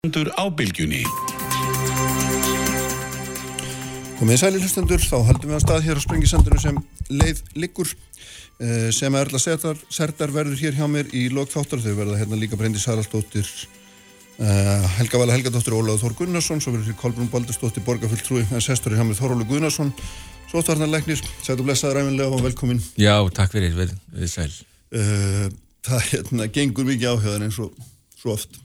[0.00, 1.02] Hlustendur á bylgjunni.
[4.16, 6.78] Komið sæli hlustendur, þá haldum við á stað hér á Sprengisanduru sem
[7.12, 12.16] leið liggur eh, sem Erla Serdar, Serdar verður hér hjá mér í lokþáttar þau verða
[12.16, 17.28] hérna líka Brendi Saraldóttir uh, Helga Vala Helgadóttir Ólaður Þór Gunnarsson svo verður hér Kolbrún
[17.36, 19.92] Baldurstóttir Borgafull Trúi en sestur hjá mér Þórólu Gunnarsson
[20.48, 22.80] svo þarna leiknir, sætu blessaður æfinlega og velkomin.
[22.96, 24.48] Já, takk fyrir, við, við sæl.
[24.96, 25.52] Uh,
[25.84, 27.76] Það hérna gengur mikið áhjöðan eins og
[28.16, 28.60] svo oft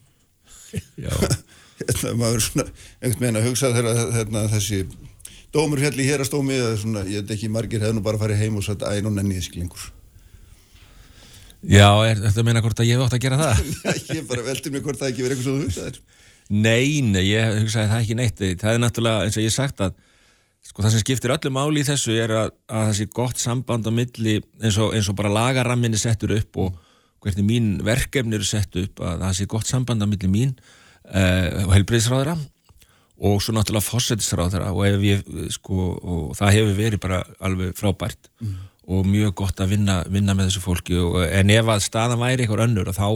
[1.81, 2.66] hérna, maður svona
[3.02, 4.81] einhvern veginn að hugsa þegar hérna, þessi
[5.55, 8.58] dómur fjall í hérastómi eða svona, ég veit ekki, margir hefðu nú bara farið heim
[8.59, 9.91] og satt æn og nenni þessi lengur.
[11.66, 13.62] Já er þetta meina hvort að ég hef átt að gera það?
[14.20, 16.02] ég bara veldi mig hvort það ekki verið eitthvað svo þú hugsaðir.
[16.45, 18.44] Nei, nei, ég hugsaði það ekki neitt.
[18.61, 19.95] Það er náttúrulega, eins og ég sagt að
[20.66, 23.91] sko, það sem skiptir öllu máli í þessu er að, að þessi gott samband á
[23.94, 26.77] milli eins og, eins og bara lagaramminni settur upp og
[27.25, 31.66] hvernig mín verkefni eru sett upp að það sé gott samband á milli mín uh,
[31.66, 32.38] og helbriðsráðara
[33.16, 35.23] og svo náttúrulega fósettisráðara og, ég,
[35.55, 38.55] sko, og það hefur verið bara alveg frábært Mm.
[38.91, 40.97] og mjög gott að vinna, vinna með þessu fólki.
[41.02, 43.08] Og, en ef að staðan væri eitthvað önnur og þá,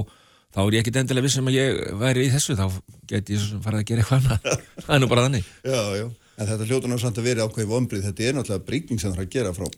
[0.55, 2.63] þá er ég ekkit endilega vissum að ég væri í þessu þá
[3.11, 4.63] get ég farið að gera eitthvað annað.
[4.85, 5.51] Það er nú bara þannig.
[5.61, 9.13] Já, já, en þetta náttúrulega samt að vera ákveði vombrið, þetta er náttúrulega breyting sem
[9.13, 9.69] það er að gera frá,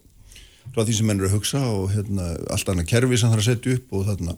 [0.70, 3.42] frá því sem menn eru að hugsa og hérna, allt annað kerfi sem það er
[3.42, 4.36] að setja upp og þarna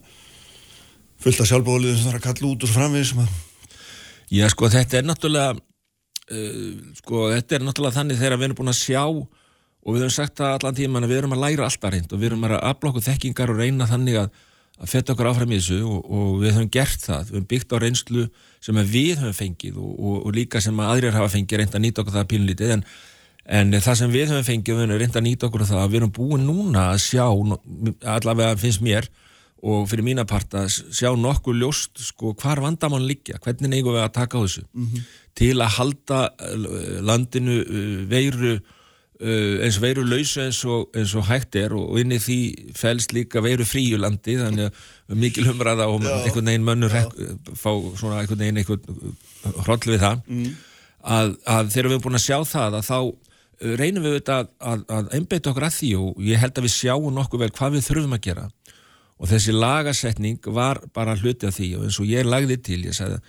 [1.24, 3.36] fullt af sjálfbóliðum sem það er að kalla út svo framvið að
[4.32, 8.72] Já, sko, þetta er náttúrulega uh, sko, þetta er náttúrulega þannig þegar við erum búin
[8.72, 11.92] að sjá og við höfum sagt það allan tíman að við erum að læra alltaf
[11.92, 14.30] reynd og við erum að afla okkur þekkingar og reyna þannig að,
[14.80, 17.74] að fetta okkur áfram í þessu og, og við höfum gert það, við höfum byggt
[17.74, 18.24] á reynslu
[18.64, 21.84] sem við höfum fengið og, og, og líka sem að aðrir hafa fengið reynd að
[21.84, 22.86] nýta okkur það pínlítið en,
[23.44, 26.00] en það sem við höfum fengið við höfum reynd að nýta okkur það að við
[26.00, 27.26] erum búin núna að sjá,
[28.14, 29.10] allavega finnst mér
[29.64, 34.04] og fyrir mína part að sjá nokkuð ljóst sko hvar vandamann liggja, hvernig eigum við
[34.04, 34.64] að taka á þessu?
[35.34, 41.26] Til að halda uh, landinu uh, veiru uh, eins veiru lausu eins og, eins og
[41.30, 42.38] hægt er og inn í því
[42.76, 48.20] fælst líka veiru fríu landi þannig að mikil humraða og einhvern veginn mönnur fá svona
[48.20, 49.16] einhvern veginn einhvern
[49.64, 50.24] hroll við það.
[51.04, 52.98] Að, að þegar við erum búin að sjá það að þá
[53.78, 56.74] reynum við þetta að, að, að einbeita okkur að því og ég held að við
[56.74, 58.44] sjáum nokkuð vel hvað við þurfum að gera.
[59.14, 62.96] Og þessi lagasetning var bara hluti af því og eins og ég lagði til ég
[62.96, 63.20] sagði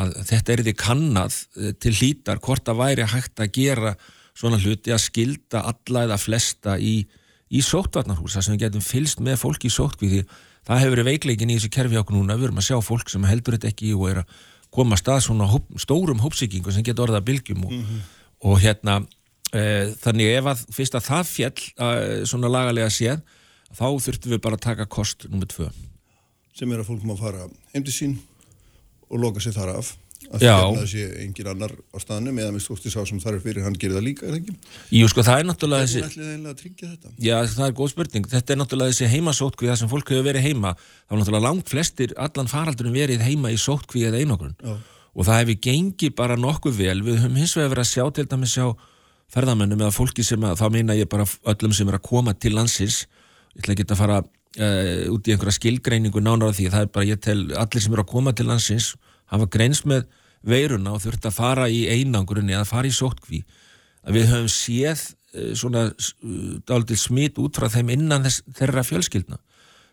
[0.00, 3.94] að þetta er því kannad eh, til hlítar hvort að væri hægt að gera
[4.38, 7.00] svona hluti að skilda alla eða flesta í,
[7.50, 8.36] í sóttvarnarhús.
[8.36, 10.22] Þar sem við getum fylst með fólki í sóttkvíði
[10.66, 12.38] það hefur verið veikleikin í þessu kerfi okkur núna.
[12.38, 14.34] Við erum að sjá fólk sem heldur þetta ekki og er að
[14.70, 17.74] koma að stað svona hóp, stórum hópsíkingu sem getur orðað bylgjum og,
[18.46, 19.00] og hérna
[19.50, 21.88] þannig ef að fyrst að það fjall e,
[22.30, 23.22] svona lagalega séð
[23.70, 25.70] þá þurftum við bara að taka kost nummið tvö
[26.60, 28.14] sem er að fólk má fara heim til sín
[29.10, 29.94] og loka sér þar af
[30.30, 33.64] að hérna sé engin annar á staðnum eða með stókti sá sem þar er fyrir
[33.64, 34.54] hann gerir það líka, er það ekki?
[34.94, 36.02] Jú sko það er náttúrulega Þessi...
[36.04, 37.12] þessi ætlið eiginlega að tryggja þetta?
[37.26, 38.28] Já, það er góð spurning.
[38.34, 40.72] Þetta er náttúrulega þessi heimasótkví það sem fólk hefur verið heima.
[40.76, 44.54] Það er náttúrulega langt flestir, allan faraldurinn verið heima í sótkví eða einogrun.
[44.60, 44.76] Já.
[45.10, 46.98] Og það hefur gengið bara nokkuð vel.
[47.08, 48.68] Við höfum hins vegar verið að sjá til dæmis sjá
[49.34, 52.54] ferðamennum eða fólki sem að, þá meina ég bara öllum sem er að koma til
[52.56, 53.04] landsins.
[53.54, 56.70] Ég ætla ekki að fara uh, út í einhverja skilgreiningu nánar af því.
[56.74, 58.94] Það er bara, ég tel, allir sem eru að koma til landsins
[59.30, 60.08] hafa greins með
[60.46, 63.42] veiruna og þurft að fara í einangrunni eða fara í sótkví
[64.14, 65.04] við höfum séð
[65.36, 69.40] uh, svona uh, smit út frá þeim innan þess, þeirra fjölskyldna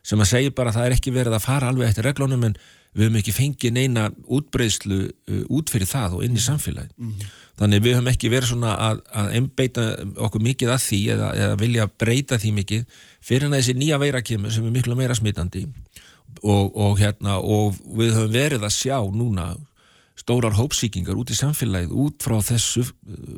[0.08, 2.56] sem að segja bara að það er ekki verið að fara alveg eftir reglunum en
[2.96, 7.12] við höfum ekki fengið neina útbreyðslu uh, út fyrir það og inn í samfélagi
[7.58, 9.86] þannig við höfum ekki verið svona að, að einbeita
[10.28, 14.54] okkur mikið að því eða, eða vilja breyta því mikið fyrir þessi nýja veira kemur
[14.54, 15.66] sem er miklu meira smitandi.
[16.44, 19.56] Og, og hérna og við höfum verið að sjá núna
[20.18, 22.94] stórar hópsíkingar út í samfélagið út frá þessu uh,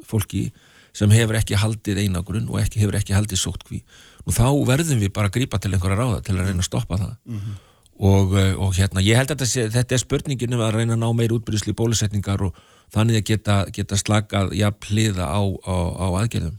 [0.07, 0.49] fólki
[0.95, 3.81] sem hefur ekki haldið einangrun og ekki, hefur ekki haldið sótkví
[4.25, 6.99] og þá verðum við bara að grípa til einhverja ráða til að reyna að stoppa
[6.99, 7.13] það.
[7.29, 7.68] Og, uh,
[7.99, 11.33] og hérna, ég held að þetta, þetta er spurningin um að reyna að ná meir
[11.35, 12.57] útbyrðisli bólusetningar og
[12.93, 16.55] þannig að geta, geta slakað jafnliða á, á, á aðgerðum.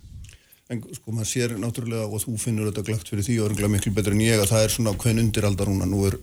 [0.71, 3.95] En sko maður sér náttúrulega og þú finnur þetta glögt fyrir því og örgulega miklu
[3.97, 6.19] betur en ég að það er svona hvern undiraldar núna, nú er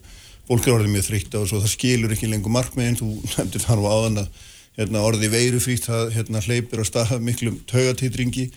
[0.48, 3.84] fólk er orðið mjög þreytta og svo það skilur ekki lengur markmiðin, þú nefndir þar
[3.84, 4.46] á áðan að
[4.78, 8.48] hérna, orðið veirufrítt það hérna, hleypir á stað miklum taugatýtringi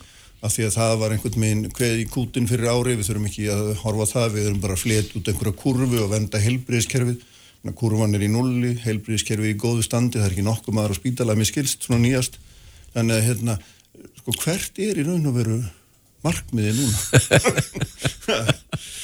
[0.41, 3.49] af því að það var einhvern meginn kveð í kútin fyrir ári, við þurfum ekki
[3.53, 7.27] að horfa það, við þurfum bara að flet út einhverja kurvu og venda heilbriðiskerfið
[7.77, 11.37] kurvan er í nulli, heilbriðiskerfið í góðu standi, það er ekki nokkuð maður á spítala
[11.37, 12.39] mér skilst svona nýjast.
[12.95, 13.57] Þannig að hérna,
[14.23, 15.59] sko hvert er í raun og veru
[16.25, 16.97] markmiði núna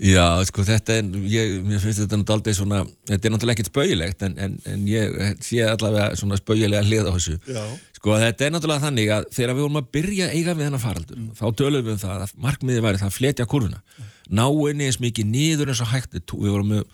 [0.00, 2.78] Já, sko þetta er, ég, mér finnst þetta náttúrulega svona,
[3.10, 7.12] þetta er náttúrulega ekkert spauilegt en, en, en ég sé allavega svona spauilega hlið á
[7.12, 7.36] þessu.
[7.44, 7.60] Já.
[7.98, 11.20] Sko þetta er náttúrulega þannig að þegar við vorum að byrja eiga við hennar faraldur,
[11.20, 11.34] mm.
[11.36, 13.82] þá tölum við um það að markmiði væri það að fletja kurvuna.
[13.98, 14.08] Mm.
[14.40, 16.88] Náinni eins mikið niður eins og hægt, við vorum með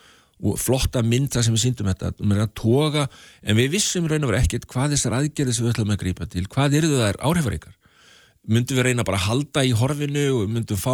[0.60, 3.06] flotta mynda sem við síndum þetta, við erum að toga,
[3.46, 6.26] en við vissum raun og verið ekkert hvað þessar aðgerði sem við ætlum að grípa
[6.28, 7.78] til, hvað eru það áhrifaríkar?
[8.46, 10.92] Myndum við reyna bara að halda í horfinu og myndum fá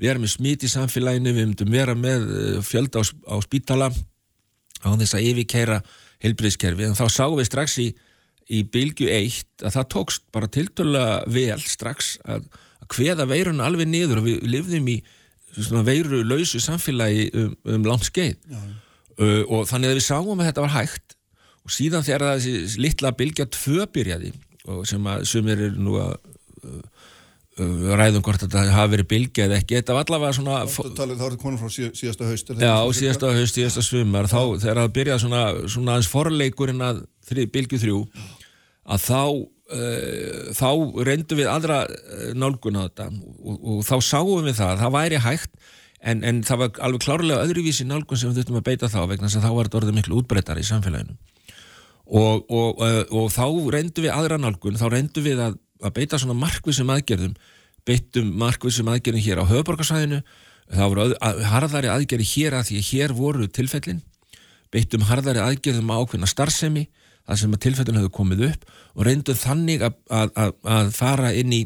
[0.00, 4.88] vera með smít í samfélaginu, við myndum vera með eh, fjölda á, á spítala á
[4.96, 5.80] þess að yfirkeira
[6.24, 7.88] helbriðskerfi, en þá sáum við strax í,
[8.50, 12.44] í bylgu eitt að það tókst bara tiltöla vel strax að,
[12.80, 14.98] að hveða veirun alveg niður og við lifðum í
[15.84, 18.36] veiru lausu samfélagi um, um langt skeið.
[19.20, 21.16] Uh, og þannig að við sáum að þetta var hægt
[21.66, 24.30] og síðan þegar þessi litla bylgja tvö byrjaði
[24.70, 26.14] og sem að sumir eru nú að
[26.64, 26.84] uh,
[28.00, 31.40] ræðum hvort þetta hafi verið bylgja eða ekki, þetta var allavega svona Þá er þetta
[31.42, 35.46] konum frá síðasta haust Já, síðasta haust, síðasta svumar þá þegar það byrjaði svona,
[35.76, 38.04] svona aðeins forleikurinn að bylgju þrjú
[38.90, 39.22] að þá
[39.70, 40.70] uh, þá
[41.06, 43.08] reyndum við aðra uh, nálgun á þetta.
[43.40, 45.52] Og, og þá sáum við það, það væri hægt
[46.00, 49.28] en, en það var alveg klárlega öðruvísi nálgun sem við þurftum að beita þá vegna
[49.28, 51.18] þess að þá var þetta orðið miklu útbreyttar í samfélaginu.
[52.10, 53.44] Og, og, uh, og þá
[53.76, 57.34] reyndum við aðra nálgun, þá reyndum við að, að beita svona markvísum aðgerðum
[57.88, 60.22] beittum markvísum aðgerðum hér á höfuborgarsæðinu
[60.70, 64.02] þá voru að, harðari aðgerði hér að því að hér voru tilfellin
[64.70, 66.86] beittum harðari aðgerðum á ákveðna starfsemi
[67.30, 71.54] það sem að tilfellin hefur komið upp og reyndu þannig að, að, að fara inn
[71.54, 71.62] í,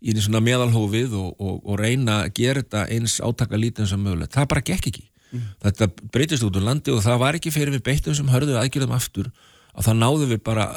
[0.00, 4.34] í svona meðalhófið og, og, og reyna að gera þetta eins átaka lítið sem mögulegt.
[4.36, 5.06] Það bara gekk ekki.
[5.32, 5.46] Mm.
[5.64, 8.94] Þetta breytist út úr landi og það var ekki fyrir við beittum sem hörðu aðgjörðum
[8.96, 9.30] aftur
[9.74, 10.68] að það náðu við bara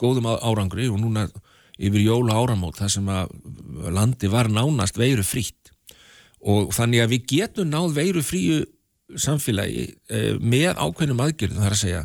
[0.00, 1.26] góðum árangri og núna
[1.78, 3.32] yfir jóla áramót það sem að
[3.94, 5.72] landi var nánast veiru frítt
[6.44, 8.60] og þannig að við getum náð veiru fríu
[9.20, 12.04] samfélagi eh, með ákveðnum aðgjörðum þar að segja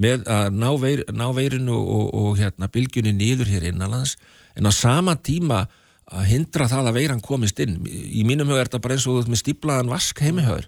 [0.00, 4.16] með að ná, veir, ná veirinu og, og, hérna, bylgjunni nýður hér innanlands
[4.56, 5.66] en á sama tíma
[6.10, 7.76] að hindra það að veiran komist inn.
[7.86, 10.66] Í mínum hög er þetta bara eins og með stíplaðan vask heimihöður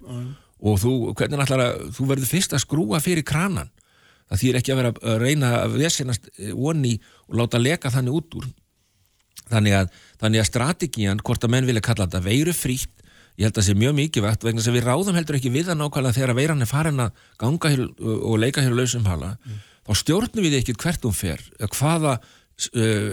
[0.63, 1.63] og þú, að
[1.97, 3.71] þú verður fyrst að skrúa fyrir kranan
[4.29, 6.97] það þýr ekki að vera að reyna að vesenast onni
[7.29, 8.49] og láta leka þannig út úr
[9.51, 13.03] þannig að, þannig að strategían, hvort að menn vilja kalla þetta veiru frítt
[13.33, 15.69] ég held að það sé mjög mikið vegt vegna sem við ráðum heldur ekki við
[15.71, 17.83] það nákvæmlega þegar veiran er farin að ganga hér
[18.13, 19.59] og leika hér lausum hala mm.
[19.87, 22.19] þá stjórnum við ekki hvert hún fer hvaða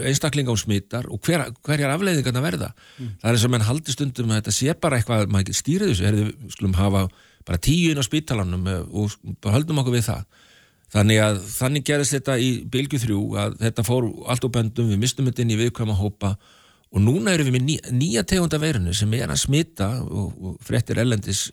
[0.05, 3.17] einstaklinga hún smittar og hver, hverjar afleiðingarna verða mm.
[3.23, 6.07] það er eins og menn haldi stundum að þetta sé bara eitthvað, maður stýrið þessu
[6.07, 7.07] er við skulum hafa
[7.47, 9.17] bara tíu inn á spítalanum og
[9.49, 10.40] höldum okkur við það
[10.91, 15.01] þannig að þannig gerist þetta í bylgu þrjú að þetta fór allt og böndum við
[15.01, 16.35] mistum þetta inn í viðkvæma hópa
[16.91, 20.57] og núna erum við með ný, nýja tegunda veirinu sem er að smita og, og
[20.65, 21.49] frettir ellendis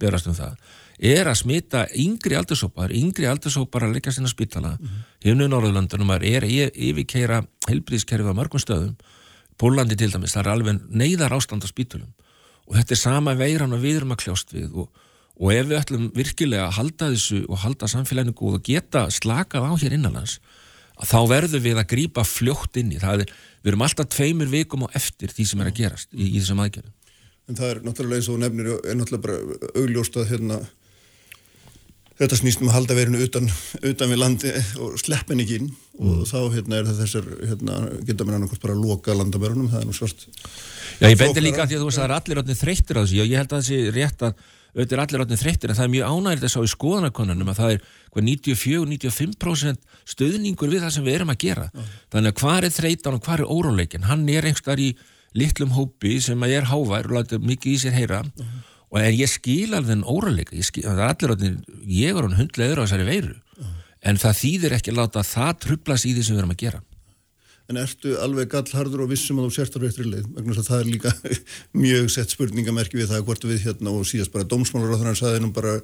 [0.00, 0.56] berast um það
[0.98, 6.44] er að smita yngri aldursópar yngri aldursópar að leggja sinna spítala mm í Norðurlandunum er
[6.44, 8.96] að yfirkeira helbriðskerfið á mörgum stöðum.
[9.56, 12.10] Pólandi til dæmis, það er alveg neyðar ástand á spítulum
[12.66, 14.88] og þetta er sama veiran og við erum að kljást við og,
[15.34, 19.66] og ef við ætlum virkilega að halda þessu og halda samfélaginu góð og geta slakað
[19.66, 20.38] á hér innanlands
[21.02, 23.32] þá verður við að grýpa fljótt inn í það er
[23.64, 26.62] við erum alltaf tveimur vikum á eftir því sem er að gerast í, í þessum
[26.62, 26.94] aðgerðum.
[27.48, 30.58] En það er náttúrulega eins og nefnir er náttúrulega bara augljóst að hérna,
[32.20, 33.50] þetta snýst um að halda verinu utan,
[33.90, 34.52] utan við landi
[34.84, 36.12] og sleppin ekki inn mm.
[36.12, 39.82] og þá hérna, er það þessar, hérna, geta mér annarkort bara að loka landabærunum, það
[39.82, 40.26] er nú svart.
[41.00, 43.24] Já, ég bendi líka því að þú veist að það er allir þreyttir á þessu
[43.24, 45.92] og ég held að sé rétt að auðvitað er allir áttin þreyttir en það er
[45.92, 51.18] mjög ánægilegt að sá í skoðanakonunum að það er 94-95% stöðningur við það sem við
[51.18, 51.90] erum að gera uh.
[52.14, 54.90] þannig að hvað er þreytan og hvað er óróleikin hann er einhverjar í
[55.38, 58.56] litlum hópi sem að ég er hávær og láta mikið í sér heyra uh.
[58.90, 63.08] og en ég skil alveg en óróleika, allir áttin ég er hann hundleður á þessari
[63.10, 63.70] veiru uh.
[64.02, 66.82] en það þýðir ekki að láta það trublas í því sem við erum að gera
[67.70, 70.80] en ertu alveg gallhardur og vissum að þú sért á réttri leið, vegna að það
[70.80, 71.12] er líka
[71.84, 75.22] mjög sett spurningamerki við það hvort við hérna og síðast bara dómsmálar á þannig að
[75.22, 75.78] það er nú bara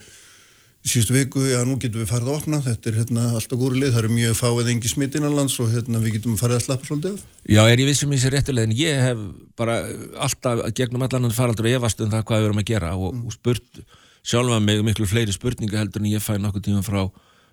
[0.80, 3.90] síðustu viku, já nú getum við farið að opna þetta er hérna alltaf góri leið,
[3.92, 7.16] það eru mjög fáið engi smitt innanlands og hérna við getum farið að slappa svolítið
[7.18, 7.24] af.
[7.44, 9.24] Já, er ég vissum í þessi réttileg en ég hef
[9.60, 9.76] bara
[10.24, 13.26] alltaf gegnum allan faraldur og efast um það hvað við erum að gera og, mm.
[13.28, 13.82] og spurt
[14.24, 17.02] sjálfa mig miklu fleiri spurninga heldur en ég fæ nokkuð tíma frá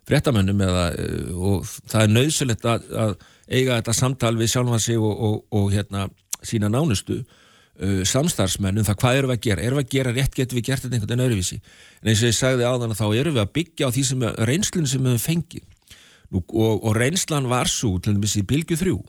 [0.07, 4.99] fréttamönnum eða, eh, og það er nöðsulegt að, að eiga þetta samtal við sjálfan sig
[4.99, 6.07] og, og, og hérna
[6.45, 10.13] sína nánustu uh, samstarfsmenn um það hvað eru við að gera eru við að gera
[10.15, 13.01] rétt, getur við gert þetta einhvern veginn öðruvísi en eins og ég sagði áðan að
[13.01, 15.65] þá eru við að byggja á því sem reynslun sem við fengið
[16.27, 19.03] Nú, og, og reynslan var svo til dæmis í Bilgu 3 uh,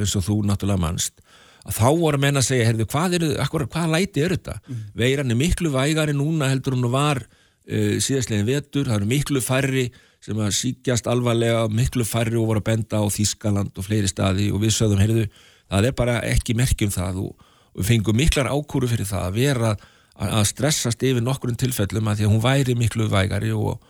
[0.00, 1.20] eins og þú náttúrulega mannst
[1.68, 4.54] að þá voru menn að segja, heyrðu, hvað, er, akkur, hvað læti er þetta?
[4.64, 4.84] Mm.
[4.96, 9.90] Veiran er miklu vægari núna heldur hún var uh, síðastlegin vetur, það eru miklu færri
[10.24, 14.50] sem að síkjast alvarlega, miklu færri og voru að benda á Þískaland og fleiri staði
[14.52, 15.24] og við sögðum, heyrðu,
[15.70, 17.46] það er bara ekki merkjum það og,
[17.78, 19.72] við fengum miklar ákúru fyrir það að vera
[20.20, 23.80] að stressast yfir nokkurinn tilfellum að því að hún væri miklu vægari og,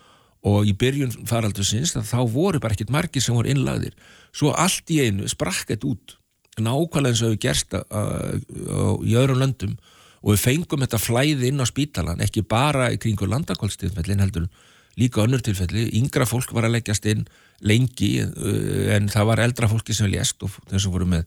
[0.47, 3.97] og í byrjun faraldusins þá voru bara ekkit margir sem voru innlagðir.
[4.31, 6.17] Svo allt í einu sprakket út
[6.61, 9.75] nákvæmlega eins og við gerst í öðrum löndum.
[10.21, 14.51] Og við fengum þetta flæði inn á spítalan ekki bara kringu landakválstilfellin heldur
[15.01, 15.89] líka önnur tilfelli.
[15.99, 17.27] Yngra fólk var að leggjast inn
[17.67, 21.27] lengi eh, en það var eldra fólki sem lést og þessum voru með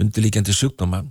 [0.00, 1.04] undirlíkjandi sjúkdóma.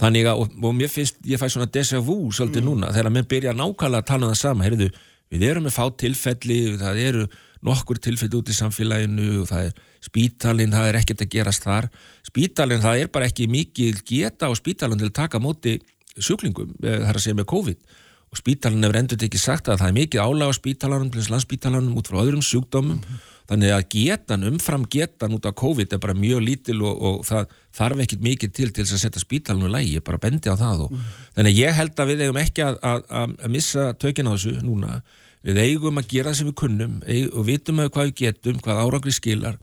[0.00, 2.70] Þannig að, og, og mér finnst, ég fæ svona déjà vu svolítið mm.
[2.70, 4.88] núna, þegar mér byrja nákvæmlega að tala um það sama, heyrðu,
[5.30, 7.26] við erum með fá tilfelli, það eru
[7.64, 11.88] nokkur tilfelli út í samfélaginu og það er spítalinn, það er ekkert að gerast þar.
[12.26, 15.78] Spítalinn, það er bara ekki mikið geta á spítalinn til að taka móti
[16.18, 17.94] sjúklingum, eh, það er að segja með COVID
[18.34, 22.10] og spítalinn hefur endur ekki sagt að það er mikið álag á spítalanum, landsspítalanum út
[22.10, 23.20] frá öðrum sjúkdómum mm -hmm.
[23.50, 27.46] þannig að getan, umfram getan út af COVID er bara mjög lítil og, og það
[27.72, 30.90] þarf ekkit mikið til til þess að setja spítalinu lægi, bara bendi á það og,
[30.90, 31.30] mm -hmm.
[31.34, 33.00] þannig að ég held að við eigum ekki að, að,
[33.44, 35.02] að missa tökina þessu núna
[35.42, 36.94] við eigum að gera það sem við kunnum
[37.38, 39.58] og vitum að hvað við getum, hvað árangri skilar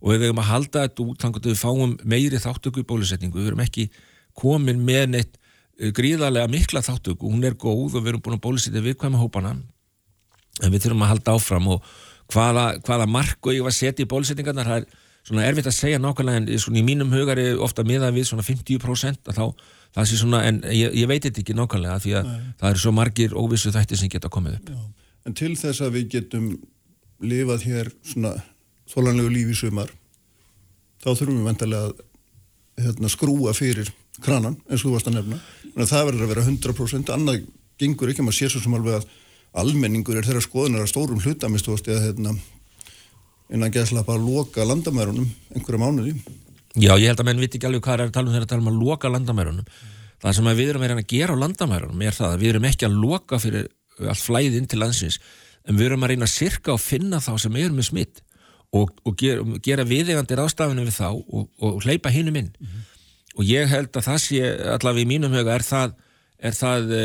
[0.00, 3.38] og við eigum að halda þetta út þannig að við fáum meiri þáttöku í bólusetningu
[3.38, 3.90] við erum ekki
[4.34, 5.34] komin með neitt
[5.76, 10.72] gríðarlega mikla þáttöku, hún er góð og við erum búin að bólusýta viðkvæma hópana en
[10.72, 11.90] við þurfum að halda áfram og
[12.32, 15.76] hvaða, hvaða mark og ég var að setja í bólusýtingarnar, það er svona erfitt að
[15.76, 19.68] segja nákvæmlega en svona í mínum hugar er ofta miða við svona 50% að þá,
[19.98, 22.48] það sé svona, en ég, ég veit þetta ekki nákvæmlega því að Nei.
[22.60, 24.72] það eru svo margir óvissu þættir sem geta komið upp.
[24.72, 25.12] Já.
[25.26, 26.50] En til þess að við getum
[27.26, 28.36] lifað hér svona
[28.92, 29.90] þólanlegu lífi sumar
[31.02, 33.90] þá þurfum við vendarlega að hérna, skrúa fyrir
[34.22, 35.40] kranan eins og þú varst að nefna
[35.84, 37.42] það verður að vera 100% annað
[37.80, 39.08] gengur ekki, maður sér svo sem alveg að
[39.60, 42.32] almenningur er þeirra skoðunar að stórum hlutamist eða hérna
[43.52, 46.14] innan geðslapa að loka landamærunum einhverja mánuði.
[46.76, 48.52] Já, ég held að menn viti ekki alveg hvað er að tala um þeirra að
[48.52, 49.68] tala um að loka landamærunum.
[50.24, 52.88] Það sem við erum að, að gera á landamærunum er það að við erum ekki
[52.88, 53.68] að loka fyrir
[54.00, 55.20] allt flæðið inn til landsins
[55.66, 58.20] en við erum að reyna að sirka og finna þá sem er með smitt
[58.76, 62.52] og, og gera, viðeigandi rástafinu við þá og, og hleypa hinnum inn.
[62.56, 62.92] Mm -hmm
[63.36, 64.42] og ég held að það sé
[64.76, 65.94] allavega í mínum höga er það,
[66.38, 67.04] er það e,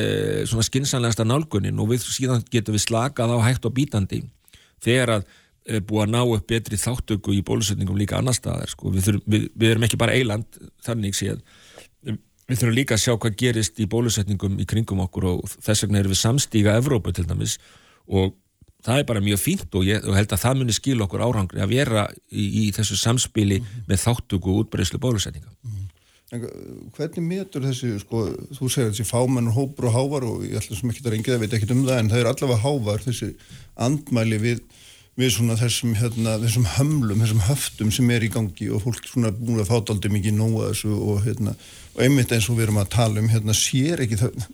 [0.49, 4.23] svona skinsanlegasta nálgunin og við síðan getum við slakað á hægt og bítandi
[4.83, 5.25] þegar að
[5.65, 8.93] e, búið að ná upp betri þáttöku í bólusetningum líka annar staðar sko.
[8.95, 11.41] við, þurfum, við, við erum ekki bara eiland þannig séð
[12.51, 16.01] við þurfum líka að sjá hvað gerist í bólusetningum í kringum okkur og þess vegna
[16.01, 17.57] erum við samstíga Evrópu til dæmis
[18.11, 18.33] og
[18.85, 21.61] það er bara mjög fínt og ég og held að það munir skil okkur árangri
[21.61, 23.87] að vera í, í þessu samspili mm -hmm.
[23.87, 25.80] með þáttöku og útbreyslu bólusetninga mm -hmm.
[26.31, 28.21] Hvernig metur þessi, sko,
[28.55, 31.41] þú segir þessi fámennur hópur og hávar og ég ætla sem ekki að reyngja það,
[31.43, 33.27] veit ekki um það, en það er allavega hávar þessi
[33.83, 34.61] andmæli við,
[35.19, 39.33] við svona þessum, hérna, þessum hömlum, þessum höftum sem er í gangi og fólk svona
[39.35, 41.57] búin að fáta aldrei mikið nóga þessu og, hérna,
[41.97, 44.47] og einmitt eins og við erum að tala um, hérna, sér ekki það,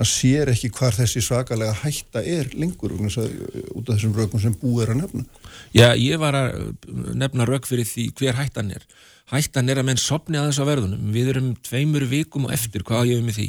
[0.00, 4.86] það sér ekki hvar þessi svakalega hætta er lengur út af þessum rökum sem búið
[4.86, 5.24] er að nefna.
[5.76, 6.70] Já, ég var að
[7.20, 8.86] nefna rök fyrir því hver hættan er.
[9.30, 11.12] Hættan er að menn sopni að þess að verðunum.
[11.14, 12.82] Við erum tveimur vikum og eftir.
[12.86, 13.48] Hvað ég hef með því?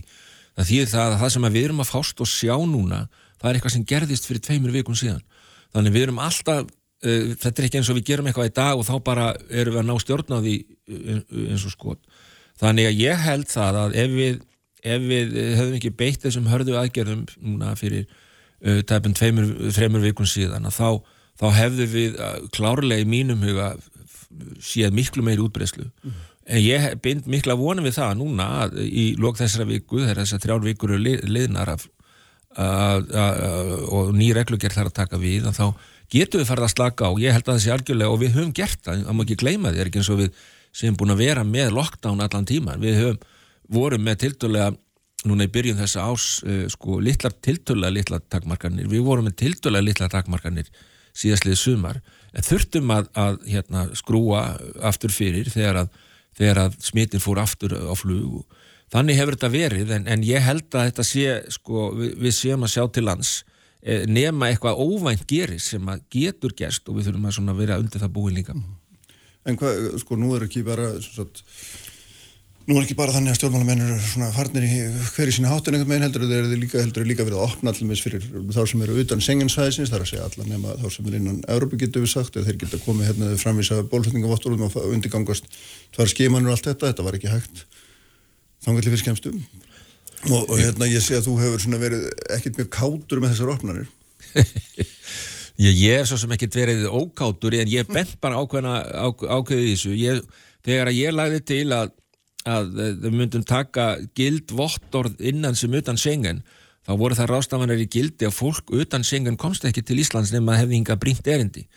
[0.52, 3.00] Það þýðir það að það sem við erum að fást og sjá núna
[3.42, 5.24] það er eitthvað sem gerðist fyrir tveimur vikum síðan.
[5.72, 8.78] Þannig við erum alltaf uh, þetta er ekki eins og við gerum eitthvað í dag
[8.78, 10.56] og þá bara erum við að ná stjórnaði
[11.48, 12.02] eins og skot.
[12.62, 14.42] Þannig að ég held það að ef við,
[14.82, 20.30] ef við höfum ekki beitt þessum hörðu aðgerðum núna fyrir uh, tæpum tveimur, tveimur vikum
[20.30, 21.02] síðan þá,
[21.40, 23.74] þá hefðu við uh, klárlega í mínum huga
[24.64, 26.20] séð miklu meiri útbreyslu mm.
[26.56, 30.46] en ég bind mikla vonum við það núna að í lók þessara viku þegar þessar
[30.46, 31.88] þrjár vikur eru liðnar af,
[32.56, 35.66] að, að, og ný reglugjert þarf að taka við þá
[36.12, 37.12] getum við farið að slaka á.
[37.24, 39.70] Ég held að það sé algjörlega og við höfum gert það það má ekki gleyma
[39.70, 40.42] því, það er ekki eins og við
[40.82, 43.22] sem búin að vera með lockdown allan tíma við höfum
[43.72, 44.72] vorum með tildulega
[45.28, 48.90] núna í byrjun þessa ás uh, sko litlar tildulega litlar takmarkanir.
[48.90, 50.72] Við vorum með tildulega litlar takmarkanir
[51.18, 52.02] síðastlið sumar
[52.32, 54.44] en þurftum að, að hérna, skrúa
[54.88, 55.96] aftur fyrir þegar að,
[56.40, 58.44] þegar að smitin fór aftur á flug.
[58.92, 62.68] Þannig hefur þetta verið en, en ég held að þetta sé sko, við, við séum
[62.68, 63.34] að sjá til lands
[63.84, 68.04] eh, nema eitthvað óvænt gerir sem að getur gerst og við þurfum að vera undir
[68.04, 68.56] það búin líka.
[69.48, 71.32] En hvað, sko, nú er ekki bara svona
[72.68, 74.76] Nú er ekki bara þannig að stjórnmálamennir eru svona farnir í
[75.16, 78.02] hverju sína hátun einhvern veginn heldur, þeir eru líka, heldur líka verið að opna allir
[78.04, 81.16] fyrir þá sem eru utan senginsvæðisins, það er að segja allar nema þá sem er
[81.18, 85.50] innan Európa getur við sagt, þeir geta komið hérna framvísa bólflutningavotturum og undirgangast
[85.96, 87.64] tvær skimanur og allt þetta, þetta var ekki hægt
[88.62, 89.42] þangarlega fyrir skemmstum.
[90.30, 92.06] Og, og hérna ég sé að þú hefur svona verið
[92.38, 93.90] ekkert mjög kátur með þessar opnarnir
[95.66, 99.96] ég, er svo sem ekkert verið ókátur en ég bent bara ákveðna á, ákveðið þessu.
[99.98, 100.22] Ég,
[100.66, 101.96] þegar ég lagði til að
[102.50, 106.42] að við myndum taka gild vottorð innan sem utan sengen
[106.88, 110.56] þá voru það rástafanir í gildi að fólk utan sengen komst ekki til Íslands nema
[110.56, 111.68] að hefði hinga brínt erindi.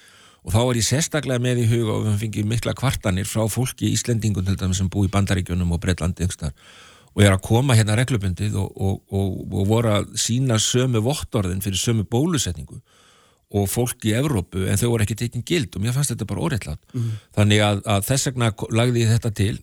[0.45, 3.89] Og þá er ég sérstaklega með í huga og við fengið mikla kvartanir frá fólki
[3.89, 6.29] í Íslendingun sem bú í Bandaríkjunum og Breitlandi
[7.15, 11.63] og er að koma hérna reglubundið og, og, og, og voru að sína sömu vottorðin
[11.65, 12.81] fyrir sömu bólusetningu
[13.55, 16.43] og fólk í Evrópu en þau voru ekki tekinn gild og mér fannst þetta bara
[16.43, 17.11] óreittlátt mm.
[17.37, 19.55] þannig að, að þess vegna lagði ég þetta til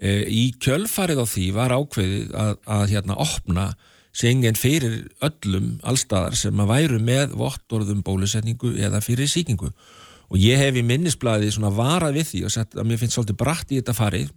[0.00, 3.66] í kjölfarið á því var ákveðið að, að hérna opna
[4.16, 9.70] sengen fyrir öllum allstaðar sem að væru með vottorðum bólusetningu eða fyrir síkingu
[10.30, 13.38] og ég hef í minnisblæði svona varað við því og sett að mér finnst svolítið
[13.42, 14.32] brætt í þetta farið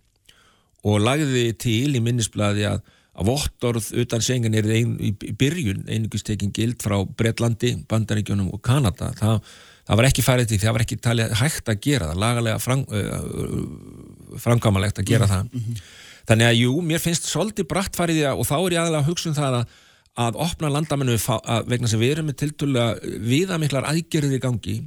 [0.83, 2.81] og lagði til í minnisblæði að,
[3.15, 8.61] að vottorð utan sengen er ein, í byrjun einugust tekin gild frá Breitlandi, Bandaríkjónum og
[8.65, 9.13] Kanada.
[9.15, 12.21] Það, það var ekki farið til því það var ekki talið hægt að gera það
[12.23, 15.81] lagalega frang, uh, framkvæmalegt að gera það mm -hmm.
[16.29, 19.03] þannig að jú, mér finnst svolítið brætt farið því að og þá er ég aðalega
[19.03, 19.65] að hugsa um það að,
[20.23, 21.17] að opna landamennu
[21.67, 22.85] vegna sem við erum með tiltölu
[23.19, 24.77] viðamiklar aðgerðir í gangi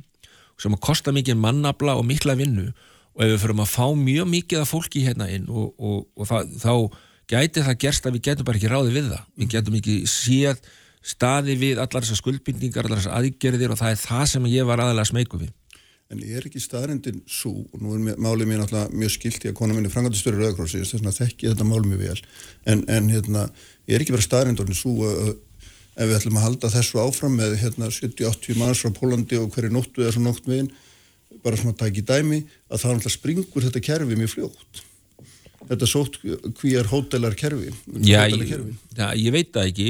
[0.57, 2.73] sem að kosta mikið mannabla og mikla vinnu
[3.17, 6.29] og ef við förum að fá mjög mikið af fólki hérna inn og, og, og
[6.29, 6.73] það, þá
[7.31, 10.61] gæti það gerst að við getum bara ekki ráði við það við getum ekki séð
[11.07, 14.83] staði við allar þessar skuldbindningar, allar þessar aðgerðir og það er það sem ég var
[14.83, 15.55] aðalega smeyku við.
[16.07, 19.51] En ég er ekki staðrindin svo og nú er málið mér náttúrulega mjög skilt í
[19.51, 22.21] að kona minni frangandistöru Rauðakrósi þess að þekki þetta málið mjög vel.
[22.71, 23.47] En, en hérna,
[23.91, 25.33] ég er ekki verið staðrindin svo að
[25.97, 29.73] ef við ætlum að halda þessu áfram með hérna, 70-80 manns frá Pólandi og hverju
[29.73, 30.71] nóttu eða svo nótt megin
[31.43, 34.86] bara svona að taka í dæmi að það springur þetta kerfi mjög fljótt
[35.71, 37.73] þetta sótt hví er hótelar kerfi
[38.07, 39.87] já, já, ég veit það ekki.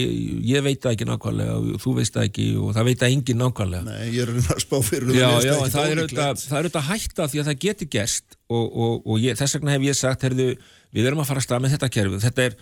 [0.48, 1.58] Ég veit það ekki nákvæmlega.
[1.58, 3.82] Og þú veist það ekki og það veit það engin nákvæmlega.
[3.90, 7.60] Nei, ég er að spá fyrir já, já, það er auðvitað hætta því að það
[7.66, 10.48] geti gest og, og, og ég, þess vegna hef ég sagt herðu,
[10.96, 12.24] við erum að fara að stað með þetta kerfi.
[12.24, 12.58] Þetta er,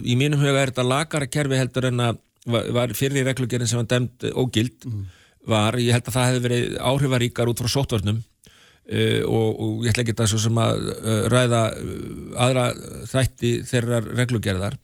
[0.00, 3.80] í mínum huga er þetta lagara kerfi heldur en að var fyrir í reglugjörðin sem
[3.82, 5.00] var dæmt ógild mm.
[5.50, 8.22] var, ég held að það hefði verið áhrifaríkar út frá sótvörnum
[8.88, 12.66] uh, og, og ég ætla ekki það svo sem að uh, ræða uh, aðra
[13.10, 14.78] þætti þeirra reglugjörðar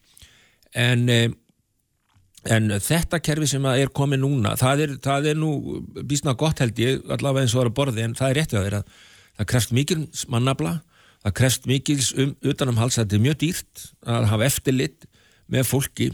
[0.76, 1.08] en
[2.52, 5.52] en þetta kerfi sem er komið núna það er, það er nú
[6.06, 8.60] bísna gott held ég, allavega eins og það er að borði en það er réttið
[8.60, 8.82] að vera,
[9.38, 9.98] það krefst mikil
[10.32, 10.74] mannabla,
[11.24, 15.08] það krefst mikil um, utanumhals, þetta er mjög dýrt að hafa eftirlit
[15.52, 16.10] með fólki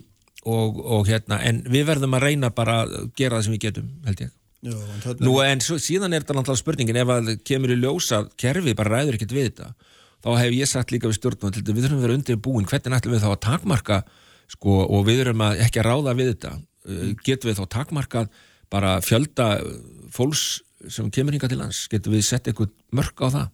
[0.49, 3.92] og, og hérna, en við verðum að reyna bara að gera það sem við getum,
[4.09, 7.72] held ég Já, en Nú en svo, síðan er þetta náttúrulega spurningin ef að kemur
[7.75, 9.72] í ljósa kerfi bara ræður ekkert við þetta
[10.22, 13.16] þá hef ég sagt líka við stjórnum við þurfum að vera undir búin, hvernig ætlum
[13.16, 13.98] við þá að takmarka
[14.53, 16.53] sko, og við þurfum að ekki að ráða við þetta?
[16.83, 18.31] Uh, getum við þá takmarkað
[18.72, 19.48] bara fjölda
[20.14, 20.44] fólks
[20.90, 23.51] sem kemur hinga til lands, getum við sett eitthvað mörg á það?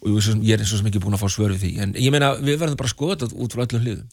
[0.00, 1.74] Og ég er eins og sem ekki búin að fá svöru því.
[1.84, 4.06] En ég meina við verðum bara að skoða þetta út frá öllum hliðum.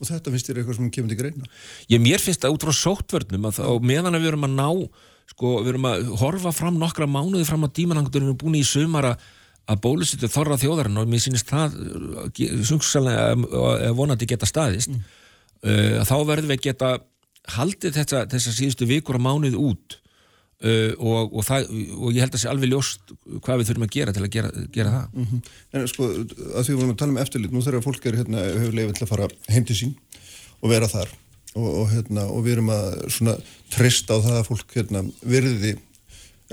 [0.00, 1.50] Og þetta finnst þér eitthvað sem kemur til greina?
[1.92, 4.68] Ég mér finnst það út frá sóttvörnum að þá meðan við erum að ná
[5.32, 8.66] sko, við erum að horfa fram nokkra mánuði fram á dímanangur við erum búin í
[8.66, 9.16] sumara
[9.64, 11.78] að bólusitu þorra þjóðarinn og mér sínist það
[12.68, 15.02] sungsalega vonandi geta staðist mm.
[15.64, 16.94] uh, þá verðum við geta
[17.54, 20.00] haldið þessa, þessa síðustu vikur og mánuði út
[20.64, 21.64] Uh, og, og, það,
[21.98, 23.10] og ég held að það sé alveg ljóst
[23.44, 25.40] hvað við þurfum að gera til að gera, gera það mm -hmm.
[25.74, 28.44] En sko, að því við vorum að tala um eftirlit nú þegar fólk er hérna,
[28.62, 29.92] hefur lefið til að fara heim til sín
[30.62, 31.10] og vera þar
[31.54, 33.42] og, og hérna, og við erum að
[33.74, 35.74] trista á það að fólk hérna virði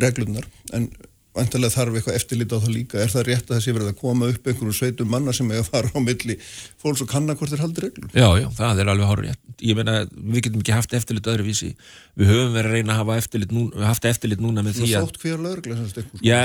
[0.01, 0.89] reglunar en
[1.37, 3.01] vantilega þarf eitthvað eftirlit á það líka.
[3.01, 5.71] Er það rétt að sé verið að koma upp einhverju sveitum manna sem er að
[5.71, 6.37] fara á milli
[6.81, 10.01] fólks og kanna hvort þeir haldi reglum Já, já, það er alveg rétt ég meina,
[10.09, 11.71] við getum ekki haft eftirlit öðruvísi.
[12.17, 15.05] Við höfum verið að reyna að hafa eftirlit núna, haft eftirlit núna með því að
[15.05, 16.39] Þótt hver lögreglega sko, Já,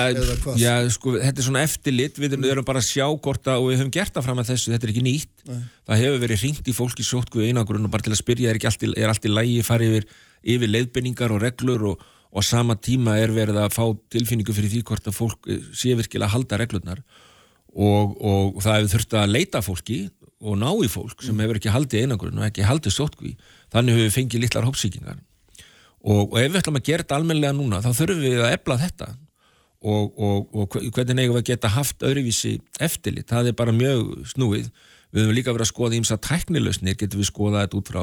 [0.60, 2.20] já sko, þetta er svona eftirlit.
[2.20, 2.48] Við mm.
[2.52, 4.88] erum bara að sjá hvort að og við höfum gert það fram að þessu, þetta
[4.88, 5.32] er ekki nýtt.
[5.46, 5.62] Nei.
[5.86, 8.86] það hefur verið ringt í fólki sótku einangrun og bara til að spyrja er, allt
[8.90, 10.08] er allt í lægi farið yfir,
[10.56, 14.82] yfir leiðbendingar og reglur og og sama tíma er verið að fá tilfinningu fyrir því
[14.88, 17.02] hvort að fólk eh, sé virkilega að halda reglurnar.
[17.76, 19.98] Og, og það hefur þurft að leita fólki
[20.40, 23.34] og ná í fólk sem hefur ekki haldið einangrun og ekki haldið stótkví
[23.72, 25.18] þannig hefur við fengið litlar hópsíkingar
[26.06, 28.78] og, og ef við ætlum að gera þetta almenlega núna þá þurfum við að ebla
[28.82, 29.08] þetta.
[29.86, 34.70] Og, og hvernig nefnum við að geta haft öðruvísi eftirlit, það er bara mjög snúið.
[35.14, 38.00] Við höfum líka verið að skoða ímsa tæknilausnir, getum við skoða þetta út frá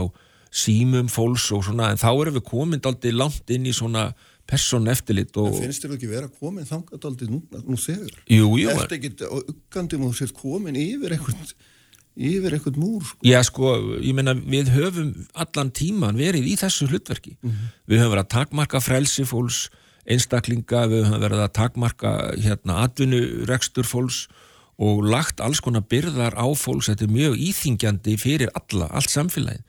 [0.54, 4.12] símum fólks og svona en þá erum við komin aldrei langt inn í svona
[4.50, 5.54] person eftirlit og...
[5.54, 8.18] En finnst þér ekki verið að komin þangað aldrei nú, nú þegar?
[8.28, 8.74] Jú, jú.
[8.74, 11.54] Eftir ekki á uggandi múið sér komin yfir einhvern
[12.14, 13.18] yfir eitthvað múr sko.
[13.26, 17.72] Já sko, ég meina við höfum allan tíman verið í þessu hlutverki mm -hmm.
[17.90, 19.70] við höfum verið að takmarka frelsi fólks
[20.06, 24.28] einstaklinga, við höfum verið að takmarka hérna atvinnurekstur fólks
[24.78, 29.64] og lagt alls konar byrðar á fólks, þetta er mjög íþingjandi fyrir alla, allt samfélagið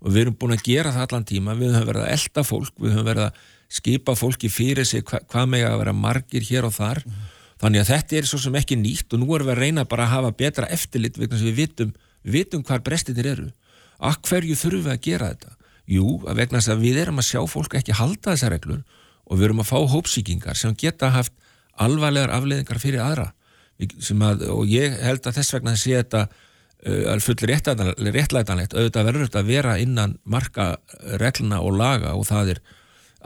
[0.00, 2.72] og við erum búin að gera það allan tíma við höfum verið að elda fólk,
[2.80, 6.66] við höfum verið að skipa fólki fyrir sig hva, hvað með að vera margir hér
[6.66, 7.20] og þar mm.
[7.60, 10.06] Þannig að þetta er svo sem ekki nýtt og nú erum við að reyna bara
[10.06, 11.90] að hafa betra eftirlit vegna sem við vitum,
[12.24, 13.48] vitum hvar brestinir eru.
[14.00, 15.52] Akk hverju þurfum við að gera þetta?
[15.90, 18.80] Jú, að vegna að við erum að sjá fólk ekki halda þessar reglur
[19.28, 21.34] og við erum að fá hópsíkingar sem geta haft
[21.76, 23.28] alvarlegar afleðingar fyrir aðra.
[23.80, 26.26] Að, og ég held að þess vegna sé þetta
[26.86, 30.76] uh, full réttlætanlegt, auðvitað verður þetta að vera innan marka
[31.20, 32.62] regluna og laga og það er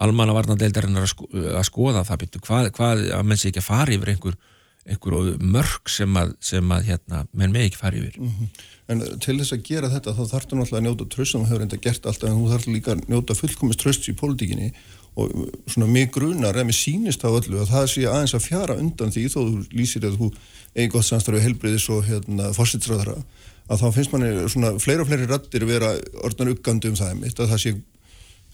[0.04, 2.24] almannavarnadeildarinn að, sko, að skoða það.
[2.24, 4.38] Byrju, hvað, hvað að menn sé ekki að fara yfir einhver,
[4.84, 8.18] einhver mörg sem að, sem að hérna, menn með ekki fara yfir.
[8.18, 8.64] Mm -hmm.
[8.92, 11.48] En til þess að gera þetta þá þarf þú náttúrulega að njóta tröst sem þú
[11.48, 14.74] hefur enda gert alltaf en þú þarf líka að njóta fullkomist tröst í pólitíkinni.
[15.14, 15.30] Og
[15.70, 19.14] svona mig grunar eða mig sínist á öllu að það sé aðeins að fjara undan
[19.14, 20.30] því þó þú lýsir að þú
[20.74, 23.22] eigi gott samstarfi helbriðis og hérna fórsitsræðara
[23.68, 25.94] að þá finnst manni svona fleira og fleiri rattir vera
[26.26, 27.74] orðan uggandi um það mitt að það sé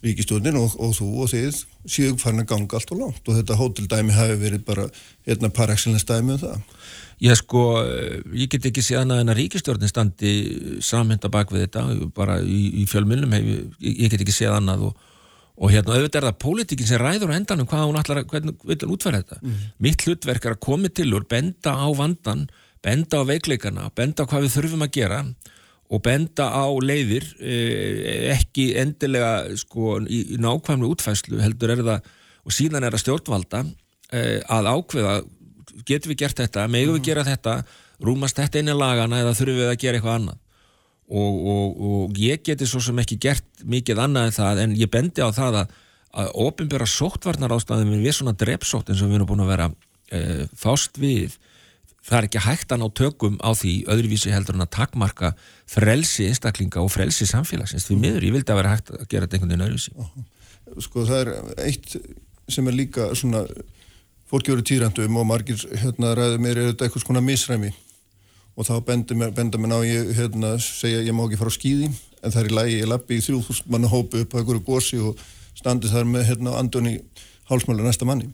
[0.01, 3.57] ríkistjónin og, og þú og þið séu farin að ganga allt og langt og þetta
[3.59, 4.87] hóteldæmi hafi verið bara
[5.27, 6.63] hérna par excellence dæmi um það.
[7.21, 7.61] Já sko,
[8.33, 10.31] ég get ekki séð annað en að ríkistjórnin standi
[10.81, 11.83] samhenda bak við þetta,
[12.17, 15.05] bara í, í fjölmjölnum ég, get ekki séð annað og,
[15.61, 18.79] og hérna auðvitað er það pólitíkin sem ræður á endanum hvað hún að, hvernig vil
[18.81, 19.37] hún útfæra þetta.
[19.43, 19.61] Mm.
[19.85, 22.47] Mitt hlutverk er að komi til úr, benda á vandan,
[22.81, 25.21] benda á veikleikana, benda á hvað við þurfum að gera
[25.91, 32.09] og benda á leiðir eh, ekki endilega sko, í, nákvæmlu útfæslu heldur er það
[32.41, 33.63] og síðan er það stjórnvalda
[34.15, 35.17] eh, að ákveða
[35.87, 37.07] getur við gert þetta, megum við mhm.
[37.09, 37.57] gera þetta
[38.01, 40.39] rúmast þetta inn í lagana eða þurfum við að gera eitthvað annað
[41.11, 44.91] og, og, og ég geti svo sem ekki gert mikið annað en það en ég
[44.91, 45.77] bendi á það að,
[46.23, 49.67] að ofinbjörra sóttvarnar ástæðum við svona drepsótt eins og við erum búin að vera
[50.07, 50.21] e,
[50.55, 51.35] fást við
[52.05, 55.33] það er ekki hægt að ná tökum á því öðruvísi heldur en að takmarka
[55.69, 59.37] frelsi einstaklinga og frelsi samfélagsins því miður, ég vildi að vera hægt að gera þetta
[59.37, 60.25] einhvern veginn öðruvísi.
[60.81, 61.31] Sko það er
[61.67, 61.95] eitt
[62.51, 63.45] sem er líka svona
[64.31, 67.71] fólki eru týrandum og margir hérna ræðu mér er þetta eitthvað svona misræmi?
[68.59, 72.33] Og þá benda mér ná ég hérna segja ég má ekki fara á skýði en
[72.33, 75.21] það er í lagi, ég lappi í þrjúðhúst manna hópu upp á einhverju gósi og
[75.57, 76.97] standi þar með hérna Andoni
[77.49, 78.29] hálsmála næsta manni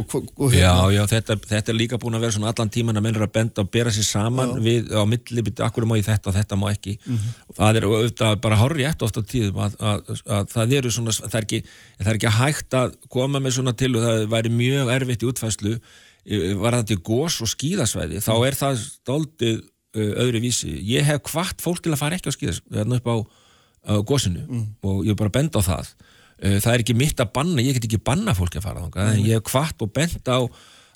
[0.00, 0.60] Og, og hérna.
[0.60, 3.34] Já, já, þetta, þetta er líka búin að vera svona allan tíman að mennur að
[3.36, 4.62] benda og bera sér saman já.
[4.64, 7.36] við á milli, akkur má ég þetta og þetta má ekki mm -hmm.
[7.58, 11.38] það er auðvitað bara horrið eftir ofta tíðum að, að, að það eru svona, það
[11.38, 11.62] er, ekki,
[12.00, 15.30] það er ekki hægt að koma með svona til og það væri mjög erfitt í
[15.30, 15.76] útfæslu
[16.58, 19.62] var þetta í gós og skíðasvæði þá er það stóltið
[19.94, 20.72] öðru vísi.
[20.88, 23.16] Ég hef hvart fólk til að fara ekki á skíðasvæði, upp á,
[23.92, 24.64] á gósinu mm.
[24.82, 25.92] og ég er bara að benda á það
[26.40, 29.20] það er ekki mitt að banna, ég get ekki banna fólki að fara þánga, en
[29.24, 30.38] ég hef hvart og bent á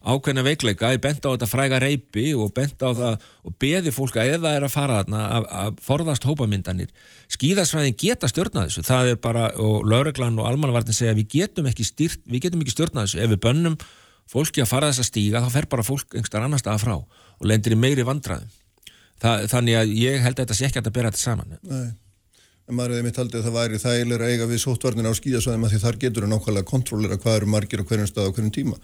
[0.09, 4.18] ákveðna veikleika, ég bent á þetta fræga reypi og bent á það og beði fólk
[4.20, 6.92] að eða er að fara þarna að, að forðast hópamyndanir.
[7.35, 11.87] Skíðasvæðin geta stjórnað þessu, það er bara og lauruglan og almannavartin segja við getum ekki,
[11.88, 13.22] styrt, við getum ekki stjórnað þessu.
[13.24, 13.79] Ef við bönnum
[14.31, 17.46] fólki að fara þess að stíga þá fer bara fólk einhverstað annar stað frá og
[17.48, 18.51] lendir í meiri vandraðum
[19.18, 21.57] þannig að ég held að þetta sé ekki að bera þetta saman.
[21.66, 21.88] Nei
[22.68, 25.62] en maður hefði mitt haldið að það væri þægilega að eiga við sóttvarnir á skíðasvæðum
[25.64, 28.52] að því þar getur það nákvæmlega kontrollera hvað eru margir á hverjum stað á hverjum
[28.52, 28.76] tíma.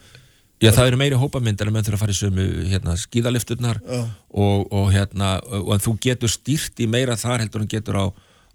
[0.63, 4.71] Já, það eru meiri hópamyndar en menn þurfa að fara í sömu hérna, skíðalifturnar og,
[4.71, 8.05] og, hérna, og þú getur stýrt í meira þar heldur en getur á,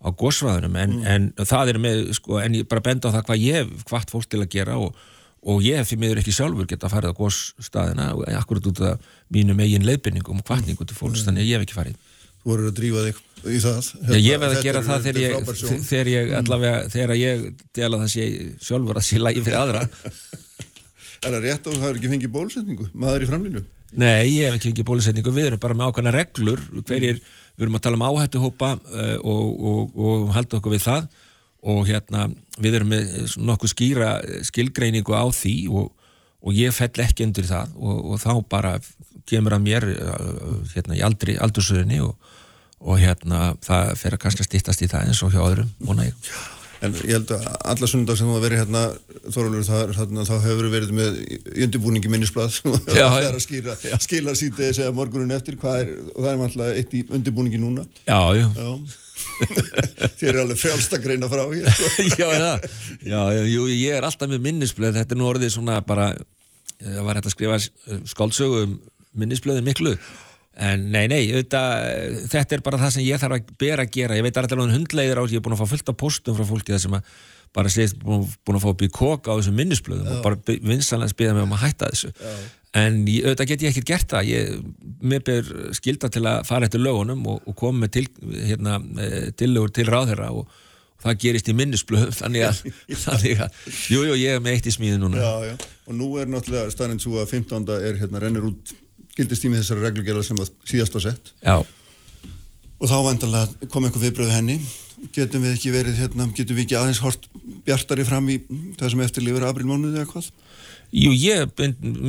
[0.00, 1.08] á gósvæðunum en, mm.
[1.36, 4.14] en það er með, sko, en ég bara benda á það hvað ég hef hvart
[4.14, 4.96] fólk til að gera og,
[5.44, 9.12] og ég hef því miður ekki sjálfur geta fara á gósstaðina og akkurat út af
[9.36, 11.28] mínu megin leifinningum og kvartningu til fólks, mm.
[11.28, 12.09] þannig að ég hef ekki farið.
[12.46, 13.18] Voru að drífa þig
[13.50, 13.88] í það.
[14.00, 15.50] Hérna, Ég verði að gera það þegar ég,
[15.88, 17.42] þegar ég allavega, þegar ég
[17.76, 18.28] dela það sé
[18.68, 19.84] sjálfur að sé lægi fyrir aðra.
[21.20, 22.86] Er það rétt og það er ekki fengið bólusetningu?
[22.96, 23.60] Maður í framlýnu?
[24.00, 27.18] Nei, ég hef ekki fengið bólusetningu, við erum bara með ákvæmna reglur hverjir,
[27.58, 31.10] við erum að tala um áhættuhópa uh, og, og, og halda okkur við það.
[31.68, 32.22] Og hérna
[32.56, 34.14] við erum með nokkuð skýra
[34.48, 35.90] skilgreiningu á því og,
[36.40, 37.76] og ég fell ekki undir það.
[37.76, 38.78] Og þá bara
[39.30, 42.16] kemur að mér uh, hérna í aldri aldursöðunni og
[42.80, 46.32] og hérna það fer að kannski stýttast í það eins og hjá öðrum vona ég.
[46.80, 47.42] En ég held að
[47.74, 48.82] alla sundag sem þú að veri hérna
[49.34, 49.66] Þorvaldur
[49.98, 51.18] þarna þá hefur verið með
[51.66, 56.22] undirbúningi minnisblad sem það er að skýra, skila síti eða segja morgunin eftir er, og
[56.24, 57.84] það er alltaf eitt í undirbúningi núna.
[58.08, 58.70] Já, já, já.
[60.20, 61.90] Þér er alveg greina frá hér sko.
[62.22, 62.52] Já, já,
[63.04, 66.14] já jú, ég er alltaf með minnisblad þetta er nú orðið svona bara
[66.80, 67.58] það var hægt að skrifa
[68.08, 68.62] skáldsögu
[69.18, 69.96] minnisbladin miklu
[70.60, 74.16] en nei, nei, auðvitað, þetta er bara það sem ég þarf að bera að gera,
[74.18, 76.48] ég veit alltaf um hundleiðir á ég er búin að fá fullt af postum frá
[76.48, 77.12] fólki það sem að
[77.56, 81.36] bara segist búin, að fá upp í koka á þessum minnisblöðum og bara vinsanlega spila
[81.36, 82.34] mig um að hætta þessu Já.
[82.82, 84.58] en ég, auðvitað get ég ekkert gert það ég,
[85.12, 88.04] mér ber skilda til að fara eftir lögunum og, og koma með til,
[88.50, 90.44] hérna, eh, tillögur til ráðherra og,
[90.98, 92.62] og það gerist í minnisblöðum þannig að,
[93.06, 93.64] þannig að
[93.96, 95.56] jú, jú, ég er með eitt í smíði núna já, já.
[95.88, 97.66] og nú er náttúrulega staðinn svo að 15.
[97.80, 98.74] er hérna rennir út
[99.20, 101.32] gildistími þessari reglugjala sem að síðast var sett.
[101.44, 101.56] Já.
[102.80, 104.60] og þá vantanlega kom eitthvað viðbröðu henni.
[105.14, 107.28] Getum við ekki verið hérna, getum við ekki aðeins hort
[107.64, 108.40] bjartari fram í
[108.76, 110.30] það sem eftirlifur aprilmánuði eða hvað?
[110.90, 111.60] Jú, ég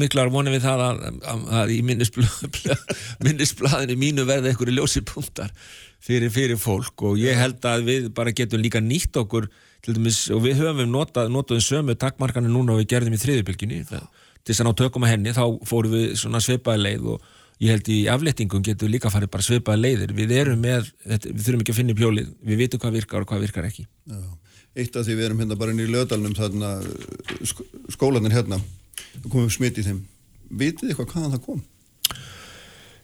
[0.02, 1.80] miklar vonið við það að, að, að í
[3.26, 5.54] minnisblaðinu mínu verði einhverju ljósipunktar
[6.02, 7.06] fyrir, fyrir fólk.
[7.06, 9.48] Og ég held að við bara getum líka nýtt okkur
[9.86, 13.84] dæmis, og við höfum notað, notaðum sömu takkmarkanu núna og við gerðum í þriðubylginni
[14.42, 17.30] til þess að ná tökum að henni þá fórum við svona sveipaði leið og
[17.62, 21.44] ég held í aflettingum getum við líka farið bara svipaði leiðir við erum með, við
[21.46, 24.22] þurfum ekki að finna pjólið við vitum hvað virkar og hvað virkar ekki Já.
[24.72, 26.72] Eitt af því við erum hérna bara inn í löðalunum þarna,
[27.44, 28.62] sk skólanir hérna
[29.28, 30.00] komum smitt í þeim
[30.48, 31.62] vitið þið eitthvað hvaðan það kom?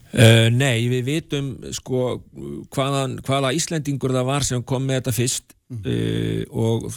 [0.07, 2.03] Uh, nei, við vitum sko
[2.73, 5.83] hvaðan, hvaða Íslendingur það var sem kom með þetta fyrst mm.
[5.83, 6.87] uh, og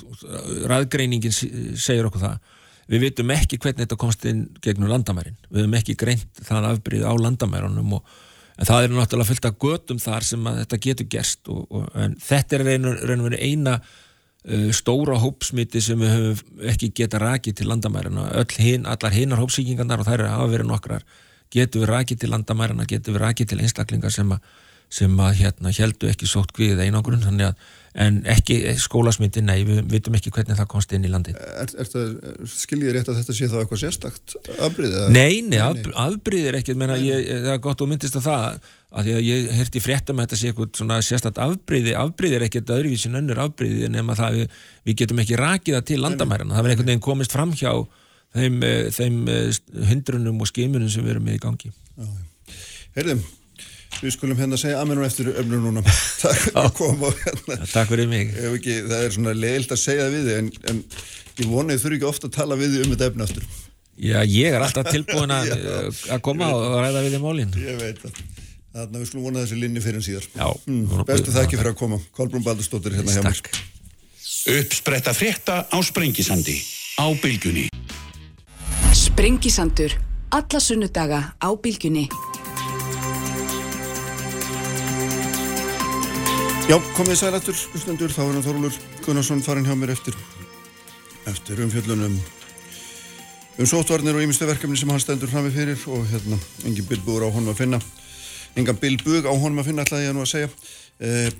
[0.70, 2.56] ræðgreiningin segir okkur það
[2.90, 7.06] við vitum ekki hvernig þetta komst inn gegnum landamærin, við hefum ekki greint það afbríð
[7.06, 8.18] á landamærunum og
[8.60, 12.58] það er náttúrulega fullt af götum þar sem þetta getur gerst og, og, en þetta
[12.58, 18.26] er reynur, reynur eina uh, stóra hópsmiti sem við höfum ekki geta rakið til landamærina
[18.58, 21.06] hin, allar hinnar hópsíkingarnar og þær er að vera nokkrar.
[21.50, 24.42] Getur við rakið til landamærina, getur við rakið til einstaklingar sem að,
[24.90, 29.80] sem að hérna heldu ekki sótt við einangrun þannig að en ekki skólasmyndi, nei, við
[29.90, 33.48] vitum ekki hvernig það komst inn í landi er, er Skiljið rétt að þetta sé
[33.50, 35.08] þá eitthvað sérstakt afbríðið?
[35.16, 38.44] Nei, nei, af, afbríðið er ekki menna, ég, það er gott og myndist að það
[38.46, 42.72] að að ég hérti frétta með þetta sé eitthvað svona sérstakt afbríði, afbríðið er ekkert
[42.74, 46.76] öðruvísin önnur afbríðið nema það við, við getum ekki rakið það til landamærarna það verður
[46.76, 47.70] einhvern veginn komist fram hjá
[48.34, 51.72] þeim, eh, þeim eh, hundrunum og skimunum sem við erum með í gangi.
[52.96, 53.22] Herðum
[54.00, 55.82] Við skulum hérna segja aðmennum eftir öfnum núna.
[56.22, 57.10] Takk fyrir að koma.
[57.24, 57.56] Hérna.
[57.72, 58.30] Takk fyrir mig.
[58.50, 60.84] Ekki, það er svona leilt að segja við þig en, en
[61.40, 63.48] ég vona þið þurfi ekki ofta að tala við þig um þetta efna eftir.
[64.00, 65.50] Já, ég er alltaf tilbúin að,
[66.14, 67.52] að koma og ræða við þig málinn.
[67.60, 68.22] Ég veit það.
[68.70, 70.26] Þannig að við skulum vona þessi linni fyrir en síðar.
[70.30, 70.46] Já.
[70.70, 71.98] Mm, bestu þakki fyrir að koma.
[72.14, 73.40] Kolbrún Baldurstóttir hérna hjá mér.
[74.54, 76.54] Uppspretta frétta á Sprengisandi
[76.96, 77.66] á Bilgunni.
[78.94, 79.98] Sprengisandur.
[80.30, 82.06] Alla sunnudaga á Bilgunni.
[86.70, 90.14] Já, komið sælættur, hlustendur, þá er hann Þorlur Gunnarsson farin hjá mér eftir
[91.26, 92.12] eftir umfjöllunum
[93.58, 97.26] um sótvarnir og ímyndstu verkefni sem hann stendur fram með fyrir og hérna, engin bilbugur
[97.26, 97.80] á honum að finna.
[98.54, 100.52] Engan bilbug á honum að finna ætlaði ég nú að segja.
[101.02, 101.34] Eh,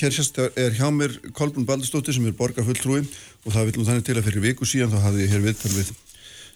[0.00, 4.16] Hér sérst er hjá mér Kolbrún Baldurstóttir sem er borgarfulltrúi og það viljum þannig til
[4.16, 5.92] að fyrir viku síðan þá hafði ég hér viðtal við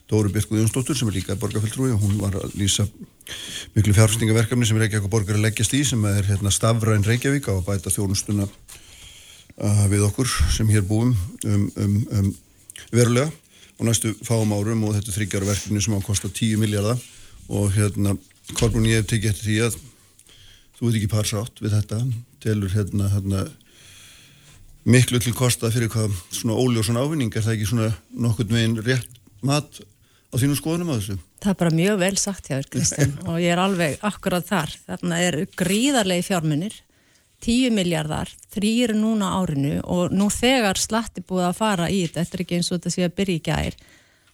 [0.09, 2.89] Dóru Birkuð Jónsdóttur sem er líka borgarfulltrúi og hún var að lýsa
[3.75, 7.65] miklu fjárfstingaverkefni sem Reykjavík borgar að leggjast í sem er hérna, stafræn Reykjavík á að
[7.69, 11.15] bæta þjónustuna uh, við okkur sem hér búum
[11.47, 12.31] um, um, um
[12.93, 13.31] verulega
[13.79, 17.01] og næstu fáum árum og þetta þryggjar verkefni sem á að kosta 10 miljardar
[17.49, 18.17] og hérna
[18.53, 19.77] Kolbrún ég hef tekið eftir því að
[20.77, 22.01] þú veit ekki parsátt við þetta
[22.45, 23.45] telur hérna, hérna
[24.85, 29.21] miklu til kosta fyrir hvað svona óljósan ávinning er það ekki svona nokkurn veginn rétt
[29.45, 31.17] mat á þínu skoðunum á þessu?
[31.45, 34.71] Það er bara mjög vel sagt hjá þér Kristinn og ég er alveg akkurat þar.
[34.87, 36.77] Þarna er gríðarlegi fjármunir,
[37.45, 42.39] 10 miljardar, þrýr núna árinu og nú þegar slatti búið að fara í þetta, þetta
[42.39, 43.77] er ekki eins og þetta sé að byrja í gær,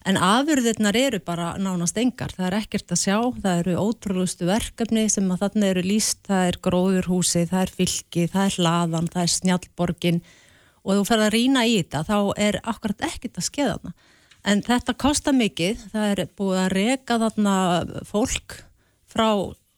[0.07, 5.09] en afurðirnar eru bara nánast engar, það er ekkert að sjá, það eru ótrúlustu verkefni
[5.11, 9.27] sem að þarna eru líst, það er gróðurhúsi, það er fylki, það er hlaðan, það
[9.27, 10.23] er snjálborgin
[10.87, 14.10] og þú fer að rýna í þetta, þá er akkurat ekkert að skeða þarna
[14.45, 17.55] en þetta kostar mikið, það er búið að reka þarna
[18.09, 18.57] fólk
[19.11, 19.29] frá,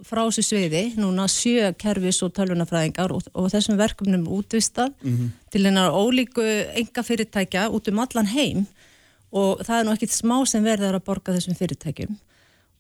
[0.05, 0.83] frá þessu sviði.
[1.01, 5.31] Núna sjö kervis og tölvunafræðingar og, og þessum verkefnum útvistað mm -hmm.
[5.51, 6.43] til einar ólíku
[6.75, 8.67] enga fyrirtækja út um allan heim.
[9.33, 12.19] Og það er nú ekkit smá sem verður að borga þessum fyrirtækjum.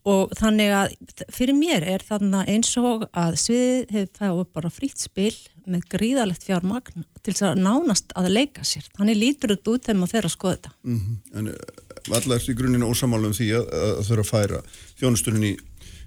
[0.05, 0.95] Og þannig að
[1.31, 5.35] fyrir mér er þarna eins og að sviðið hefur fæðið bara frýtt spil
[5.70, 8.87] með gríðalegt fjármagn til þess að nánast að leika sér.
[8.98, 10.72] Þannig lítur þetta út þegar maður fer að skoða þetta.
[10.83, 11.18] Mm -hmm.
[11.38, 14.62] En eh, allar í grunninn ósamálum því að, að þurfa að færa
[15.01, 15.53] þjónusturinn í,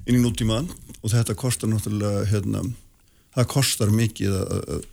[0.05, 2.63] inn í nútímaðan og þetta kostar náttúrulega hérna,
[3.35, 4.85] það kostar mikið að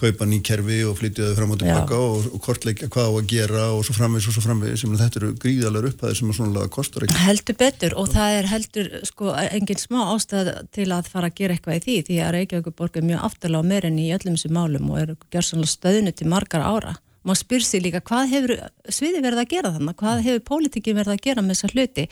[0.00, 3.28] kaupa ný kerfi og flytja þau fram og tilbaka og, og kortleikja hvað á að
[3.30, 4.82] gera og svo framvegis og svo framvegis.
[4.82, 7.20] Sem þetta eru gríðalega upphæðir sem að svona kostar ekki.
[7.26, 11.56] Heldur betur og það er heldur sko engin smá ástæð til að fara að gera
[11.56, 14.56] eitthvað í því því að Reykjavík borg er mjög aftalega á meirinn í öllum þessum
[14.56, 16.96] málum og er gjörsanlega stöðnu til margar ára.
[17.20, 18.52] Má spyr sér líka hvað hefur
[18.88, 22.04] sviði verið að gera þannig, hvað hefur pólitíkin verið að gera með þessa hluti?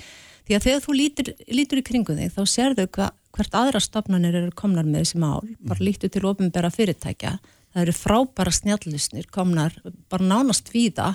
[0.48, 4.36] Því að þegar þú lítur, lítur í kringum þig þá sérðu hva, hvert aðra stopnarnir
[4.36, 7.38] eru komnar með þessi mál, bara lítur til ofinbæra fyrirtækja
[7.78, 9.74] það eru frábæra snjallisnir komnar
[10.10, 11.12] bara nánast víða.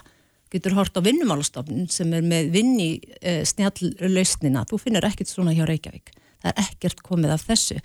[0.53, 5.65] Getur hort á vinnumálastofnun sem er með vinni e, snjallausnina þú finnir ekkert svona hjá
[5.67, 6.13] Reykjavík.
[6.43, 7.79] Það er ekkert komið af þessu.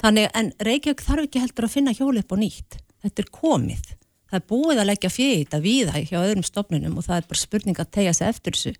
[0.00, 3.92] Þannig en Reykjavík þarf ekki heldur að finna hjóli upp á nýtt, þetta er komið.
[4.30, 7.42] Það er búið að leggja fyrir þetta víða hjá öðrum stofnunum og það er bara
[7.42, 8.74] spurning að tegja sig eftir þessu.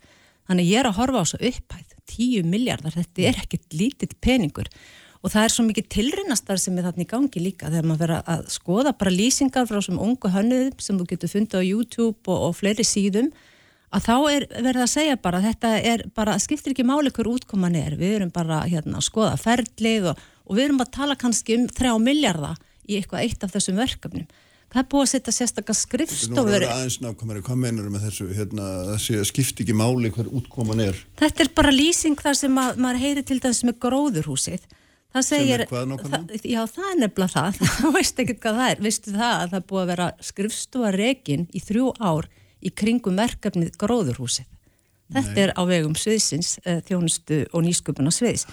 [0.49, 4.71] Þannig ég er að horfa á þessu upphæð 10 miljardar, þetta er ekkert lítill peningur
[5.23, 8.35] og það er svo mikið tilrinnastar sem er þarna í gangi líka þegar maður verður
[8.35, 12.49] að skoða bara lýsingar frá þessum ungu hönnuðum sem þú getur fundið á YouTube og,
[12.49, 13.31] og fleiri síðum
[13.93, 17.77] að þá er verið að segja bara þetta er bara, skiptir ekki máli hver útkoman
[17.79, 21.59] er, við erum bara hérna að skoða ferlið og, og við erum að tala kannski
[21.61, 22.57] um 3 miljardar
[22.89, 24.27] í eitthvað eitt af þessum verkefnum.
[24.73, 28.29] Það er búið að setja sérstaklega skrifstofur Nú verður aðeins nákvæmari, hvað meinar með þessu
[28.33, 30.97] hérna, þessi skipti ekki máli hver útkoman er.
[31.21, 34.65] Þetta er bara lýsing þar sem að, maður heyri til þess með gróðurhúsið
[35.13, 39.13] Það segir, það, já það er nefnilega það, það veist ekki hvað það er, veistu
[39.13, 42.29] það að það búið að vera skrifstofa rekin í þrjú ár
[42.63, 44.49] í kringum verkefnið gróðurhúsið.
[45.13, 45.43] Þetta Nei.
[45.43, 48.47] er á vegum sviðsins, eh, þjónustu og nýsköpuna sviðs.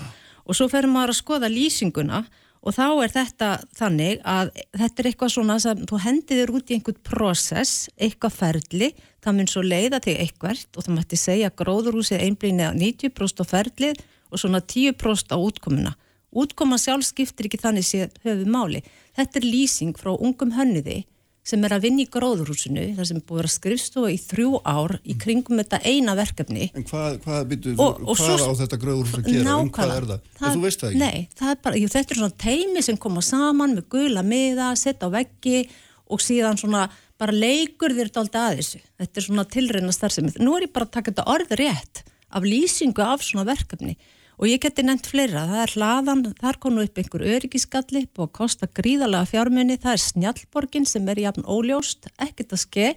[0.44, 2.26] Og svo ferum maður að skoða lýsinguna
[2.60, 6.76] og þá er þetta þannig að þetta er eitthvað svona að þú hendiður út í
[6.76, 8.92] einhvern prosess, eitthvað ferli,
[9.24, 13.46] það mun svo leiða til eitthvert og það mætti segja gróðurhúsið einblýnið á 90% á
[13.48, 15.96] ferlið og svona 10% á útkomuna
[16.32, 18.84] útkoma sjálf skiptir ekki þannig séð höfu máli.
[19.18, 21.04] Þetta er lýsing frá ungum hönniði
[21.50, 25.16] sem er að vinna í gróðurhúsinu þar sem búið að skrifstofa í þrjú ár í
[25.20, 29.16] kringum þetta eina verkefni En hvað, hvað, byrju, og, og hvað svo, á þetta gróðurhús
[29.18, 29.56] að gera?
[29.56, 30.28] Um hvað er það?
[30.38, 31.02] það þú veist það ekki?
[31.02, 34.70] Nei, það er bara, jú, þetta er svona teimi sem koma saman með gula miða,
[34.80, 35.64] setja á veggi
[36.10, 36.86] og síðan svona
[37.20, 38.80] bara leikur þér þetta að þessu.
[39.00, 40.32] Þetta er svona tilreina starfsemi.
[40.40, 43.98] Nú er ég bara að taka þetta orð rétt af lýsingu af svona verkefni
[44.40, 48.70] Og ég geti nefnt fleira, það er hlaðan, þar konu upp einhver öryggiskalli og kosta
[48.72, 52.94] gríðalega fjármunni, það er snjálfborgin sem er jafn óljóst, ekkert að ske.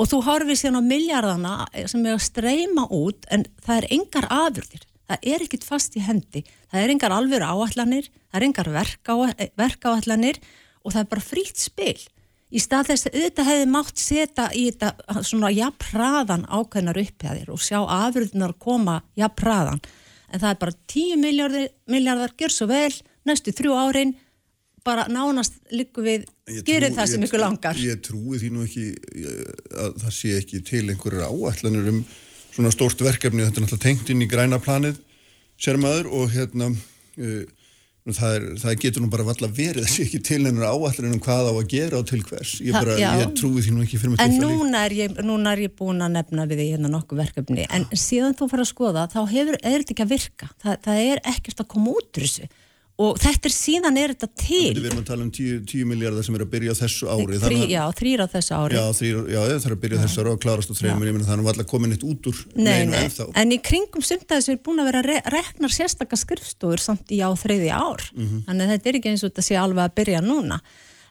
[0.00, 1.52] Og þú horfið sérna á miljardana
[1.84, 6.06] sem er að streyma út en það er engar afurðir, það er ekkit fast í
[6.06, 8.72] hendi, það er engar alveg áallanir, það er engar
[9.60, 10.40] verkáallanir
[10.80, 11.98] og það er bara frítt spil.
[12.50, 17.60] Í stað þess að auðvitað hefði mátt setja í þetta svona jafnpraðan ákveðnar upphæðir og
[17.62, 19.84] sjá afurðunar koma jafnpraðan
[20.30, 21.20] en það er bara 10
[21.90, 22.92] miljardar, gjör svo vel,
[23.28, 24.14] næstu þrjú árin
[24.86, 26.24] bara nánast líku við
[26.64, 27.76] gerir það sem ykkur langar.
[27.76, 28.86] Ég trúi því nú ekki
[29.76, 32.02] að það sé ekki til einhverjar áallanir um
[32.50, 34.98] svona stórt verkefni, þetta er náttúrulega tengt inn í græna planið
[35.60, 37.42] sér maður og hérna uh,
[38.08, 41.50] það, er, það getur nú bara valla verið þessi ekki til ennur áallir um hvað
[41.50, 42.54] á að gera og til hvers.
[42.64, 45.64] Ég, bara, ég trúi því nú ekki fyrir mig en núna er, ég, núna er
[45.66, 47.68] ég búin að nefna við því hérna nokkuð verkefni.
[47.68, 50.50] En síðan þú fyrir að skoða þá hefur, er þetta ekki að virka?
[50.64, 52.50] Það, það er ekkert að koma út úr þessu
[53.00, 54.74] og þetta er síðan er þetta til.
[54.76, 57.38] Við erum að tala um 10, 10 miljardar sem er að byrja þessu ári.
[57.40, 58.76] Þrí, Já, þrýr á þessu ári.
[58.76, 61.16] Já, þrýr, já það er að byrja á þessu ári og klarast á þreymur ég
[61.16, 63.06] menn þannig var alltaf komin eitt út úr Nei, nei,
[63.40, 67.30] en í kringum sumtaðis er búin að vera re reknar sérstakar skrifstofur samt í á
[67.32, 68.04] þreyði ár.
[68.12, 68.44] Mm -hmm.
[68.50, 70.60] þannig að þetta er ekki eins og þetta sé alveg að byrja núna.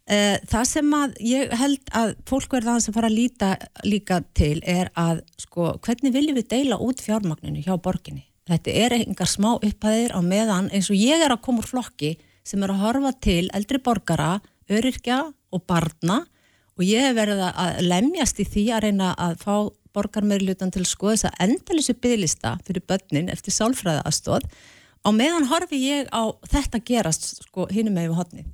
[0.10, 3.50] Uh, Það sem að ég held að fólk verða að fara að líta
[3.86, 8.96] líka til er að sko, hvernig viljum við deila út fjármagninu hjá borginni Þetta er
[8.98, 12.16] einhver smá upphæðir á meðan eins og ég er að koma úr flokki
[12.48, 15.20] sem er að horfa til eldri borgara, öryrkja
[15.54, 16.24] og barna
[16.80, 19.54] og ég hef verið að lemjast í því að reyna að fá
[19.94, 24.48] borgarmeirlutan til að skoða þess að endalísu bygglista fyrir börnin eftir sálfræða aðstóð
[25.06, 28.46] og meðan horfi ég á þetta gerast sko hinnum með yfir hodni.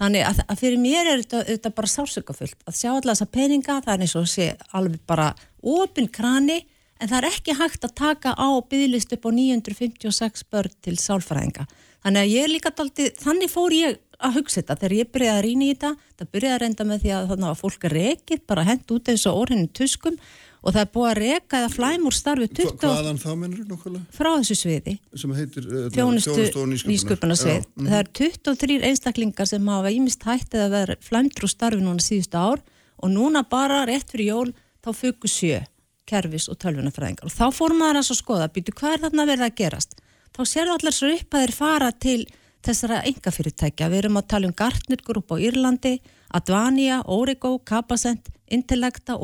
[0.00, 3.80] Þannig að, að fyrir mér er þetta, þetta bara sársökafullt að sjá alltaf þessa peninga,
[3.84, 6.62] það er eins og sé alveg bara ofinn krani
[7.00, 11.66] en það er ekki hægt að taka á bygglist upp á 956 börn til sálfræðinga.
[12.04, 15.38] Þannig að ég er líka daldið, þannig fór ég að hugsa þetta þegar ég byrjaði
[15.38, 18.46] að rýna í þetta, það byrjaði að reynda með því að þannig að fólk rekið,
[18.52, 20.16] bara hend út eins og orðinu tuskum
[20.60, 22.80] og það er búið að reka eða flæm úr starfi 20...
[22.82, 24.00] Hvaðan þá mennur þú nokkala?
[24.12, 24.96] Frá þessu sviði.
[25.16, 27.64] Sem heitir uh, Þjónustu nýsköpuna svið.
[27.80, 27.88] Mm.
[27.88, 32.40] Það er 23 einstaklingar sem hafa ímist hættið að vera flæmdur úr starfi núna síðustu
[32.40, 32.60] ár
[33.00, 34.52] og núna bara rétt fyrir jól
[34.84, 35.62] þá fuku sjö
[36.10, 39.58] kervis og tölvunafræðingar og þá fórum maður að skoða, býtu hvað er þarna verið að
[39.62, 39.98] gerast
[40.36, 42.20] þá sér það allar svo upp að þeir fara til
[42.66, 43.88] þessara engafyrirtækja.
[43.88, 45.94] Við erum að tala um Gartner Group á Írlandi,
[46.36, 49.16] Advania, Origo, Capacent, Intellecta,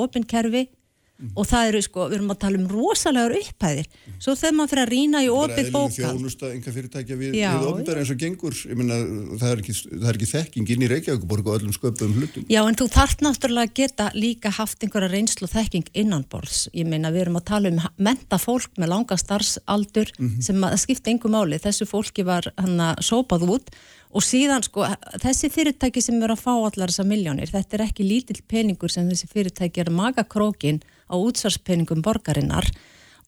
[1.17, 3.87] Opinkerfi og það eru sko, við erum að tala um rosalegar upphæðir.
[4.21, 5.97] Svo þegar maður fyrir að rýna í opið Bara eðlileg bókald.
[5.97, 8.99] þjónusta enga fyrirtækja við, við ofnbæra eins og gengur ég meina,
[9.41, 12.61] það er ekki, það er ekki þekking inn í Reykjavíkuborg og öllum sköpum hlutum Já,
[12.67, 16.67] en þú þarft náttúrulega að geta líka haft einhverja reynslu þekking innanborðs.
[16.77, 20.12] Ég meina, við erum að tala um menta fólk með langa starfsaldur
[20.45, 21.61] sem að skipta engu máli.
[21.62, 23.73] Þessu fólki var hann að sópað út
[24.17, 24.85] og síðan, sko,
[25.21, 29.09] þessi fyrirtæki sem eru að fá allar þessar miljónir, þetta er ekki lítill peningur sem
[29.11, 32.69] þessi fyrirtæki er að maga krókin á útsvarspenningum borgarinnar.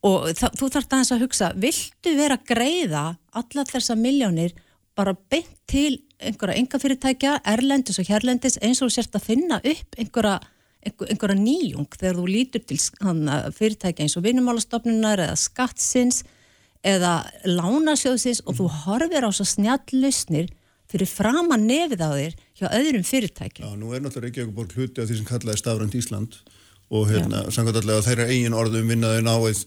[0.07, 3.05] Og það, þú þarft aðeins að hugsa, viltu vera að greiða
[3.39, 4.55] allar þessar miljónir
[4.99, 9.99] bara beint til einhverja engafyrirtækja, erlendis og hérlendis eins og þú sérst að finna upp
[9.99, 10.39] einhverja,
[10.87, 12.79] einhver, einhverja nýjung þegar þú lítur til
[13.59, 16.25] fyrirtækja eins og vinnumálastofnunar eða skattsins
[16.87, 20.51] eða lánasjóðsins og þú horfir á svo snjallusnir
[20.89, 23.67] fyrir framan nefið á þér hjá öðrum fyrirtækjum.
[23.67, 26.39] Já, nú er náttúrulega Reykjavíkuborg hluti af því sem kallaði Stafrand Ísland
[26.89, 29.65] og hérna, samkvæmt allega þeirra eigin orðum vinnaði náið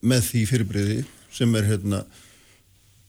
[0.00, 1.00] með því fyrirbreyði
[1.34, 2.04] sem er hérna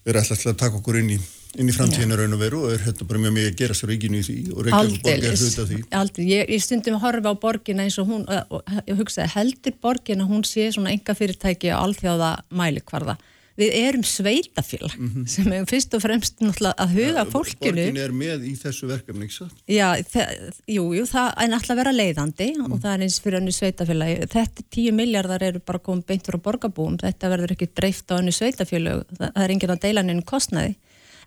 [0.06, 1.20] er alltaf að taka okkur inn í
[1.60, 3.90] inn í framtíðinu raun og veru og er hérna bara mjög mikið að gera sér
[3.92, 5.80] ríkinu í því og Reykjavíkuborg er Aldeilis, hluti af því.
[6.00, 9.34] Aldrei, ég, ég stundum að horfa á borgina eins og hún, uh, og ég hugsaði
[9.34, 13.18] heldur borgina hún sé svona enga fyrirtæki á alþjóða mælikvarða.
[13.60, 14.94] Við erum sveitafélag
[15.30, 17.74] sem er fyrst og fremst náttúrulega að huga fólkinu.
[17.76, 19.58] Borgin er með í þessu verkefni, ekki satt?
[19.68, 20.28] Já, þe-
[20.72, 24.30] jú, jú, það er náttúrulega að vera leiðandi og það er eins fyrir önnu sveitafélagi.
[24.32, 28.32] Þetta 10 miljardar eru bara komið beint frá borgarbúum, þetta verður ekki dreift á önnu
[28.36, 30.78] sveitafélag, það er enginn að deila nefnum kostnaði.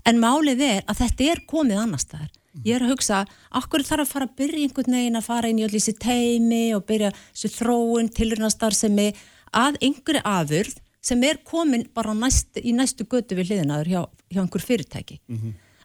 [0.09, 2.33] En málið er að þetta er komið annars staðar.
[2.65, 3.21] Ég er að hugsa,
[3.51, 6.61] akkur þarf að fara að byrja einhvern veginn að fara inn í öll þessi teimi
[6.77, 9.09] og byrja þessi þróun, tilrunastarðsemi
[9.55, 14.01] að einhverju afurð sem er komin bara næst, í næstu götu við hliðinaður hjá,
[14.33, 15.19] hjá einhver fyrirtæki.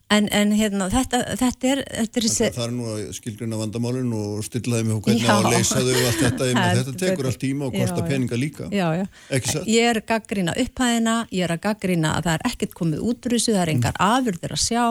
[0.10, 2.48] en, en hérna, þetta, þetta er, þetta er þessi...
[2.56, 5.36] Það er nú að skilgrina vandamálin og stilla þeim og hvernig Já.
[5.36, 8.40] að leysa þau og allt þetta, ég meina, þetta tekur allt tíma og kostar peninga
[8.42, 8.70] líka.
[8.74, 9.06] Já, já.
[9.38, 9.68] Ekki satt?
[9.70, 13.54] Ég er að gaggrina upphæðina, ég er að gaggrina að það er ekkert komið útrúsu,
[13.54, 14.18] það er engar Mm.
[14.18, 14.84] afurðir að sjá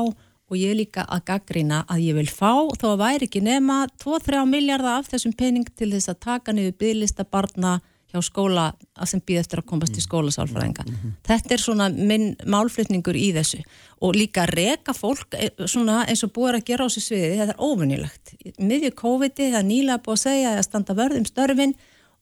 [0.49, 3.83] og ég er líka að gaggrina að ég vil fá þó að væri ekki nema
[4.01, 7.81] 2-3 miljardar af þessum pening til þess að taka niður bygglista barna
[8.13, 8.73] hjá skóla
[9.05, 9.95] sem býð eftir að komast Mm.
[9.99, 10.85] til skólasálfræðinga.
[11.29, 13.61] Þetta er svona minn málflutningur í þessu
[14.01, 17.55] og líka reka fólk eh, svona eins og búið að gera á þessu sviði, þetta
[17.55, 18.35] er óvinnilegt.
[18.59, 21.75] Miðju COVID-i það er nýlega búið að segja að standa vörð um störfin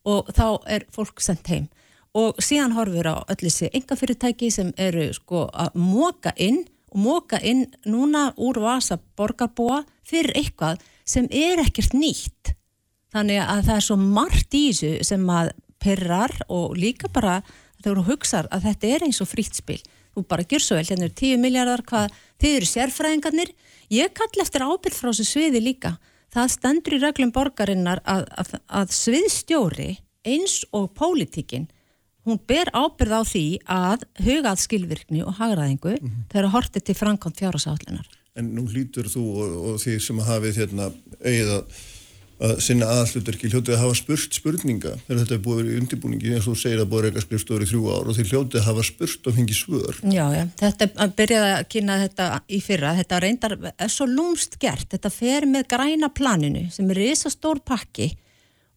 [0.04, 1.68] og þá er fólk sendt heim
[2.16, 6.64] og síðan horfur á öll þessi engafyrirtæki sem eru sko að móka inn
[6.94, 12.54] og móka inn núna úr vasa borgarbúa fyrir eitthvað sem er ekkert nýtt
[13.12, 17.40] þannig að það er svo margt í þessu sem að perrar og líka bara
[17.82, 19.80] þegar þú hugsar að þetta er eins og frítt spil.
[20.16, 23.54] Þú bara gjör svo vel, hérna eru 10 miljardar hvað, þið eru sérfræðingarnir.
[23.92, 25.96] Ég kall eftir ábyrð frá þessu sviði líka.
[26.32, 29.90] Það stendur í reglum borgarinnar að, að, að sviðstjóri
[30.26, 31.68] eins og pólitíkin
[32.26, 35.96] hún ber ábyrð á því að hugað skilvirkni og hagraðingu
[36.32, 40.90] þegar hortið til framkvæmt fjárhásáallunar En nú hlýtur þú og, og því sem hafið hérna
[41.22, 41.52] eigið
[42.36, 44.92] að, sinna aðalluturki hljótið að hafa spurt spurninga.
[45.06, 47.70] Þegar þetta er búið í undirbúningi eins og þú segir að búið reyka skrifstofur í
[47.70, 50.02] þrjú ár og því hljótið að hafa spurt og fengið svör.
[50.12, 54.58] Já, já, þetta að byrjaði að kynna þetta í fyrra, þetta reyndar er svo lúmst
[54.62, 58.12] gert, þetta fer með græna planinu sem er risastór pakki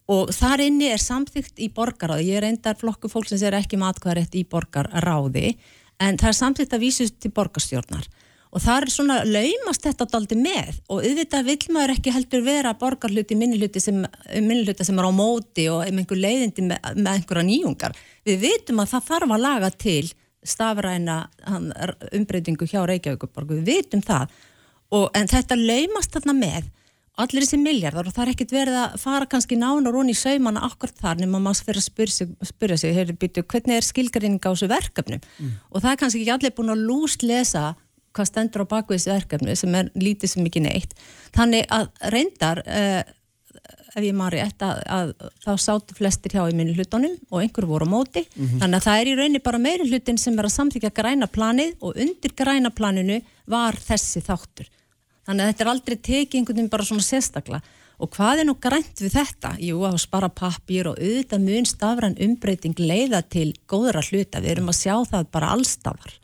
[0.10, 4.40] og þar inni er samþygt í borgaráði, ég reyndar flokku fólk sem er ekki matkvæðarétt
[4.40, 5.54] í borgarráði
[6.02, 8.08] en það er samþygt að vísust til borgarstjórnar
[8.50, 10.80] og það er svona laumast þetta daldi með.
[10.90, 14.00] Og auðvitað vill maður ekki heldur vera borgarhluti, minnihluti sem,
[14.34, 18.00] minnihluti sem er á móti og um einhver leiðindi með, með einhverja nýjungar.
[18.26, 20.10] Við vitum að það þarf að laga til
[20.50, 21.22] stafræna
[22.16, 24.36] umbreytingu hjá Reykjavíkuborg, við vitum það.
[24.90, 26.70] Og, en þetta laumast þarna með.
[27.20, 30.64] Allir þessi miljardar og það er ekkert verið að fara kannski nánar og í saumana
[30.64, 34.50] akkur þar nema maður fyrir að spyrja sig, spyrja sig býtu, hvernig er skilgrinning á
[34.56, 35.26] þessu verkefnum?
[35.68, 37.74] Og það er kannski ekki allir búin að lúst lesa
[38.20, 40.94] hvað stendur á bakvið þessi verkefni sem er lítið sem ekki neitt.
[41.36, 43.02] Þannig að reyndar uh,
[43.96, 45.14] ef ég maður rétt að, að
[45.44, 48.26] þá sátu flestir hjá í minni hlutunum og einhver voru á móti.
[48.62, 51.76] Þannig að það er í rauninni bara meiri hlutin sem er að samþykja græna planið
[51.82, 54.70] og undir græna planinu var þessi þáttur.
[55.26, 57.62] Þannig að þetta er aldrei tekið einhvern veginn bara svona sérstakla
[58.00, 59.56] og hvað er nú grænt við þetta?
[59.60, 64.72] Jú, að spara pappir og auðvitað mun stafran umbreyting leiða til góðra hluta, við erum
[64.72, 66.16] að sjá það bara allstafar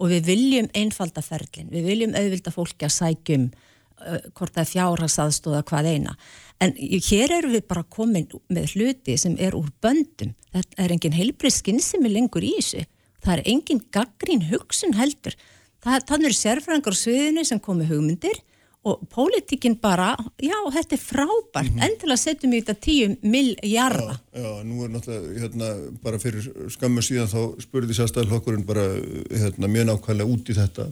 [0.00, 4.70] og við viljum einfalda ferlin, við viljum auðvilda fólki að sækjum uh, hvort það er
[4.72, 6.16] fjárhagsaðstóða hvað eina.
[6.60, 10.34] En hér erum við bara komin með hluti sem er úr böndum.
[10.52, 12.84] Þetta er engin heilbrið skinnsemi lengur í þessu.
[13.20, 15.36] Það er engin gaggrín hugsun heldur.
[15.80, 18.40] Það, þannig eru sérfræðingar á sviðinu sem komi hugmyndir
[18.84, 24.16] og pólitíkin bara, já, þetta er frábært, endilega setjum við þetta 10 miljarda.
[24.32, 25.70] Já, já, nú er náttúrulega, hérna,
[26.00, 28.86] bara fyrir skammu síðan þá spurði sérstæðalokkurinn bara,
[29.28, 30.88] hérna, mjög nákvæmlega út í þetta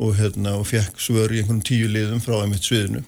[0.00, 3.04] og hérna, og fekk svör í einhvern tíu liðum frá einmitt sviðinu.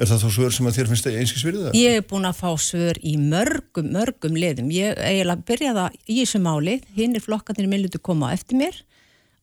[0.00, 1.74] Er það þá svör sem að þér finnst einskis virðið það?
[1.76, 4.70] Ég er búin að fá svör í mörgum, mörgum liðum.
[4.72, 8.78] Ég eiginlega byrjaði að í þessu máli, hinn er flokkarnir millutu koma eftir mér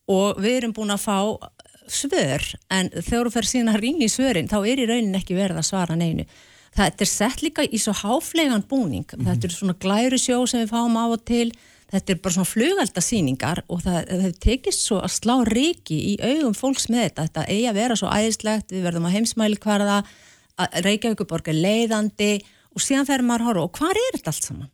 [0.07, 1.17] og við erum búin að fá
[1.91, 5.37] svör en þegar þú fer síðan að ringa í svörin þá er í raunin ekki
[5.37, 6.27] verið að svara neinu.
[6.77, 9.07] Þetta er sett líka í svo háflegan búning.
[9.09, 11.49] Þetta er svona glæru sjó sem við fáum á og til.
[11.87, 16.55] Þetta er bara svona flugaldasýningar og það hefur tekist svo að slá reiki í augum
[16.57, 17.27] fólks með þetta.
[17.29, 20.01] Þetta eigi að vera svo æðislegt, við verðum að heimsmæli hverða,
[20.57, 22.31] að Reykjavíkuborg er leiðandi
[22.75, 24.71] og síðan fer maður að horfa og hvað er þetta allt saman?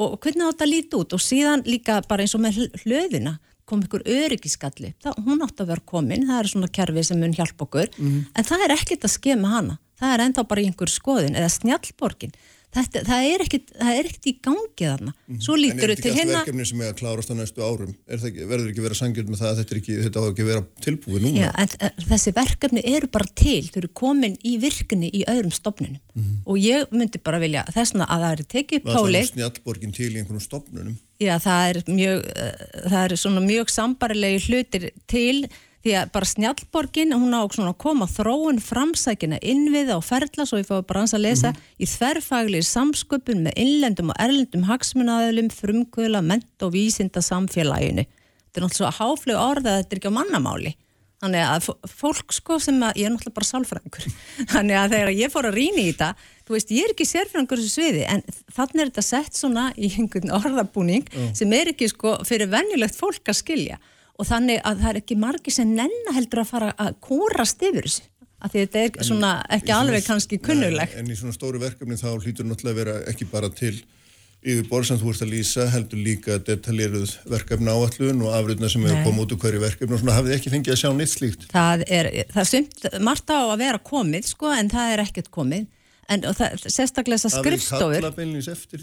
[0.00, 1.16] Og hvernig á þetta líti út?
[1.16, 3.38] Og síðan líka bara eins og með hlöðina
[3.70, 7.36] kom ykkur öryggiskalli, það, hún átt að vera komin, það er svona kerfi sem mun
[7.36, 11.38] hjálpa okkur, en það er ekkert að skema hana, það er ennþá bara einhver skoðin
[11.38, 12.34] eða snjallborgin,
[12.70, 13.42] Þetta, það, er
[13.80, 15.12] það er ekkit í gangi þarna
[15.42, 16.98] svo lítur þau til hérna En er þetta ekki hérna allt verkefni sem er að
[17.00, 17.94] klárast á næstu árum?
[18.06, 20.50] Ekki, verður ekki verið að sangjöld með það að þetta, ekki, þetta á ekki að
[20.52, 21.40] vera tilbúið núna?
[21.40, 25.54] Já, en, en þessi verkefni eru bara til þau eru komin í virkni í öðrum
[25.58, 26.40] stofnunum Mhm.
[26.46, 29.92] og ég myndi bara vilja þessna að það eru tekið Var það páli nú snjallborgin
[29.94, 30.96] til í einhvernum stofnunum?
[31.22, 35.36] Já, það er mjög, uh, það er svona mjög sambarilegi hlutir til
[35.84, 40.68] því að bara snjallborgin, hún á að koma þróun framsækina innviða og ferla, svo ég
[40.68, 46.66] fóði bara hans að lesa, í þverfaglir samsköpun með innlendum og erlendum hagsmunaðilum, frumkvöla, ment
[46.66, 48.04] og vísinda samfélaginu.
[48.04, 50.74] Þetta er náttúrulega svo háflög orða að þetta er ekki á mannamáli.
[51.20, 51.66] Þannig að
[52.00, 54.06] fólk sko sem að, ég er náttúrulega bara sálfræðingur,
[54.54, 56.08] þannig að þegar ég fór að rýna í þetta,
[56.48, 58.24] þú veist, ég er ekki sérfræðingur þessu sviði, en
[58.56, 61.04] þannig er þetta sett svona í einhvern orðabúning
[61.36, 63.76] sem er ekki sko fyrir venjulegt fólk að skilja
[64.20, 67.86] og þannig að það er ekki margi sem nenna heldur að fara að kórast yfir
[67.88, 68.02] þessu,
[68.40, 70.98] af því þetta er svona ekki svona- alveg kannski kunnulegt.
[71.00, 73.74] En í svona stóru verkefni þá hlýtur náttúrulega að vera ekki bara til
[74.40, 78.86] yfir borð sem þú ert að lýsa, heldur líka detaljeruð verkefna áallun og afriðna sem
[78.88, 81.44] hefur komið út úr hverju verkefni og svona hafið ekki fengið að sjá neitt slíkt.
[81.52, 85.28] Það er, það er sumt, margt á að vera komið sko, en það er ekkert
[85.34, 85.66] komið,
[86.10, 88.06] en og það, sérstaklega Hafið þið skrifstofur.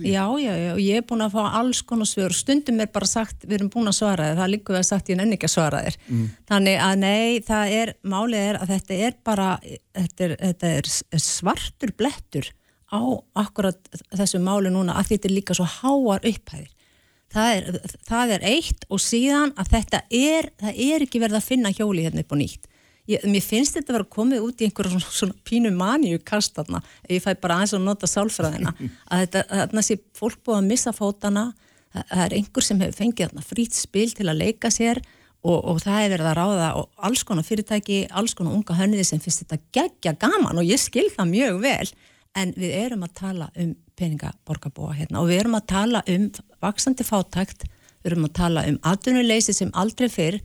[0.07, 3.09] Já, já, já, og ég er búin að fá alls konar svör, stundum er bara
[3.09, 5.49] sagt, við erum búin að svara þér, það líka við að sagt ég nenni ekki
[5.49, 5.97] að svara þér.
[6.51, 9.49] Þannig að nei, það er, málið er að þetta er bara,
[9.99, 10.91] þetta er, þetta er
[11.27, 12.49] svartur blettur
[12.87, 13.01] á
[13.43, 16.71] akkurat þessu máli núna að þetta er líka svo háar upphæðir.
[17.27, 21.49] Það er, það er eitt og síðan að þetta er, það er ekki verið að
[21.49, 22.69] finna hjóli hérna upp á nýtt.
[23.07, 26.81] Ég, mér finnst þetta að vera komið út í einhverjum svona, svona pínu maníu kastatna
[27.05, 28.73] ef ég fæ bara aðeins að nota sálfræðina.
[29.11, 31.45] Að þetta, þarna sé fólk búið að missa fótana
[31.93, 34.99] það, er einhver sem hefur fengið þarna frýtt spil til að leika sér
[35.45, 39.07] og, og það hefur verið að ráða og alls konar fyrirtæki, alls konar unga hönniði
[39.07, 41.87] sem finnst þetta geggja gaman og ég skil það mjög vel.
[42.37, 46.27] En við erum að tala um peninga borgarbúa hérna og við erum að tala um
[46.61, 47.65] vaksandi fátækt,
[48.03, 50.41] við erum að tala um atvinnuleysi sem aldrei fyrr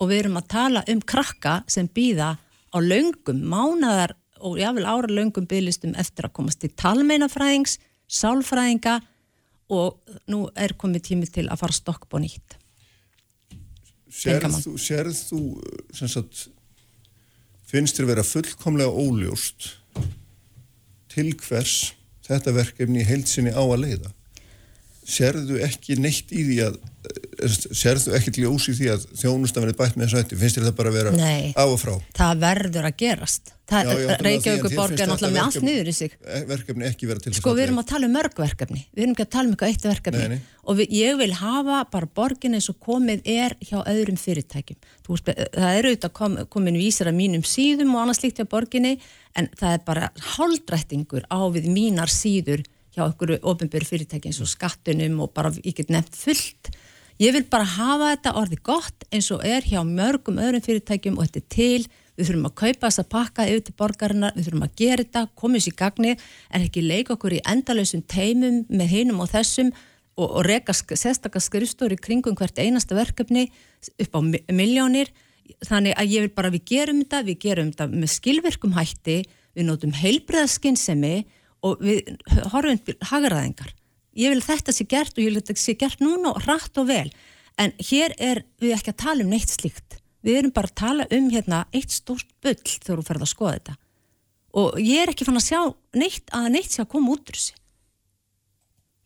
[0.00, 5.08] og við erum að tala um krakka sem býða á löngum, mánadar og jáfnvel ára
[5.08, 9.00] löngum bygglistum eftir að komast til talmeinafræðings, sálfræðinga
[9.72, 9.96] og
[10.30, 12.58] nú er komið tími til að fara stokk nýtt.
[14.06, 14.62] Sérð Engamann.
[14.62, 15.40] þú, sérð þú
[15.96, 16.46] sem sagt,
[17.66, 19.72] finnst þér vera fullkomlega óljóst
[21.12, 24.15] til hvers þetta verkefni í heilsinni á að leiða?
[25.06, 29.76] Sérðu ekki neitt í því að eh, sérðu ekki ljós í því að þjónustan verið
[29.78, 30.38] bætt með þessu hætti?
[30.40, 31.52] Finnst þér það bara að vera Nei.
[31.54, 31.92] af og frá?
[32.18, 33.52] Það verður að gerast.
[33.66, 36.12] Reykjavíkuborg þér er náttúrulega með allt niður í sig.
[36.26, 39.02] eh, Verkefni ekki vera til þess Sko við erum að tala um mörg verkefni, við
[39.02, 40.60] erum ekki að tala um eitthvað eitt verkefni Nei, nei.
[40.70, 44.78] og við, ég vil hafa bara borgin eins og komið er hjá öðrum fyrirtækjum.
[45.06, 48.46] Þú Veist, það eru auðvitað kom, komin vísir að mínum síðum og annars líkt hjá
[48.54, 48.96] borginni
[49.34, 52.62] en það er bara hálfdrættingur á við mínar síður
[52.96, 56.72] hjá einhverju ofinbjörn fyrirtæki eins og skattunum og bara ég get nefnt fullt.
[57.20, 61.28] Ég vil bara hafa þetta orði gott eins og er hjá mörgum öðrum fyrirtækjum og
[61.28, 61.86] þetta er til
[62.16, 65.64] við þurfum að kaupa þessa pakka yfir til borgarinnar, við þurfum að gera þetta, komið
[65.66, 69.68] sér í gagni en ekki leika okkur í endalausum teimum með hinum og þessum
[70.16, 73.50] og, og reka sk- sérstakka skrifstóri kringum hvert einasta verkefni
[74.00, 75.12] upp á mi- miljónir
[75.68, 79.18] þannig að ég vil bara að við gerum þetta, við gerum þetta með skilvirkum hætti,
[79.52, 81.14] við notum heilbreðaskinnsemi
[81.66, 82.12] og við
[82.52, 83.72] horfum til hagræðingar.
[84.16, 86.88] Ég vil þetta sé gert og ég vil þetta sé gert núna og rætt og
[86.88, 87.08] vel
[87.60, 89.98] en hér er við ekki að tala um neitt slíkt.
[90.24, 93.58] Við erum bara að tala um hérna eitt stórt bull þegar þú ferð að skoða
[93.58, 93.76] þetta.
[94.56, 95.60] Og ég er ekki fann að sjá
[95.96, 97.58] neitt að neitt sé að koma út úr þessu.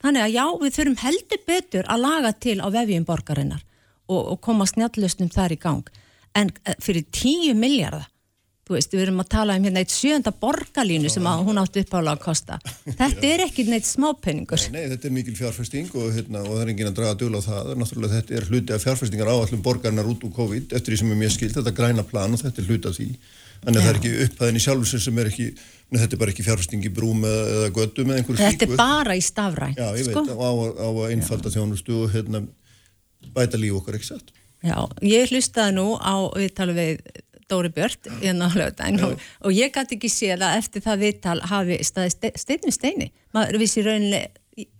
[0.00, 3.64] Þannig að já, við þurfum heldur betur að laga til á vefjum borgarinnar
[4.08, 5.90] og, og koma snjallustnum þar í gang.
[6.34, 8.06] en eh, fyrir 10 miljardar
[8.76, 12.14] veist, við erum að tala um hérna eitt sjönda borgarlínu sem að hún átti uppála
[12.16, 12.60] að kosta
[13.00, 16.72] þetta er ekki neitt smápenningur Nei, þetta er mikil fjárfesting og, hérna, og það er
[16.72, 17.70] enginn að draga döl á það.
[17.80, 21.20] Náttúrulega þetta er hluti af fjárfestingar áallum borgarnar út úr COVID eftir því sem er
[21.20, 23.08] mér skilt, þetta græna plan og þetta er hluti af því.
[23.60, 25.46] Þannig að það er ekki upphæðin í sjálfsins sem er ekki,
[25.90, 28.76] neð, þetta er bara ekki fjárfesting í brúm eða, eða göttum eða einhverju þetta er
[28.80, 30.22] bara í stafræn Já, ég sko?
[30.24, 30.50] á, á,
[30.80, 32.40] á að einfalda þjónustu og hérna,
[33.36, 34.32] bæta líf okkar, ekki satt?
[34.64, 37.04] Já, ég hlustaði nú á viðtal við
[37.50, 41.38] Dóri Björn hérna á lögdæn og, og ég gæti ekki séð að eftir það viðtal
[41.50, 43.10] hafi staði ste, steinu steini.
[43.36, 44.22] Maður vissi rauninni,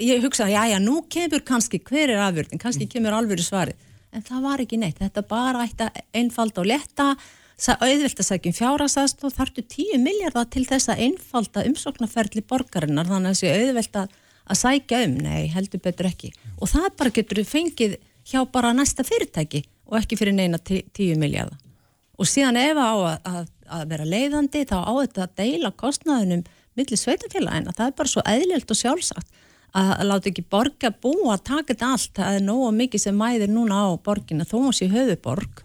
[0.02, 3.78] ég hugsaði já já, nú kemur kannski, hver er afvörðin kannski kemur alvöru svarið,
[4.14, 4.98] en það var ekki neitt.
[5.02, 7.12] Þetta bara ætti að einfalda og letta
[7.60, 13.34] auðvilt að sækjum fjárasast og þartu 10 miljardar til þess að einfalda umsóknarferðli borgarinnar þannig
[13.34, 14.14] að þessi auðvilt að,
[14.46, 16.32] að sækja um, nei, heldur betur ekki.
[16.56, 17.98] Og það bara getur fengið
[18.30, 21.58] hjá bara næsta fyrirtæki og ekki fyrir neina 10 miljardar
[22.20, 26.42] og síðan ef á að, að, að vera leiðandi þá á þetta að deila kostnaðunum
[26.78, 29.40] millir sveitafélagina, það er bara svo eðlilt og sjálfsagt
[29.72, 33.18] að, að láta ekki borga búa að taka þetta allt, það er nógu mikið sem
[33.18, 35.64] mæðir núna á borgina þó mús í höfuborg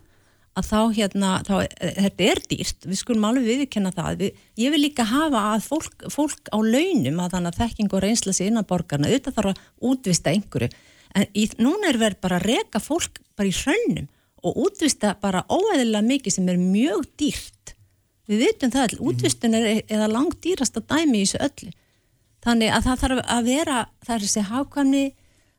[0.55, 1.55] að þá hérna, þá,
[1.99, 6.05] þetta er dýrt, við skulum alveg viðkenna það, við, ég vil líka hafa að fólk,
[6.13, 9.89] fólk á launum að þannig að þekking og reynsla sér innan borgarna, auðvitað þarf að
[9.91, 10.69] útvista einhverju,
[11.19, 14.07] en í, núna er verið bara að reka fólk bara í hraunum
[14.45, 17.75] og útvista bara óeðilega mikið sem er mjög dýrt
[18.29, 21.73] við vitum það all, útvistun er eða langt dýrasta dæmi í þessu öllu
[22.45, 25.05] þannig að það þarf að vera það er þessi hafkvæmni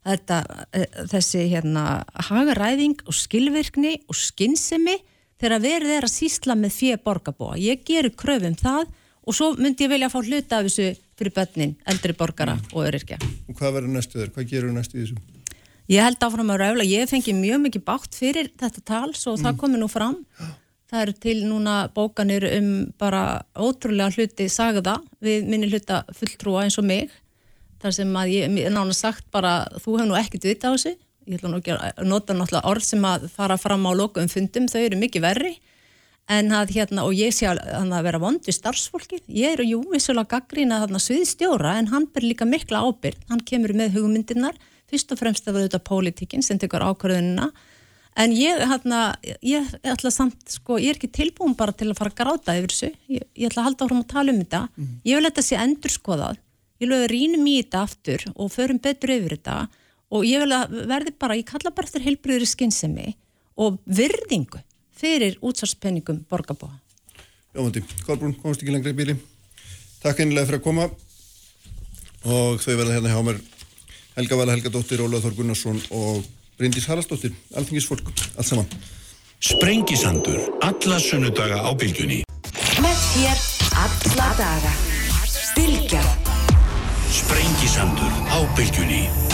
[0.07, 1.84] þetta, e, þessi hérna
[2.28, 4.99] hagaræðing og skilvirkni og skinnsemi
[5.41, 8.87] þegar verið er að sísla með fjö borgarbúa, ég gerir kröfum það
[9.26, 12.68] og svo myndi ég velja að fá hluta af þessu fyrir börnin, eldri borgara mm.
[12.74, 13.18] og öryrkja.
[13.49, 14.32] Og hvað verður næstu þér?
[14.34, 15.36] Hvað gerur næstu í þessu?
[15.87, 19.43] Ég held áfram að ræfla, ég fengi mjög mikið bátt fyrir þetta tals og mm.
[19.45, 20.16] það komi nú fram.
[20.91, 23.22] Það eru til núna bókanir um bara
[23.55, 27.14] ótrúlega hluti sagða við minni hluta fulltrúa eins og mig.
[27.82, 30.97] Þar sem að ég, ég nána sagt bara, þú hefur nú ekkert vita á þessu.
[31.26, 34.68] Ég ætla nú ekki að nota náttúrulega orð sem að fara fram á lokum fundum,
[34.70, 35.57] þau eru mikið verri.
[36.30, 39.20] En að hérna, og ég sé að, að vera vond við starfsfólki.
[39.30, 43.20] Ég eru jú, vissulega gaggrína þarna sviðstjóra en hann ber líka mikla ábyrg.
[43.30, 44.59] Hann kemur með hugmyndirnar
[44.91, 47.51] fyrst og fremst að vera auðvitað pólitíkinn sem tekur ákvörðunina
[48.16, 49.01] en ég, hérna,
[49.45, 52.72] ég ætla samt, sko, ég er ekki tilbúin bara til að fara að gráta yfir
[52.72, 54.95] þessu, ég, ég ætla að halda áfram að tala um þetta, mm.
[55.05, 56.41] ég vil þetta sé endur skoðað,
[56.80, 59.59] ég vil að rínum í þetta aftur og förum betur yfir þetta
[60.16, 63.16] og ég vil að verði bara, ég kalla bara eftir heilbriður skynsemi
[63.61, 64.62] og virðingu
[64.97, 66.78] fyrir útsvarspenningum borgarbóða.
[67.57, 69.16] Jómandi, Kolbrún, komast ekki lengri í bíli.
[70.03, 70.89] Takk einlega fyrir að koma
[72.26, 73.41] og þau verða hérna hjá mér
[74.17, 76.23] Helga Vala Helgadóttir, Ólaður Þór Gunnarsson og
[76.57, 78.09] Bryndís Haraldsdóttir, alþingisfólk,
[78.41, 78.71] allt saman.
[79.45, 82.23] Sprengisandur, alla sunnudaga á bylgjunni.
[82.81, 83.45] Með þér
[83.85, 84.73] alla daga.
[85.59, 86.03] Bylgja.
[87.12, 89.26] Sprengisandur á bylgjunni.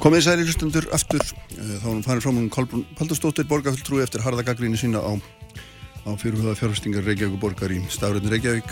[0.00, 4.40] Komið særi hlustundur aftur, eh, þá erum farin fram um Kolbrún Paldurstóttir, borgarfulltrúi eftir harða
[4.46, 5.12] gaggríni sína á,
[6.08, 8.64] á fyrirhuga fjárhustingar Reykjavík borgar í stafröðin Reykjavík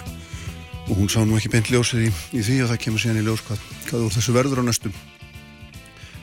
[0.88, 3.26] og hún sá nú ekki beint ljósið í, í því og það kemur síðan í
[3.28, 3.60] ljós hvað,
[3.90, 4.94] hvað úr þessu verður á næstum.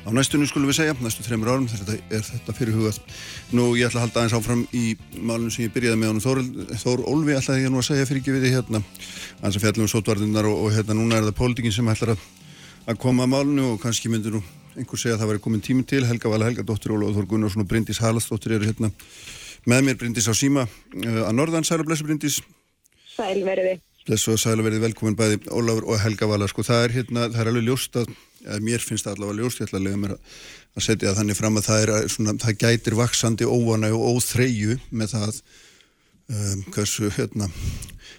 [0.05, 2.97] Á næstunni skulum við segja, næstu þreymur árum, þetta er þetta fyrirhugað.
[3.53, 6.25] Nú ég ætla að halda aðeins áfram í málunum sem ég byrjaði með honum
[6.81, 8.81] Þór, Olvi ætlaði ég nú að segja fyrir ekki við hérna,
[9.45, 12.17] og, og hérna
[12.85, 14.43] að, koma að málunu og kannski myndir nú
[14.75, 16.03] einhver segja að það væri komin tímin til.
[16.07, 18.91] Helga Vala Helgadóttir, Ólaður Þór Gunnarsson og Bryndís Halastóttir eru hérna
[19.65, 19.97] með mér.
[20.01, 21.67] Bryndís á síma uh, að norðan.
[21.67, 22.39] Sæla Blessu Bryndís.
[23.15, 26.49] Sælverði Blessu og Sæla verði velkomin bæði Ólaður og Helga Vala.
[26.51, 28.11] Sko það er hérna, það er alveg ljóst að,
[28.61, 30.35] mér finnst það allavega ljóst, ég ætla að lega mér að,
[30.77, 35.15] setja það þannig fram að það er svona, það gætir vaksandi óvana og óþreyju með
[35.15, 35.39] það
[36.29, 37.49] um, hversu hérna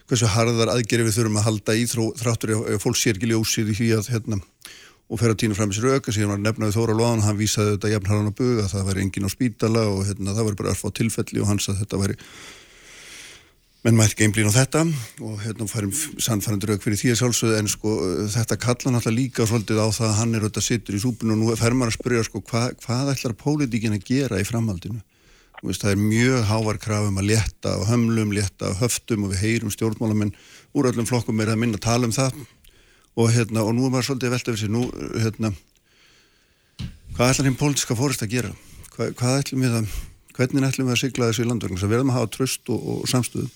[0.06, 3.78] hversu harðar aðgerið við þurfum að halda í þráttur ef fólk sér ekki ljósið í
[3.80, 4.40] því að hérna
[5.06, 7.92] og fer að týna fram sér auka síðan var nefnaði Þóra Lóðan, hann vísaði þetta
[7.92, 10.80] jafn harðan á buga, það væri engin á spítala og hérna, það var bara að
[10.82, 12.16] fá tilfelli og hans að þetta væri
[13.86, 14.80] menn mætti geimblín á þetta
[15.22, 17.92] og hérna færum sannfærandur auk fyrir því að sjálfsögðu en sko
[18.34, 21.38] þetta kalla náttúrulega líka svolítið á það að hann er auðvitað sittur í súpinu og
[21.38, 24.98] nú fer maður að spyrja sko hva, hvað ætlar pólitíkin að gera í framhaldinu?
[25.62, 29.44] Veist, það er mjög hávar krafum að létta á hömlum, létta á höftum og við
[29.44, 30.34] heyrum stjórnmálamenn
[30.76, 32.42] úr öllum flokkum er að minna að tala um það
[33.16, 34.82] og hérna, og nú er maður svolítið veltað við sér, nú,
[35.16, 35.52] hérna
[37.16, 38.52] hvað ætlar hinn pólitíska fórist að gera?
[38.92, 39.94] Hvað, hvað ætlum við að
[40.36, 43.48] hvernig ætlum við að sigla þessi landverðing sem verðum að hafa tröst og, og samstöðu.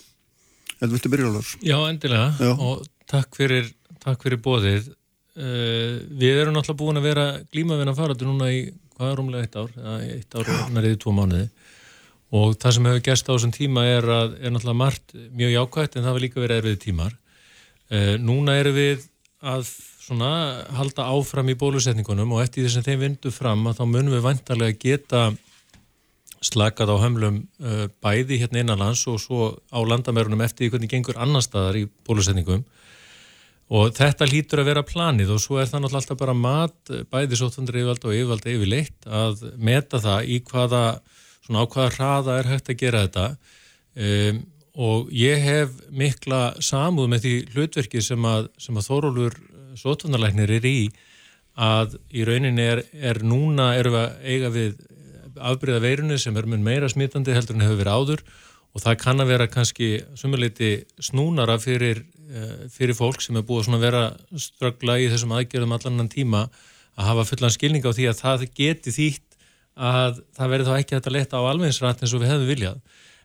[0.81, 1.51] Þetta viltu byrja alveg?
[1.67, 2.29] Já, endilega.
[2.41, 2.53] Já.
[2.57, 3.69] og takk fyrir,
[4.01, 8.63] takk fyrir bóðið uh, Við erum náttúrulega búin að vera glímavinna faraldur núna í
[8.97, 11.47] hvað er rúmlega eitt ár, eitt ár og nærið tvo mánuði.
[12.37, 15.97] Og það sem hefur gerst á þessum tíma er að er náttúrulega margt mjög jákvægt
[15.97, 17.17] en það var líka verið erfið tímar.
[17.91, 19.09] Uh, Núna erum við
[19.41, 19.69] að
[20.01, 20.33] svona
[20.77, 24.27] halda áfram í bólusetningunum og eftir því sem þeim vindu fram að þá munum við
[24.27, 25.23] vantarlega geta
[26.45, 31.21] slakað á hömlum uh, bæði hérna innanlands og svo á landamærunum eftir því hvernig gengur
[31.21, 32.65] annar staðar í bólusetningum.
[33.71, 37.39] Og þetta lítur að vera planið og svo er það náttúrulega alltaf bara mat bæði
[37.39, 40.83] sóttvandur yfirvalda og yfirvalda yfirleitt að meta það í hvaða
[41.45, 43.29] svona á hvaða hraða er hægt að gera þetta.
[44.01, 44.41] Um,
[44.79, 49.39] og ég hef mikla samúð með því hlutverki sem að, að Þórólfur
[49.81, 50.79] sóttvandarlæknir er í
[51.61, 54.79] að í rauninni er, er núna erum við að eiga við
[55.41, 58.25] afbreyða veirunni sem er mun meira smitandi heldur en hefur verið áður.
[58.71, 63.73] Og það kann að vera kannski sumuleiti snúnara fyrir, eh, fyrir fólk sem er búið
[63.75, 64.03] að vera
[64.39, 66.45] ströggla í þessum aðgerðum allan tíma
[66.97, 69.39] að hafa fullan skilning á því að það geti þýtt
[69.81, 72.81] að það verði þá ekki þetta leta á alvegnsrætt eins og við hefðum viljað.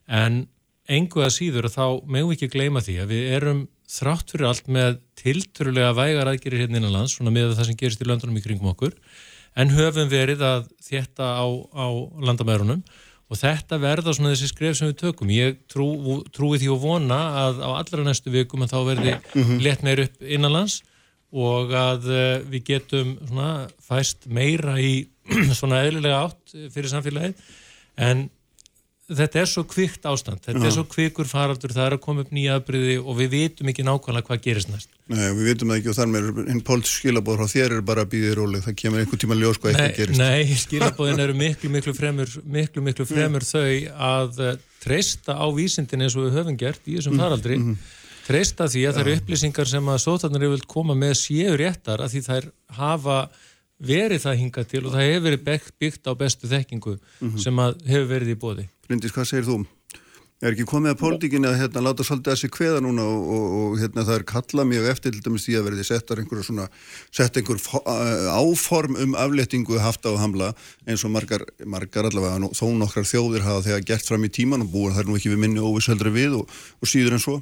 [0.08, 0.48] En
[0.92, 4.50] engu að síður að þá megum við ekki gleyma því að við erum þrátt fyrir
[4.50, 8.38] allt með tilturulega vægar aðgerir hérna innan lands, svona með það sem gerist í löndunum
[8.38, 8.96] í kringum okkur
[9.56, 11.88] en höfum verið að þetta á, á
[12.28, 12.82] landamærunum
[13.26, 15.32] og þetta verða svona þessi skref sem við tökum.
[15.34, 15.88] Ég trú,
[16.36, 19.16] trúi því og vona að á allra næstu vikum að þá verði
[19.66, 20.82] lett meir upp innanlands
[21.36, 22.22] og að uh,
[22.52, 23.50] við getum svona
[23.84, 25.08] fæst meira í
[25.58, 27.42] svona eðlilega átt fyrir samfélagið
[28.06, 28.28] en
[29.06, 30.66] þetta er svo kvikt ástand, þetta Já.
[30.66, 33.86] er svo kvikur faraldur, það er að koma upp nýja aðbriði og við vitum ekki
[33.86, 34.90] nákvæmlega hvað gerist næst.
[35.12, 38.06] Nei, við vitum það ekki og þar með hinn pólitísk skilabóð frá þér er bara
[38.06, 40.24] að býðið róleg, það kemur einhver tíma ljós hvað eitthvað gerist.
[40.24, 43.70] nei skilabóðin eru miklu, miklu fremur, miklu, miklu fremur þau
[44.10, 47.62] að eh, treysta á vísindin eins og við höfum gert í þessum faraldri,
[48.26, 52.16] treysta því að það eru upplýsingar sem að sótarnir vilt koma með séu réttar að
[52.16, 53.20] því þær hafa
[53.80, 55.46] verið það hingað til og það hefur verið
[55.82, 56.98] byggt, á bestu þekkingu
[57.42, 58.70] sem að hefur verið í bóði.
[58.88, 59.66] Bryndís, hvað segir þú?
[60.44, 63.46] Er ekki komið að pólitíkinni að hérna, láta svolítið að sig kveða núna og, og,
[63.56, 66.66] og hérna, það er kallað mjög eftir til dæmis því að verði settar einhverja svona,
[67.16, 67.82] sett einhver fo-
[68.36, 70.52] áform um afléttingu hafta og hamla
[70.86, 74.74] eins og margar, margar allavega þó nokkrar þjóðir hafa þegar gert fram í tíman og
[74.76, 76.52] búin það er nú ekki við minni óvissöldri við og,
[76.84, 77.38] og síður en svo.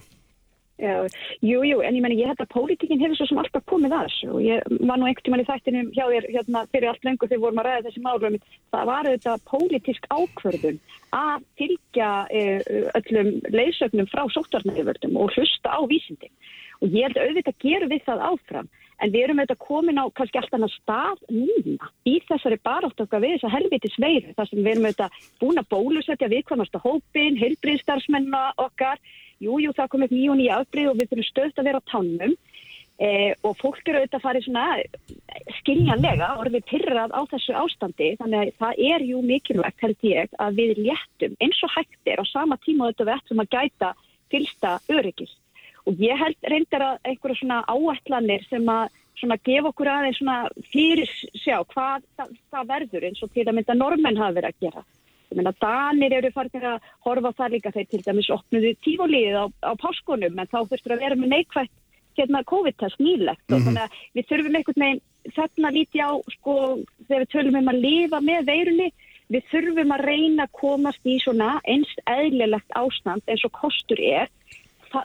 [0.82, 1.06] Já,
[1.46, 4.08] jú, jú, en ég menna, ég held að pólitíkin hefur svo sem alltaf komið að
[4.08, 7.30] þessu og ég var nú einhvern tímann í þættinum hjá þér hérna fyrir allt lengur
[7.30, 8.38] þegar vorum að ræða þessi málum
[8.74, 10.80] það var auðvitað pólitísk ákvörðun
[11.14, 12.66] að fylgja eh,
[12.98, 16.34] öllum leysögnum frá sóttvarnarjöföldum og hlusta á vísindi
[16.82, 20.40] og ég held auðvitað gerum við það áfram en við erum auðvitað komin á kannski
[20.42, 24.72] allt annar stað núna í þessari barátt okkar við þessa helvitis veiru þar sem við
[24.74, 28.44] erum auðvitað búin að bólusetja viðkvæmasta hópin, heilbriðstarfsmenna
[29.42, 31.90] okkar Jú, það kom upp nýjum nýja afbrið og við þurfum stöðt að vera á
[31.92, 32.36] tánum.
[33.02, 34.66] Eh, og fólk eru auðvitað að fara í svona
[35.60, 38.16] skiljanlega orðið pyrrað á þessu ástandi.
[38.20, 42.22] Þannig að það er jú mikilvægt held ég að við léttum eins og hægt er
[42.22, 43.94] á sama tíma þetta við ættum að gæta
[44.30, 45.34] fylsta öryggis.
[45.90, 50.38] Og ég held reyndar að einhverja svona áætlanir sem að svona gefa okkur aðeins svona
[50.72, 51.10] fyrir
[51.42, 54.86] sjá hvað það, það verður eins og til að mynda normenn hafa verið að gera
[55.34, 59.46] Ég meina, Danir eru farin að horfa það líka þeir til dæmis opnuðu tífólíðið á,
[59.66, 61.74] á páskunum en þá þurftur að vera með neikvægt
[62.14, 63.46] hérna COVID-test nýlegt.
[63.50, 65.02] Og þannig að við þurfum einhvern veginn
[65.34, 66.56] þarna líti á sko
[67.08, 68.90] þegar við tölum um að lifa með veirunni
[69.34, 74.30] við þurfum að reyna að komast í svona eins eðlilegt ástand eins og kostur er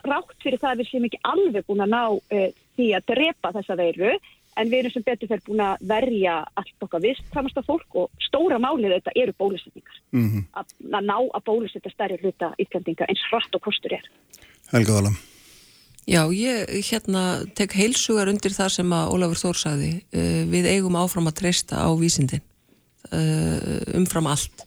[0.05, 3.53] rátt fyrir það að við séum ekki alveg búin að ná uh, því að drepa
[3.55, 4.11] þessa veiru
[4.59, 8.59] en við erum sem betur fyrir búin að verja allt okkar vistkamasta fólk og stóra
[8.61, 13.53] málið þetta eru bólusetningar Mm að, að ná að bólusetja stærri hluta Íslandinga eins hratt
[13.55, 14.05] og kostur er.
[14.71, 15.11] Helga Vala.
[16.09, 19.91] Já, ég hérna tek heilsugar undir það sem að Ólafur Þór sagði.
[20.09, 22.41] Uh, við eigum áfram að treysta á vísindin
[23.13, 24.65] uh, umfram allt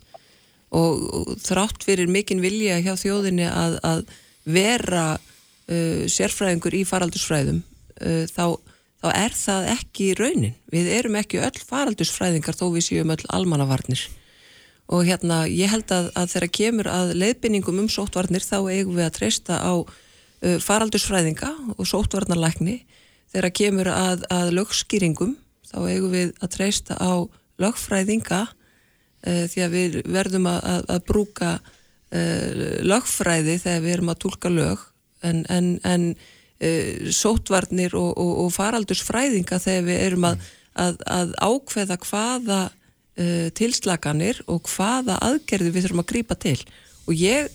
[0.73, 4.05] og, þrátt fyrir mikinn vilja hjá þjóðinni að, að
[4.45, 8.45] vera uh, sérfræðingur í faraldursfræðum uh, þá,
[9.03, 10.57] þá er það ekki raunin.
[10.71, 14.05] Við erum ekki öll faraldursfræðingar þó við séum öll almannavarnir.
[14.93, 19.07] Og hérna ég held að, að þegar kemur að leiðbynningum um sóttvarnir þá eigum við
[19.09, 22.83] að treysta á uh, faraldursfræðinga og sóttvarnarlækni.
[23.33, 25.37] Þegar kemur að, að lögskýringum
[25.73, 27.27] þá eigum við að treysta á
[27.63, 32.51] lögfræðinga uh, því að við verðum að, að brúka uh,
[32.87, 34.87] lögfræði þegar við erum að tólka lög.
[35.23, 36.13] En, en, en
[36.63, 40.47] uh, sóttvarnir og, og, og faraldursfræðinga þegar við erum að,
[40.87, 46.59] að, að ákveða hvaða uh, tilslaganir og hvaða aðgerði við þurfum að grípa til
[47.09, 47.51] og ég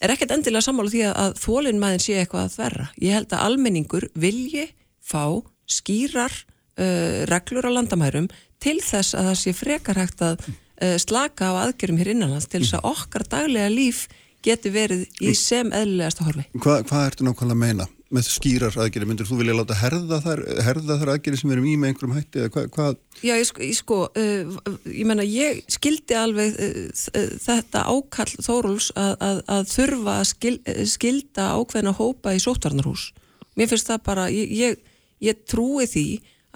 [0.00, 2.86] er ekkert endilega sammála því að, að þólinn maður sé eitthvað að þverra.
[3.04, 4.66] Ég held að almenningur vilji
[5.04, 5.24] fá
[5.70, 6.32] skýrar
[6.80, 8.30] uh, reglur á landamærum
[8.60, 12.64] til þess að það sé frekar hægt að uh, slaka á aðgerðum hér innanlands til
[12.64, 14.06] þess að okkar daglega líf
[14.44, 16.46] geti verið í sem eðlilegasta horfi.
[16.56, 19.08] Hva, hvað ertu nákvæmlega að meina með skýrar aðgerði?
[19.08, 20.42] Myndir þú vilja láta herða þar,
[20.88, 22.42] þar aðgerði sem erum í með einhverjum hætti?
[22.42, 22.98] Eða hvað, hvað?
[23.22, 24.58] Já, ég sko, ég, sko uh,
[24.90, 30.26] ég menna, ég skildi alveg uh, uh, þetta ákall Þóruls að, að, að þurfa að
[30.32, 30.54] skil,
[30.90, 33.06] skilda ákveðna hópa í sótvarnarhús.
[33.58, 35.00] Mér finnst það bara, ég, ég,
[35.30, 36.06] ég trúi því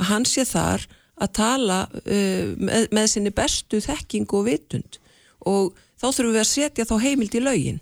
[0.00, 0.88] að hann sé þar
[1.22, 4.96] að tala með, með sinni bestu þekking og vitund
[5.46, 7.78] og þá þurfum við að setja þá heimild í laugin.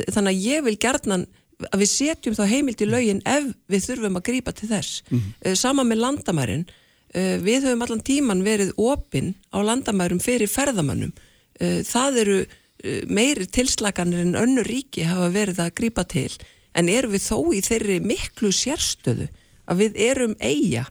[0.00, 1.28] Þannig að ég vil gerðnan
[1.72, 5.02] að við setjum þá heimild í laugin ef við þurfum að grípa til þess.
[5.10, 5.56] Mm -hmm.
[5.56, 6.64] Sama með landamærin,
[7.14, 11.12] eh, við höfum allan tíman verið opinn á landamærum fyrir ferðamannum.
[11.60, 12.46] Eh, það eru
[13.12, 16.32] meiri tilslaganir en önnu ríki hafa verið að grípa til
[16.74, 19.28] en erum við þó í þeirri miklu sérstöðu
[19.70, 20.86] að við erum eiga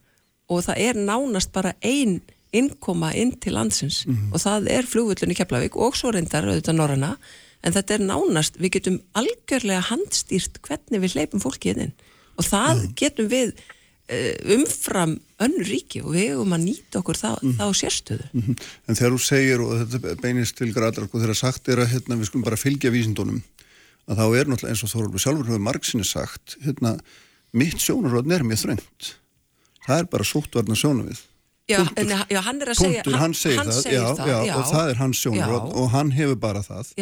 [0.50, 2.20] og það er nánast bara einn
[2.56, 4.34] innkoma inn til landsins mm -hmm.
[4.34, 7.18] og það er flugvöllunni Keflavík og svo reyndar auðvitað Norranna
[7.64, 11.94] en þetta er nánast, við getum algjörlega handstýrt hvernig við hleypum fólki inn
[12.40, 17.20] og það mm getum við uh, umfram önnu ríki og við hefum að nýta okkur
[17.20, 17.58] það, mm -hmm.
[17.60, 18.26] það á sérstöðu.
[18.34, 18.56] -hmm.
[18.88, 22.20] En þegar þú segir og þetta beinist til gradar og þegar sagt er að hérna,
[22.20, 23.42] við skulum bara fylgja vísindunum
[24.10, 27.00] að þá er náttúrulega eins og Þorvaldur sjálfur hefur margsinni sagt hérna,
[27.54, 29.14] mitt sjónarróðn er mjög þröngt
[29.86, 31.22] það er bara sóttvarnar sjónavið
[31.70, 34.32] Já, en, já, hann er að segja, Punktur, hann segir, hann það, segir já, það,
[34.48, 36.94] já, og það er hans sjónrótt og hann hefur bara það.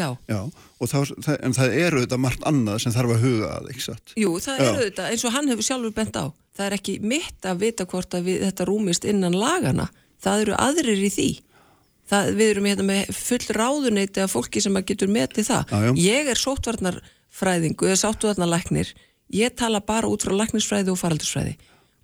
[0.77, 3.71] Það, en það eru þetta margt annað sem þarf að huga að
[4.19, 6.25] Jú, það eru þetta, eins og hann hefur sjálfur bent á
[6.57, 9.89] það er ekki mitt að vita hvort að við, þetta rúmist innan lagana
[10.23, 11.27] það eru aðrir í því.
[12.07, 15.73] Það, við erum hérna með full ráðuneyti af fólki sem að getur metið það.
[15.99, 18.93] Ég er sóttvarnarfræðingu eða sáttvarnarlæknir
[19.35, 21.57] ég tala bara út frá læknisfræði og faraldursfræði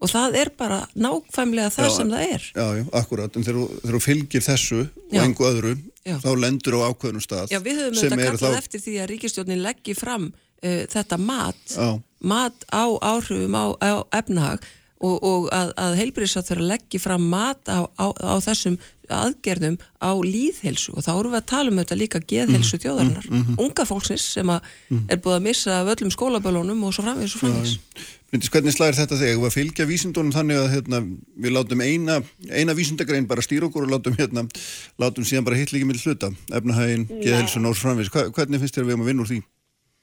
[0.04, 2.46] og það er bara nákvæmlega það já, sem það er.
[2.52, 5.74] Já, já, akkurat, en þegar þú fylgir þessu og einhver öðru,
[6.04, 6.18] já.
[6.24, 8.62] þá lendur á ákveðnum stað Já, við höfum auðvitað kallað þá...
[8.62, 11.78] eftir því að ríkistjónin leggir fram uh, þetta mat
[12.24, 14.64] mat á áhrifum á, á efnahag
[15.04, 18.78] og, og að, að heilbríðsat þurfa að leggja fram mat á, á, á þessum
[19.14, 23.30] aðgerðum á líðhelsu og þá eru við að tala um þetta líka geðhelsu mm, þjóðarinnar,
[23.30, 25.02] mm, mm, unga fólksins sem mm.
[25.12, 27.76] er búið að missa af öllum skólabölunum og svo framvegis og framvegis
[28.34, 31.02] hvernig slæðir þetta þegar við að fylgja vísindunum þannig að hérna,
[31.38, 32.16] við látum eina,
[32.50, 34.48] eina vísindagrein bara stýra okkur og látum, hérna,
[34.98, 38.88] látum síðan bara hitt líka með hluta, efnahægin, geðhelsun og svo framvegis, hvernig finnst þér
[38.88, 39.44] að við erum að vinna úr því?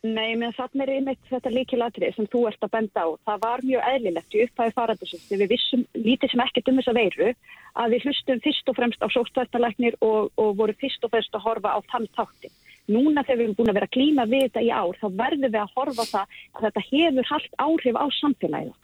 [0.01, 3.09] Nei, menn þannig er einmitt þetta líkilatrið sem þú ert að benda á.
[3.29, 6.95] Það var mjög eðlilegt í upphæðu farandusins þegar við vissum lítið sem ekkert um þessa
[6.97, 7.29] veiru
[7.83, 11.45] að við hlustum fyrst og fremst á sóttvættalæknir og, og voru fyrst og fremst að
[11.45, 12.49] horfa á þann tátti.
[12.91, 15.61] Núna þegar við erum búin að vera klíma við þetta í ár þá verðum við
[15.61, 18.79] að horfa það að þetta hefur haldt áhrif á samfélagið.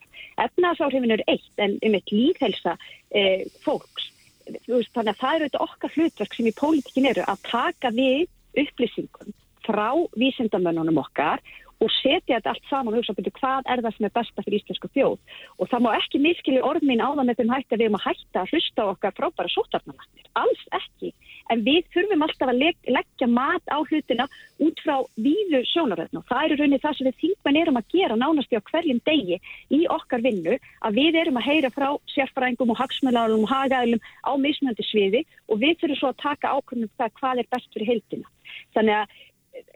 [0.47, 2.77] Efnarsáhrifin eru eitt en einmitt líðhelsa
[3.11, 4.13] eh, fólks.
[4.47, 8.29] Veist, þannig að það eru þetta okkar hlutverk sem í pólitíkin eru að taka við
[8.63, 9.35] upplýsingum
[9.67, 11.66] frá vísindamönnunum okkar og
[12.01, 14.89] setja þetta allt saman og hugsa byrju hvað er það sem er besta fyrir íslensku
[14.97, 15.17] þjóð?
[15.61, 18.07] Og það má ekki miskili orðmin á það með þeim hætti að við erum að
[18.07, 21.13] hætta að hlusta okkar frábæra sótarnarnir, alls ekki.
[21.53, 24.27] En við þurfum alltaf að leg leggja mat á hlutina
[24.65, 28.17] út frá víðu sjónaröðn og það eru raunin það sem við þingmenn erum að gera
[28.19, 29.39] nánast í á hverjum degi
[29.71, 34.33] í okkar vinnu að við erum að heyra frá sérfræðingum og hagsmjölarum og hagaðilum á
[34.41, 37.93] mismöndi sviði og við þurfum svo að taka ákvörnum um það hvað er best fyrir
[37.93, 38.31] heildina.
[38.75, 39.15] Þannig að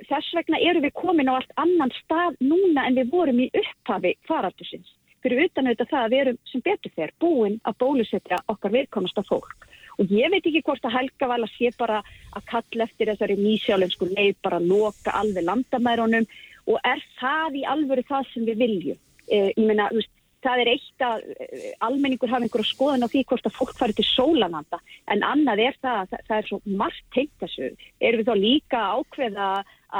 [0.08, 4.14] þess vegna eru við komin á allt annan stað núna en við vorum í upphafi
[4.28, 4.90] faraldusins.
[5.20, 9.24] Fyrir utan auðvitað það að við erum sem betur þeir búin að bólusetja okkar viðkomasta
[9.28, 9.66] fólk.
[10.00, 11.98] Og ég veit ekki hvort að Helga val að sé bara
[12.32, 16.28] að kalla eftir þessari nýsjálfensku leið bara að loka alveg landamærunum
[16.72, 19.00] og er það í alvöru það sem við viljum.
[19.28, 20.14] Eh, ég meina, þú veist,
[20.44, 23.96] það er eitt að eh, almenningur hafa einhverja skoðan á því hvort að fólk fari
[23.96, 24.80] til sólananda
[25.12, 27.72] en annað er það, það, það er svo margt tengt þessu.
[28.00, 29.50] Erum við þá líka ákveða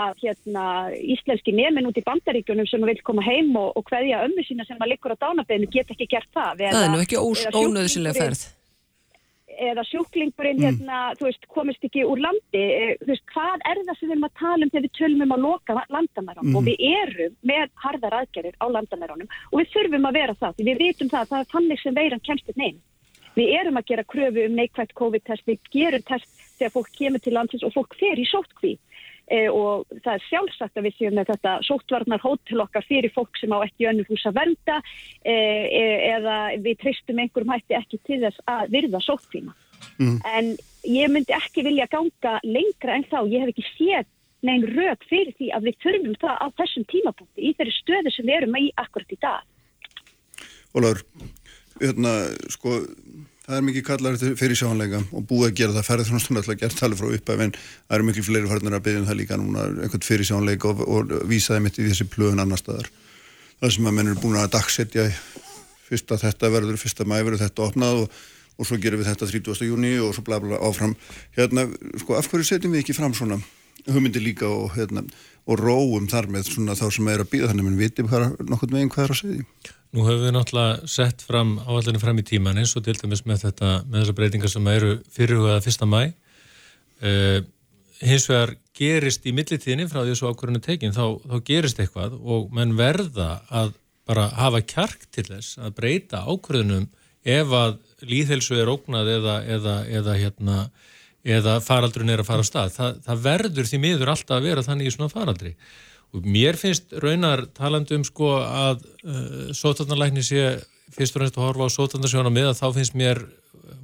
[0.01, 0.65] að hérna,
[1.17, 4.79] íslenski nefn út í bandaríkjunum sem vil koma heim og, og hverja ömmu sína sem
[4.79, 6.65] að likur á dánabeginu get ekki gert það.
[6.71, 8.47] Það er nú ekki ónöðsilega ferð
[9.61, 10.65] eða sjúklingurinn mm.
[10.67, 14.15] hérna, þú veist, komist ekki úr landi, e, þú veist, hvað er það sem við
[14.17, 16.59] erum að tala um þegar við tölum um að loka landamæronum mm.
[16.59, 20.69] og við erum með harðar aðgerðir á landamæronum og við þurfum að vera það, því
[20.71, 22.81] við vitum það að það er þannig sem veiran kemst inn einn.
[23.39, 27.35] Við erum að gera kröfu um neikvægt COVID-test, við gerum test þegar fólk kemur til
[27.37, 28.81] landsins og fólk fer í sótkví e,
[29.53, 33.53] og það er sjálfsagt að við séum með þetta sóttvarnar hótel okkar fyrir fólk sem
[33.55, 34.79] á ekki önnu hús að venda
[35.23, 35.85] e, e,
[36.17, 39.55] eða við tristum einhverjum hætti ekki til þess að virða sóttkvíma.
[40.01, 40.17] Mm.
[40.27, 40.51] En
[40.89, 43.21] ég myndi ekki vilja ganga lengra en þá.
[43.31, 44.11] Ég hef ekki séð
[44.47, 48.29] neinn rög fyrir því að við þurfum það á þessum tímapunkti í þeirri stöðu sem
[48.29, 49.45] við erum í akkurat í dag.
[50.77, 51.03] Ólaur,
[51.81, 52.13] hérna,
[52.55, 52.79] sko,
[53.51, 57.01] það er mikið kallar fyrir sjónleika og búið að gera það stund alltaf gert alveg
[57.01, 60.07] frá uppæf en það eru miklu fleiri farnir að byggja um það líka núna eitthvað
[60.07, 62.91] fyrir sjónleika og, og vísaði mitt í þessi plöðun annar staðar.
[63.61, 65.07] Það sem að menn eru búin að dagsetja
[65.89, 68.21] fyrst að þetta verður, fyrst að mæ verður þetta opnað og,
[68.57, 69.67] og svo gerum við þetta 30.
[69.67, 70.95] júni og svo bla bla áfram.
[71.35, 71.67] Hérna,
[72.05, 73.41] sko, af hverju setjum við ekki fram svona
[73.89, 75.03] hugmyndi líka og, hérna,
[75.51, 78.73] og róum þar með svona þá sem er að býða þannig að við vitum nokkur
[78.75, 79.77] meginn hvað er að segja.
[79.91, 83.49] Nú höfum við náttúrulega sett fram áallinu fram í tíman eins og til dæmis með
[83.49, 87.41] þetta með þessar breytingar sem eru fyrirhugaða fyrsta mæ uh,
[88.01, 92.49] hins vegar gerist í millitíðinni frá því svo ákvörðinu tekin þá, þá gerist eitthvað og
[92.55, 93.75] menn verða að
[94.09, 96.89] bara hafa kjark til þess að breyta ákvörðunum
[97.29, 97.77] ef að
[98.09, 100.57] líðhelsu er ógnað eða, eða, eða, hérna,
[101.25, 102.75] eða faraldrun er að fara á stað.
[102.77, 105.55] Þa, það verður því miður alltaf að vera þannig í svona faraldri.
[106.11, 110.45] Og mér finnst raunar talandu um sko að uh, sótarnarlækni sé
[110.91, 113.23] fyrst og reynst að horfa á sótarnarsjóna með að þá finnst mér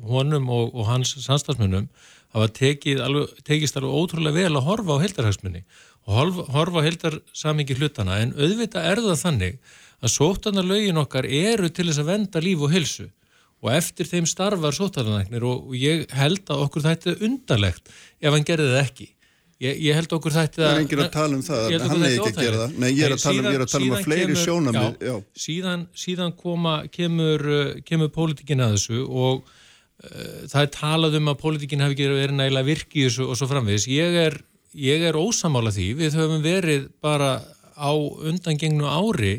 [0.06, 1.88] honum og, og hans samstagsmunum
[2.34, 5.62] hafa tekið alveg, tekist alveg ótrúlega vel að horfa á heldarhagsmunni
[6.06, 9.60] og horfa, horfa á heldarsamingi hlutana en auðvitað er það þannig
[10.02, 13.08] að sótarnarlögin okkar eru til þess að venda líf og helsu
[13.66, 18.30] og eftir þeim starfar sótarnarlæknir og, og ég held að okkur þetta er undarlegt ef
[18.32, 19.10] hann gerði það ekki
[19.56, 20.66] Ég, ég held okkur þætti að...
[20.66, 22.72] Það er enginn að tala um það, hann er ekki að gera það.
[22.82, 24.82] Nei, ég er að tala um, að, tala um að fleiri sjónamið.
[24.82, 25.14] Já, já.
[25.46, 31.32] Síðan, síðan koma, kemur, uh, kemur pólitíkin að þessu og uh, það er talað um
[31.32, 33.88] að pólitíkin hafi ekki verið nægilega virki í þessu og svo framvegis.
[33.96, 34.36] Ég er,
[34.76, 37.32] ég er ósamála því, við höfum verið bara
[37.80, 39.38] á undangengnu ári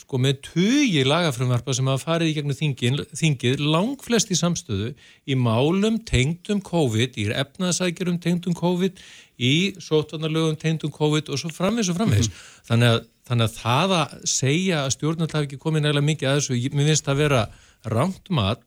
[0.00, 4.90] sko með tugi lagafrumvarpa sem hafa farið í gegnum þingið, þingið langflest í samstöðu
[5.26, 9.00] í málum tengdum COVID, í efnaðsækjurum tengdum COVID,
[9.38, 12.30] í sótvarnarlögum tengdum COVID og svo framvegs og framvegs.
[12.30, 12.62] Mm -hmm.
[12.68, 16.38] þannig, að, þannig að það að segja að stjórnald hafi ekki komið nægilega mikið að
[16.38, 17.42] þessu, mér finnst það að vera
[17.84, 18.62] rámt mat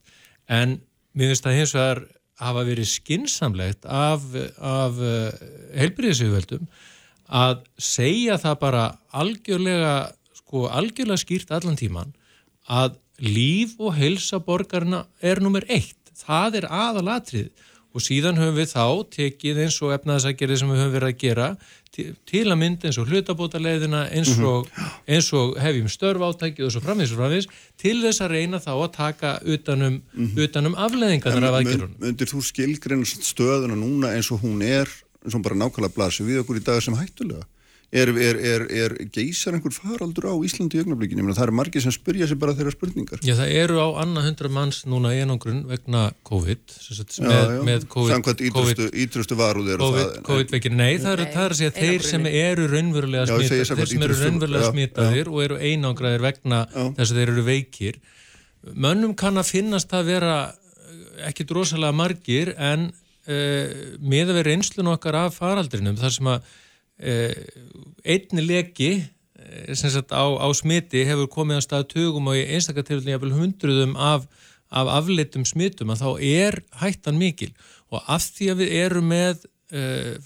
[0.48, 0.82] en
[1.14, 2.04] mér finnst það hins vegar
[2.38, 4.22] hafa verið skinsamlegt af,
[4.62, 5.32] af uh,
[5.78, 6.68] heilbyrðisauðveldum
[7.28, 9.96] að segja það bara algjörlega
[10.48, 12.14] sko algjörlega skýrt allan tíman
[12.68, 15.98] að líf og helsa borgarna er nummer eitt.
[16.18, 18.86] Það er aðalatrið og síðan höfum við þá
[19.16, 21.48] tekið eins og efnaðsakgerði sem við höfum verið að gera
[21.94, 24.46] til, til að mynda eins og hlutabóta leiðina eins mhm.
[24.52, 24.70] og,
[25.10, 27.50] eins og hefjum störfátækið og svo framvís og framvís
[27.82, 30.44] til þess að reyna þá að taka utanum, mm -hmm.
[30.46, 31.98] utanum afleiðingarnar af aðgerðunum.
[32.04, 34.88] Möndir þú skilgrein stöðuna núna eins og hún er
[35.24, 37.48] eins og bara nákvæmlega blasir við okkur í dag sem hættulega?
[37.92, 41.24] Er, er, er, er geysar einhver faraldur á Íslandi í augnablikinu?
[41.32, 43.22] Það eru margir sem spyrja sér bara þeirra spurningar.
[43.24, 47.62] Já, það eru á annað hundra manns núna einangrun vegna COVID, sagt, já, með, já.
[47.70, 48.14] með COVID.
[48.16, 50.20] Samkvæmt ítrustu, ítrustu varuð eru COVID, það.
[50.28, 54.20] COVID-vekir, nei, það eru það að segja þeir sem eru raunverulega smitaðir, þeir sem eru
[54.22, 58.04] raunverulega smitaðir og eru einangraðir vegna þess að þeir eru veikir.
[58.76, 60.38] Mönnum kann að finnast að vera
[61.24, 66.42] ekki drosalega margir en uh, með að vera einslun okkar af faraldrinum, þar sem að
[66.44, 66.66] Eh,
[66.98, 73.38] einni leki eh, sagt, á, á smiti hefur komið á stað tögum og í einstakartilfellin
[73.38, 74.26] hundruðum af,
[74.70, 77.54] af afleitum smitum að þá er hættan mikil
[77.94, 80.18] og af því að við erum með uh,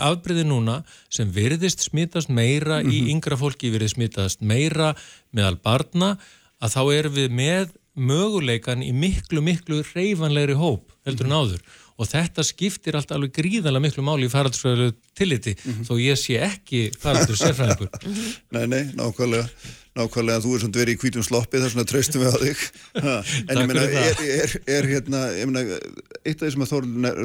[0.00, 0.80] afbreyði núna
[1.12, 2.94] sem virðist smitast meira mm -hmm.
[2.94, 3.10] í mhm.
[3.16, 4.94] yngra fólki virðist smitast meira
[5.32, 6.16] meðal barna
[6.62, 11.62] að þá erum við með möguleikan í miklu miklu reyfanlegri hóp heldur en áður
[12.00, 15.84] og þetta skiptir allt alveg gríðarlega miklu máli í faraldursfræðilegu tilliti mm -hmm.
[15.88, 17.90] þó ég sé ekki faraldur sérfræðingur.
[18.56, 19.46] Nei, nei, nákvæmlega
[19.98, 22.62] nákvæmlega, þú er svona verið í kvítum sloppi þar svona treystum við á þig.
[23.50, 25.80] En ég meina, er, er, er hérna ég meina,
[26.24, 26.72] eitt af því sem að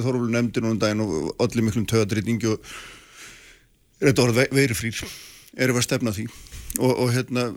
[0.06, 2.74] Þorvald nefndi núna um daginn og allir miklum töðadrýtingi og
[4.02, 5.04] er þetta orð veirifrýr
[5.56, 6.28] erum við að stefna því?
[6.82, 7.48] Og, og hérna,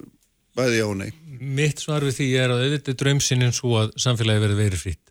[0.59, 1.11] bæði já og nei.
[1.39, 5.05] Mitt svar við því er að auðvitað drömsinn svo að samfélagi verði veirifrýtt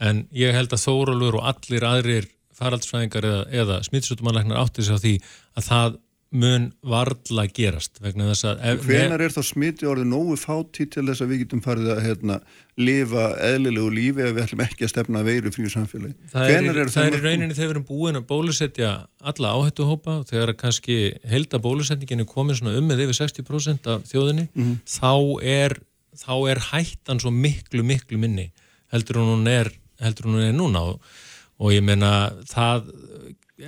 [0.00, 2.28] en ég held að Þórólur og allir aðrir
[2.58, 5.16] faraldsfræðingar eða, eða smittsjóttumanlæknar átti sig á því
[5.58, 8.82] að það mun varla gerast vegna þess að...
[8.84, 12.36] Hvenar er þá smitti orðið nógu fáti til þess að við getum farið að hérna,
[12.76, 16.12] lifa eðlilegu lífi ef við ætlum ekki að stefna veiru fríu samfélagi?
[16.34, 18.92] Það er, er, það er í rauninni þegar við erum búin að bólusetja
[19.32, 21.00] alla áhættuhópa og þegar kannski
[21.32, 24.78] helda bólusetningin er komin um með yfir 60% af þjóðinni mm -hmm.
[24.84, 25.78] þá, er,
[26.12, 28.50] þá er hættan svo miklu miklu minni
[28.92, 29.72] heldur hún er
[30.02, 31.12] heldur hún er núna og,
[31.58, 32.90] og ég meina það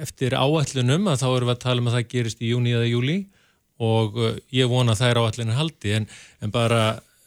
[0.01, 2.91] eftir áallunum að þá erum við að tala um að það gerist í júni eða
[2.91, 3.21] júli
[3.81, 6.11] og uh, ég vona að það er áallinu haldi en,
[6.45, 6.83] en bara,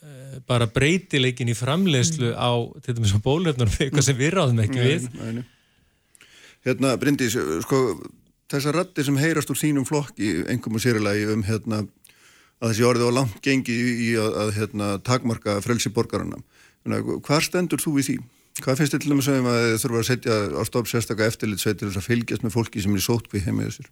[0.05, 2.51] uh, bara breytileikin í framlegslu á
[2.85, 5.09] til dæmis á bólöfnum eitthvað sem við ráðum ekki við
[6.63, 7.35] Hérna, Bryndís,
[7.65, 7.77] sko,
[8.51, 11.81] þessar rattir sem heyrast úr þínum flokki, einhverjum sérulegi um hérna,
[12.63, 16.39] að þessi orðið á langt gengi í, að, að hérna, takmarka frelsi borgarana.
[16.87, 18.15] Hvað stendur þú í því?
[18.61, 21.87] Hvað finnst þið til dæmis að þið þurfa að setja á stopp sérstaka eftirlitsveit til
[21.89, 23.87] þess að fylgjast með fólki sem er sótt við heimið þessir?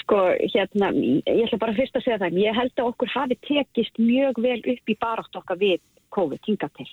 [0.00, 0.18] Sko,
[0.54, 0.88] hérna,
[1.22, 4.58] ég ætla bara fyrst að segja það, ég held að okkur hafi tekist mjög vel
[4.74, 5.78] upp í barátt okkar við
[6.16, 6.88] COVID hinga til.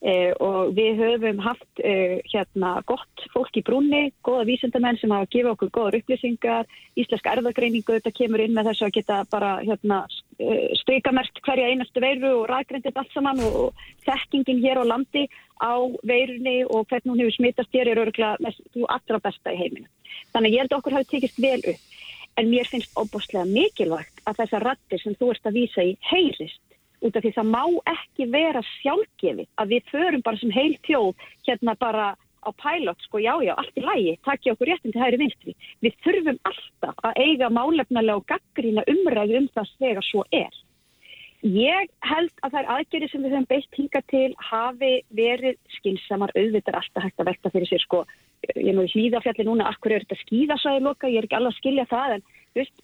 [0.00, 5.28] Eh, og við höfum haft eh, hérna gott fólk í brúnni, goða vísendamenn sem hafa
[5.28, 9.98] gefið okkur goður upplýsingar, íslensk erðagreiningu, þetta kemur inn með þess að geta bara hérna
[10.40, 15.26] eh, strykamert hverja einastu veiru og ræðgrindið allt saman og, og þekkingin hér á landi
[15.60, 15.76] á
[16.08, 19.88] veirunni og hvernig hún hefur smittast hér er öruglega þú allra besta í heiminu.
[20.32, 21.84] Þannig ég held okkur hafi tekist vel upp,
[22.40, 26.64] en mér finnst óbúslega mikilvægt að þessar rattir sem þú ert að vísa í heyrist
[27.00, 27.62] út af því það má
[27.94, 33.20] ekki vera sjálfgefi að við förum bara sem heil tjóð hérna bara á pælot, sko,
[33.20, 35.52] já, já, allt í lægi, takja okkur réttin til hægri vinstri.
[35.84, 40.54] Við þurfum alltaf að eiga málefnalega og gaggrína umræðu um það þegar svo er.
[41.40, 46.80] Ég held að er aðgerið sem við höfum beitt hinga til hafi verið skinsamar auðvitað
[46.80, 48.02] alltaf hægt að velta fyrir sér sko,
[48.56, 51.60] ég nú í hlýðafjalli núna, akkur er þetta skýðasæði loka, ég er ekki alveg að
[51.60, 52.26] skilja það en
[52.56, 52.74] veist,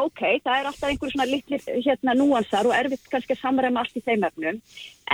[0.00, 3.98] ok, það er alltaf einhverjum svona litlir hérna núansar og erfitt kannski að samræma allt
[3.98, 4.60] í þeim öfnum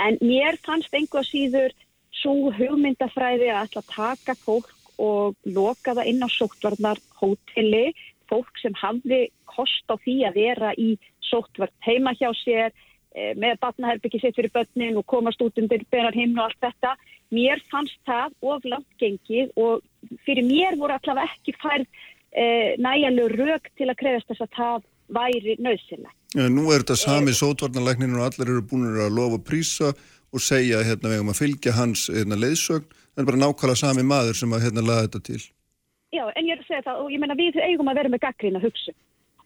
[0.05, 1.75] en mér fannst einhver síður
[2.21, 7.93] svo hugmyndafræði að að taka fólk og loka það inn á sóttvarnar hóteli,
[8.29, 10.93] fólk sem hafði kost á því að vera í
[11.31, 12.75] sóttvart heima hjá sér
[13.11, 16.93] Eh, með batnaherbyggi sitt fyrir börnin og komast út undir benar himn og allt þetta.
[17.35, 19.81] Mér fannst það of langt gengið og
[20.23, 21.89] fyrir mér voru allavega ekki færð
[22.31, 26.15] e, næjanlegu rauk til að krefast þess að það væri nöðsynlega.
[26.39, 29.91] Ja, nú er þetta sami e sótvarnalækninu og allir eru búin að lofa prísa
[30.31, 32.87] og segja hérna vegum að fylgja hans hérna, leiðsögn.
[33.11, 35.41] Það er bara nákvæmlega sami maður sem að hérna laða þetta til.
[36.11, 38.23] Já, en ég er að segja það og ég menna við eigum að vera með
[38.25, 38.95] gaggrína hugsun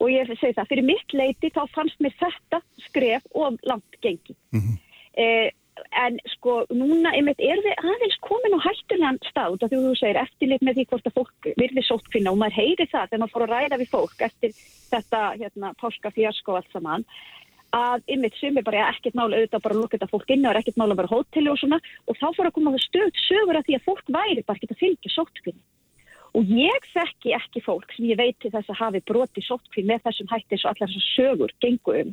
[0.03, 2.59] og ég segi það, fyrir mitt leiti þá fannst mér þetta
[2.89, 4.36] skref og langt gengi.
[4.51, 4.79] Mm -hmm.
[5.23, 5.49] eh,
[6.05, 10.63] en sko núna einmitt er við aðeins komin á hættulegan stáð og þú segir eftirlit
[10.65, 13.55] með því hvort að fólk virði sóttkvinna og maður heyri það þegar maður fór að
[13.55, 14.55] ræða við fólk eftir
[14.91, 17.07] þetta hérna, páska fjarsko allt saman
[17.76, 20.78] að einmitt sumi bara ekkert mála auðvitað bara að lukka þetta fólk inn og ekkert
[20.80, 21.80] mála bara hóteli og svona.
[22.07, 24.84] Og þá fór að koma stöð sögur að því að fólk væri bara ekki að
[24.84, 25.63] fylgja sóttkvinni
[26.36, 30.01] Og ég þekki ekki fólk sem ég veit til þess að hafi broti sóttkvíð með
[30.07, 32.11] þessum hætti eins og allar þessar sögur gengur um.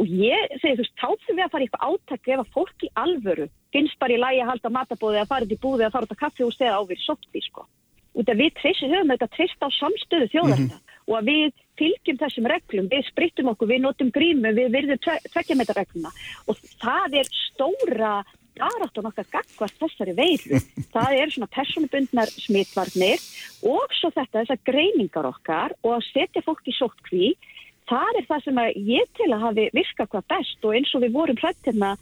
[0.00, 2.86] Og ég segi þú veist, tátum við að fara í eitthvað átæk ef að fólk
[2.86, 5.94] í alvöru finnst bara í lægi að halda matabóði að fara út í búði að
[5.94, 7.66] fara út á kaffihús eða ávið sóttkvíð sko.
[8.18, 10.96] Út af við treysi, höfum þetta treyst á samstöðu þjóðarna mm -hmm.
[11.06, 15.00] og að við fylgjum þessum reglum, við sprittum okkur, við notum grímu, við virðum
[15.30, 16.10] tvekkjametarregluna
[16.50, 18.14] og það er stóra
[18.58, 20.60] baráttan okkar gagvast þessari veiru.
[20.94, 23.24] Það er svona personubundnar smittvarnir
[23.70, 27.32] og svo þetta þessar greiningar okkar og að setja fólk í sóttkví,
[27.90, 31.16] það er það sem ég til að hafi virkað hvað best og eins og við
[31.16, 31.96] vorum hrættirna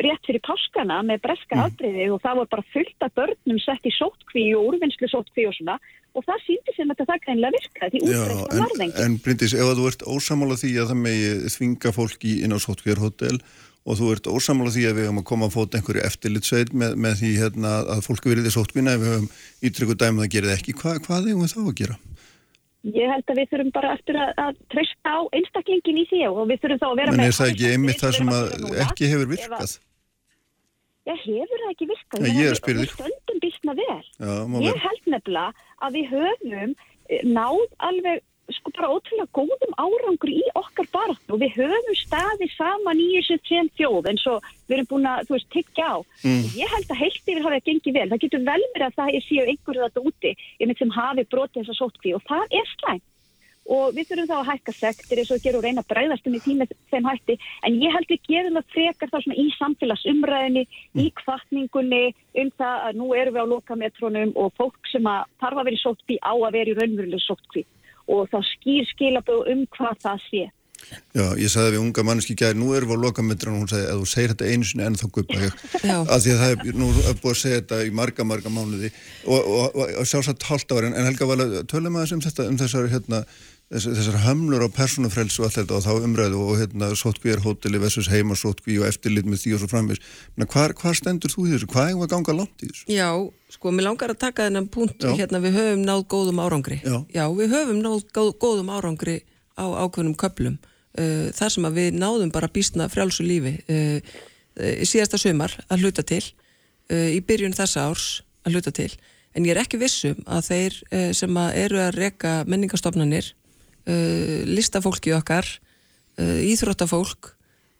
[0.00, 1.64] rétt fyrir páskana með breska mm.
[1.66, 5.56] afbreyði og það voru bara fullt af börnum sett í sóttkví og úrvinnslu sóttkví og
[5.58, 5.76] svona
[6.16, 9.04] og það síndi sem þetta það greinlega virkaði því útbreyðsla varðengi.
[9.04, 13.36] En Bryndis, ef þú ert ósamála því að það megi þvinga fólki inn á sóttkvíjarhótel
[13.82, 16.96] og þú ert ósamlega því að við höfum að koma að fóta einhverju eftirlitsveit með,
[17.04, 19.28] með því hérna, að fólk verið því sótkvinna ef við höfum
[19.68, 20.76] ítrykku dæmið að gera það ekki.
[20.78, 21.96] Hva, hvað er við þá að gera?
[22.82, 26.42] Ég held að við þurfum bara eftir að, að treysta á einstaklingin í því og
[26.50, 27.20] við þurfum þá að vera með...
[27.22, 28.32] En er það ekki einmitt það sem
[28.86, 29.74] ekki hefur virkað?
[31.02, 32.26] Já, hefur það ekki virkað?
[32.26, 32.82] Já, ég er spyrðið.
[32.82, 34.00] Við stöndum bísna vel.
[34.22, 34.34] Já,
[34.66, 38.22] ég held nefnilega að við höfum eh, náð alveg
[38.56, 41.34] sko bara ótrúlega góðum árangri í okkar baráttu.
[41.34, 45.24] Og við höfum staði saman í þessu tjén þjóð eins og við erum búin að,
[45.28, 45.96] þú veist, tiggja á.
[46.24, 46.44] Mm.
[46.58, 48.08] ég held að heilt yfir hafi að gengi vel.
[48.10, 51.78] Það getur vel verið að það séu einhverju þetta úti einmitt sem hafi brotið þessa
[51.80, 53.02] sótkví og það er slæm
[53.70, 57.06] og við þurfum þá að hækka sektir eins og gerum reyna bræðastum í tíma þeim
[57.06, 57.36] hætti.
[57.66, 61.02] En ég held við gerum það frekar það svona í samfélagsumræðinni mm.
[61.04, 62.02] í kvartningunni
[62.42, 65.78] um það að nú erum við á lokametrónum og fólk sem að tarfa að vera
[65.78, 67.64] í sótkví á að vera í raunveruleg sótkví
[68.12, 70.44] og þá skýr skilaböð um hvað það sé.
[71.12, 73.88] Já, ég sagði við unga manneski gæri, nú erum við á lokametran og hún sagði
[73.92, 75.60] að þú segir þetta einu sinni en þá gupa ég.
[76.02, 78.90] Af því að það er nú er búið að segja þetta í marga, marga mánuði
[78.90, 82.26] og, og, og, og sjálfsagt hálft ára en Helga var að tölum að þessum um
[82.26, 83.22] þetta um þessar hérna
[83.72, 87.42] þessar, þessar hamlur á persónufrelsu og allt þetta og þá umræðu og hérna sótkví er
[87.44, 90.02] hóteli versus heima sótkví og eftirlit með því og svo framvis.
[90.42, 91.70] Hvað hva stendur þú í þessu?
[91.72, 92.84] Hvað er það að ganga langt í þessu?
[92.92, 93.08] Já,
[93.56, 96.82] sko, mér langar að taka þennan punkt hérna við höfum náð góðum árangri.
[96.84, 99.16] Já, Já við höfum náð góð, góðum árangri
[99.56, 100.60] á ákveðnum köplum.
[100.92, 104.12] Uh, þar sem að við náðum bara býstna frjálsu lífi uh,
[104.60, 108.08] uh, síðasta sömar að hluta til uh, í byrjun þessa árs
[108.44, 108.90] að hluta til
[109.32, 113.30] en ég er ekki vissum að þeir uh, sem að eru að reka menningastofnanir
[113.86, 117.32] uh, listafólki okkar uh, íþróttafólk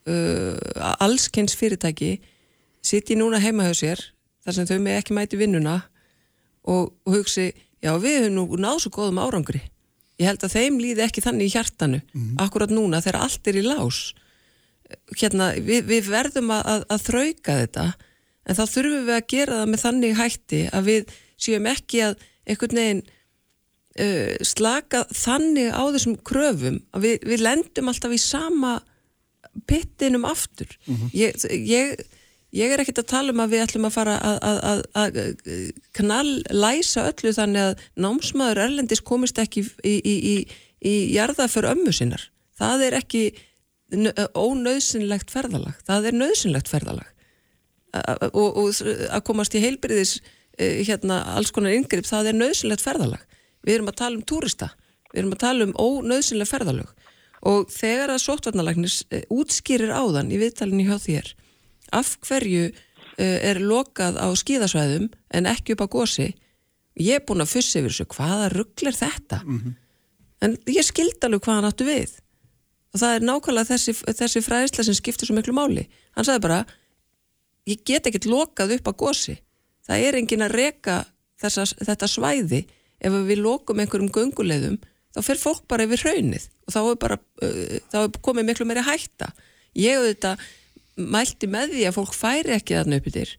[0.09, 2.17] uh, allskens fyrirtæki
[2.83, 4.05] sitji núna heima hjá sér
[4.43, 5.77] þar sem þau með ekki mæti vinnuna
[6.67, 7.53] og, og hugsi,
[7.83, 9.63] já við höfum nú náðu svo góðum árangri.
[10.21, 12.01] Ég held að þeim líði ekki þannig í hjartanu
[12.43, 14.01] akkurat núna þegar allt er í lás.
[15.17, 17.87] Hérna, við, við verðum að, að, að þrauka þetta
[18.43, 22.25] en þá þurfum við að gera það með þannig hætti að við séum ekki að
[22.47, 23.03] einhvern veginn
[24.01, 28.79] uh, slaka þannig á þessum kröfum að við, við lendum alltaf í sama
[29.69, 30.71] pittinum aftur.
[31.13, 32.01] Ég, ég,
[32.57, 35.71] ég er ekkert að tala um að við ætlum að fara að, að, að, að
[35.99, 40.37] knallæsa öllu þannig að námsmaður erlendis komist ekki í, í, í,
[40.89, 42.25] í jarða fyrir ömmu sinnar.
[42.57, 43.25] Það er ekki
[44.39, 45.77] ónauðsynlegt ferðalag.
[45.85, 47.11] Það er nauðsynlegt ferðalag.
[48.33, 48.79] Og,
[49.13, 50.23] að komast í heilbyrðis
[50.57, 53.27] hérna alls konar yngripp það er nauðsynlegt ferðalag
[53.67, 54.71] við erum að tala um túrista.
[55.13, 56.93] Við erum að tala um ónauðsynleg ferðalög.
[57.49, 58.97] Og þegar að sóttvarnalagnis
[59.33, 61.33] útskýrir áðan í viðtalinu hjá þér
[61.93, 62.75] af hverju uh,
[63.19, 66.29] er lokað á skíðasvæðum en ekki upp á gósi
[67.01, 69.43] ég er búin að fussi yfir þessu hvaða rugl er þetta?
[70.43, 72.15] En ég skildi alveg hvað hann áttu við.
[72.93, 75.89] Og það er nákvæmlega þessi, þessi fræðislega sem skiptir svo miklu máli.
[76.15, 76.61] Hann sagði bara
[77.67, 79.37] ég get ekkert lokað upp á gósi
[79.87, 80.97] það er engin að reka
[81.41, 82.63] þessa, þetta svæði
[83.03, 84.81] ef við lokum einhverjum gönguleiðum
[85.13, 88.67] þá fer fólk bara yfir hraunið og þá er bara uh, þá er komið miklu
[88.69, 89.33] meiri hætta.
[89.77, 90.45] Ég auðvitað
[90.97, 93.37] mælti með því að fólk færi ekki þarna upp yfir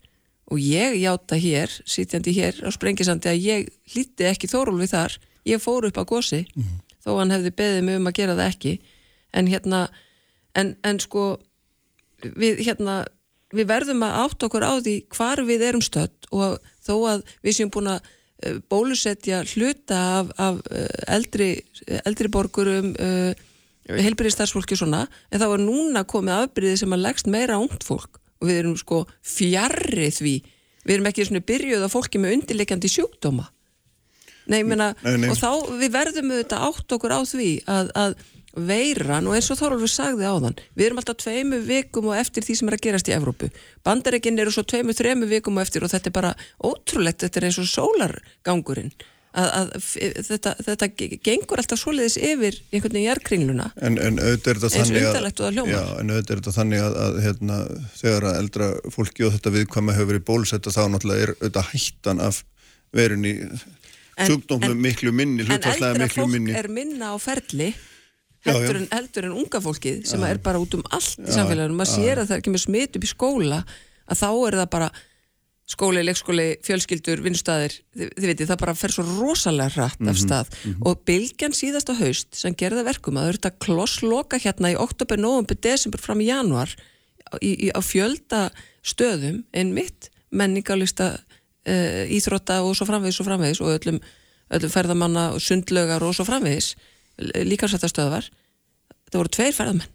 [0.53, 5.15] og ég játa hér, sitjandi hér á sprengisandi að ég hlýtti ekki þórólfi þar,
[5.47, 6.43] ég fór upp á gósi
[7.03, 8.73] þó hann hefði beðið mig um að gera það ekki.
[9.33, 9.87] En hérna
[10.57, 11.37] en, en sko
[12.21, 13.03] við hérna
[13.53, 17.57] við verðum að átta okkur á því hvar við erum stödd og þó að við
[17.57, 18.11] séum búin að
[18.71, 21.49] bólusetja hluta af, af eh, eldri,
[22.03, 23.31] eldri borgurum uh,
[23.89, 28.19] heilbyrðistarsfólki svona en þá er núna komið afbyrðið sem að leggst meira ungt fólk.
[28.43, 30.35] Og við erum sko fjarrri því.
[30.83, 33.47] Við erum ekki svona byrjuð af fólki með undirleikandi sjúkdóma.
[34.51, 35.29] Nei, ég meina, Nei, nei.
[35.31, 38.15] og þá við verðum auðvitað átt okkur á því að, að
[38.53, 42.55] veiran og eins og Þorvaldur sagði áðan við erum alltaf tveimu vikum og eftir því
[42.59, 43.49] sem er að gerast í Evrópu.
[43.85, 47.47] Bandarekinn eru svo tveimu, þremu vikum og eftir og þetta er bara ótrúlegt, þetta er
[47.49, 48.91] eins og sólargangurinn
[49.33, 49.69] að, að
[50.27, 50.87] þetta, þetta
[51.25, 55.07] gengur alltaf svoleiðis yfir einhvern veginn jarkringluna En, en auðvitað er þetta Eins þannig að,
[55.09, 55.73] undarlegt og það hljómar.
[55.73, 57.57] já, en auðvitað er þetta þannig að, að hérna,
[57.97, 62.21] þegar að eldra fólki og þetta viðkvæma hefur verið bólusetta þá náttúrulega er auðvitað hættan
[62.29, 62.43] af
[62.93, 63.33] verun í
[64.13, 66.53] En- sjúkdómum en- miklu minni, En eldra miklu fólk minni.
[66.53, 67.71] er minna á ferli.
[68.47, 71.77] Heldur en, heldur en unga fólkið sem er bara út um allt í samfélaginu.
[71.79, 73.63] Maður sér að það er ekki með smit upp í skóla
[74.03, 74.93] að þá er það bara
[75.73, 80.57] skóli, leikskóli, fjölskyldur, vinnstæðir þið, þið veitir, það bara fer svo rosalega hratt af stað.
[80.83, 85.21] og bylgjan síðasta haust sem gerða verkum að það eru þetta klossloka hérna í oktober,
[85.23, 86.73] november, desember fram í januar
[87.39, 88.49] í, í, á fjölda
[88.83, 94.01] stöðum en mitt menningalista uh, íþrótta og svo framvegis og framvegis og öllum,
[94.53, 96.73] öllum ferðamanna og sundlögar og svo framvegis
[97.19, 98.29] líkansættastöðvar
[99.13, 99.91] það voru tveir ferðamenn.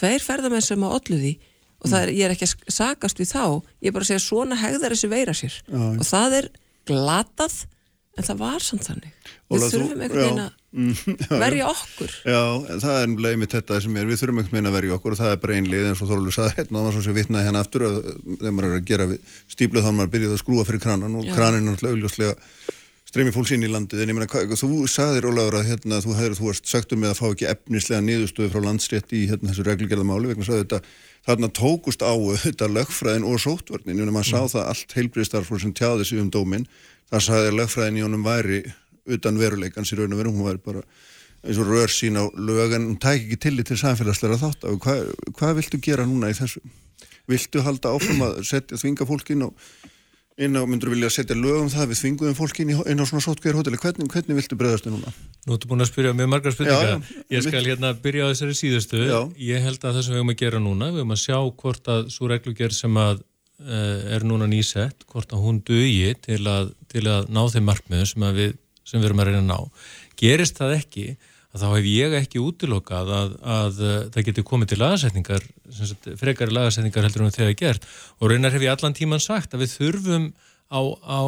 [0.00, 1.32] Tveir ferðamenn sem á ollu því
[1.80, 3.42] og það er, ég er ekki að sakast við þá
[3.80, 5.54] ég er bara að segja svona hegðar þessi veira sér.
[5.64, 5.82] Já.
[5.96, 6.48] og það er
[6.90, 7.60] glatað
[8.18, 9.12] en það var samt þannig.
[9.50, 10.92] Við Óla, þú- þurfum einhvern veginn að Mm,
[11.42, 12.12] verja okkur.
[12.30, 12.42] Já,
[12.78, 15.18] það er umlega einmitt þetta sem er, við þurfum einhvern veginn að verja okkur og
[15.18, 17.62] það er bara einlið eins og Þorlur saði hérna, það var svo sem vitnaði hérna
[17.64, 17.96] aftur að
[18.36, 21.26] þegar maður er að gera við stípluð þá maður byrjuð að skrúa fyrir kranan og
[21.34, 22.36] kranin er náttúrulega augljóslega
[23.10, 26.36] streymi fólks inn í landið, en ég meina, þú sagðir Ólafur að hérna, þú hefur,
[26.38, 29.66] þú varst sagt um með að fá ekki efnislega niðurstöðu frá landsrétt í hérna, þessu
[29.66, 30.80] reglugerðamáli, vegna sagði þetta
[31.26, 32.14] þarna tókust á
[32.44, 36.68] þetta lögfræðin og sótvarnin, meina, maður sá það allt heilbriðstarflur sem tjáði sig um dómin
[37.10, 38.60] það sagði að lögfræðin í honum væri
[39.10, 40.84] utan veruleikans í raun og veru, hún væri bara
[41.40, 44.80] eins og rör sín á lög en hún tæk ekki tillit til samfélagslega þátt og
[44.84, 45.08] hvað,
[45.38, 46.60] hvað viltu gera núna í þessu?
[47.30, 49.48] Viltu halda áfram að setja, þvinga fólk inn á,
[50.40, 53.04] inn á myndur vilja setja lög um það við þvinguðum fólk inn, í, inn á
[53.08, 55.12] svona sótkvæðir hóteli, hvernig, hvernig viltu bregðastu núna?
[55.46, 57.00] Nú ertu búin að spyrja með margar spurningar.
[57.04, 57.24] Já.
[57.34, 59.02] Ég skal hérna byrja á þessari síðustu.
[59.04, 59.18] Já.
[59.40, 61.92] Ég held að það sem við höfum að gera núna, við höfum að sjá hvort
[61.94, 66.72] að svo reglugjör sem að uh, er núna nýsett, hvort að hún dugi til að,
[66.92, 69.86] til að ná þeim markmiðum sem, að við, sem við erum að reyna að ná.
[70.20, 71.06] Gerist það ekki,
[71.50, 75.48] að þá hef ég ekki útilokað að, að uh, það geti komið til lagasetningar,
[76.20, 77.88] frekari lagasetningar heldur við þegar gert.
[78.20, 80.30] Og raunar hef ég allan tíman sagt að við þurfum
[80.70, 81.22] á, á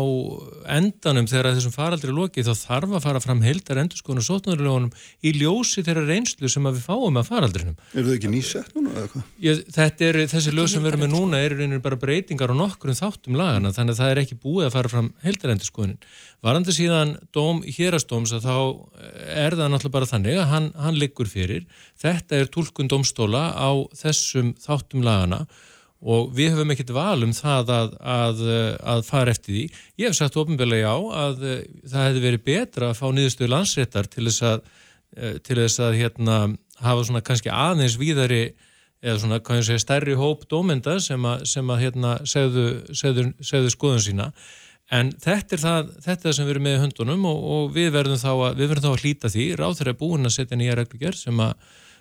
[0.78, 4.92] endanum þegar þessum faraldri lokið þá þarf að fara fram heildar endurskonu sótnarlögunum
[5.26, 7.78] í ljósi þeirra reynslu sem að við fáum að faraldrinum.
[7.90, 9.64] Eru þau ekki nýsett núna eða hvað?
[9.78, 12.98] Þetta er, þessi lög sem við erum með núna eru reynir bara breytingar á nokkrum
[12.98, 15.98] þáttum lagana þannig að það er ekki búið að fara fram heildar endurskonin.
[16.42, 18.56] Varandi síðan dóm hérastóms að þá
[19.26, 21.66] er það náttúrulega bara þannig að hann, hann liggur fyrir.
[21.98, 25.70] Þetta er tólkun dómstóla á þessum þáttum lagana og
[26.02, 28.42] við höfum ekkert val um það að, að,
[28.94, 29.64] að fara eftir því.
[30.02, 31.60] Ég hef sagt ofinbeglega já að uh,
[31.92, 34.66] það hefði verið betra að fá niðurstöðu landsréttar til þess að,
[35.18, 36.40] uh, til þess að hérna,
[36.82, 38.42] hafa svona kannski aðeins víðari
[39.02, 43.72] eða svona kannski segja stærri hóp dómenda sem að, sem að hérna, segðu, segðu, segðu
[43.74, 44.28] skoðun sína
[44.92, 47.92] en þetta er það, þetta er sem við erum með í höndunum og, og við
[47.94, 51.18] verðum þá að, verðum þá að hlýta því, ráð þeirra búin að setja nýja reglugjör
[51.18, 51.54] sem að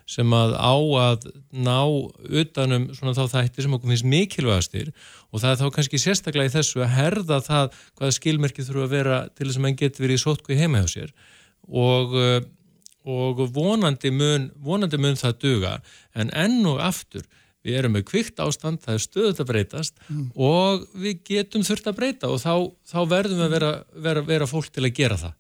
[0.09, 1.79] sem að á að ná
[2.41, 4.93] utanum svona þá þætti sem okkur finnst mikilvægastir
[5.31, 8.95] og það er þá kannski sérstaklega í þessu að herða það hvaða skilmerki þurfa að
[8.95, 11.13] vera til þess að mann getur verið í sótkví heima hjá sér.
[11.67, 12.15] Og,
[13.07, 15.75] og vonandi, mun, vonandi mun það duga.
[16.17, 17.27] En enn og aftur
[17.65, 20.23] við erum með kvikt ástand, það er stöðut að breytast mm.
[20.33, 22.53] og við getum þurft að breyta og þá,
[22.89, 23.71] þá verðum við að vera,
[24.07, 25.37] vera, vera fólk til að gera það.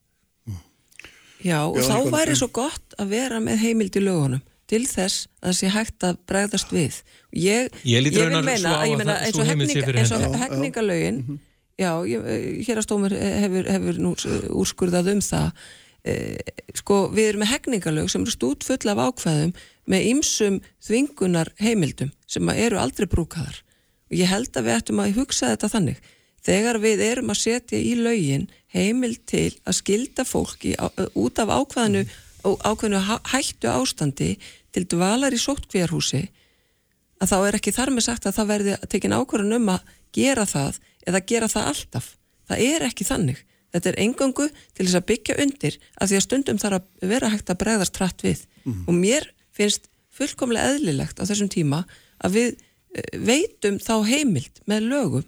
[1.41, 4.41] Já, og Já, þá væri svo gott að vera með heimild í lögunum
[4.71, 6.97] til þess að það sé hægt að bregðast við.
[7.35, 11.39] Ég, ég, ég vil meina að ég meina eins og hegningalögin, hegninga mm -hmm.
[11.77, 11.91] já,
[12.67, 14.15] hérastómur hefur, hefur nú
[14.61, 15.51] úrskurðað um það,
[16.03, 16.37] eh,
[16.75, 19.53] sko við erum með hegningalög sem eru stút full af ákveðum
[19.85, 23.63] með ymsum þvingunar heimildum sem eru aldrei brúkaðar
[24.11, 26.01] og ég held að við ættum að hugsa þetta þannig.
[26.41, 30.73] Þegar við erum að setja í lögin heimild til að skilda fólki
[31.13, 32.05] út af ákveðinu,
[32.41, 34.31] ákveðinu hættu ástandi
[34.75, 36.21] til dvalar í sóttkvíjarhúsi
[37.21, 40.45] að þá er ekki þar með sagt að það verði tekja ákvörðun um að gera
[40.49, 42.07] það eða gera það alltaf.
[42.49, 43.43] Það er ekki þannig.
[43.71, 47.29] Þetta er engangu til þess að byggja undir að því að stundum þarf að vera
[47.31, 48.81] hægt að bregðast trætt við mm.
[48.87, 51.85] og mér finnst fullkomlega eðlilegt á þessum tíma
[52.19, 55.27] að við eh, veitum þá heimild með lögum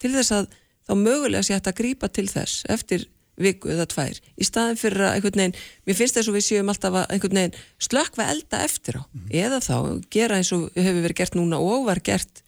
[0.00, 0.52] til þess að
[0.86, 3.08] þá mögulega sé hægt að grípa til þess eftir
[3.40, 6.72] viku eða tvær í staðin fyrir að einhvern veginn, mér finnst þess að við séum
[6.72, 9.02] alltaf að einhvern veginn slökva elda eftir á.
[9.06, 9.76] Mm eða þá
[10.10, 12.42] gera eins og hefur verið gert núna og var gert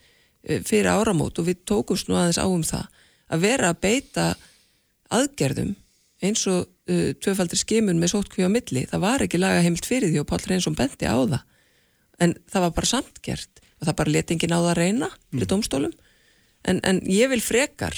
[0.44, 2.88] eh, fyrir áramót og við tókumst nú aðeins á um það
[3.32, 4.26] að vera að beita
[5.12, 5.74] aðgerðum
[6.22, 10.12] eins og uh, tvöfaldir skimun með sótkví á milli, það var ekki laga heimt fyrir
[10.12, 11.40] því og Pál Reynsson bendi á það.
[12.22, 15.44] En það var bara samtgert og það bara leti engin á það að reyna mm.
[15.50, 15.94] domstólum
[16.70, 17.96] en, en ég vil frekar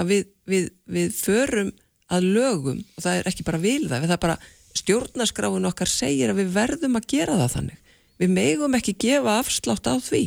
[0.00, 1.72] að við, við, við förum
[2.10, 4.38] að lögum og það er ekki bara vilða, það er bara
[4.80, 7.80] stjórnaskráin okkar segir að við verðum að gera það þannig.
[8.20, 10.22] Við megum ekki gefa afslátt á því.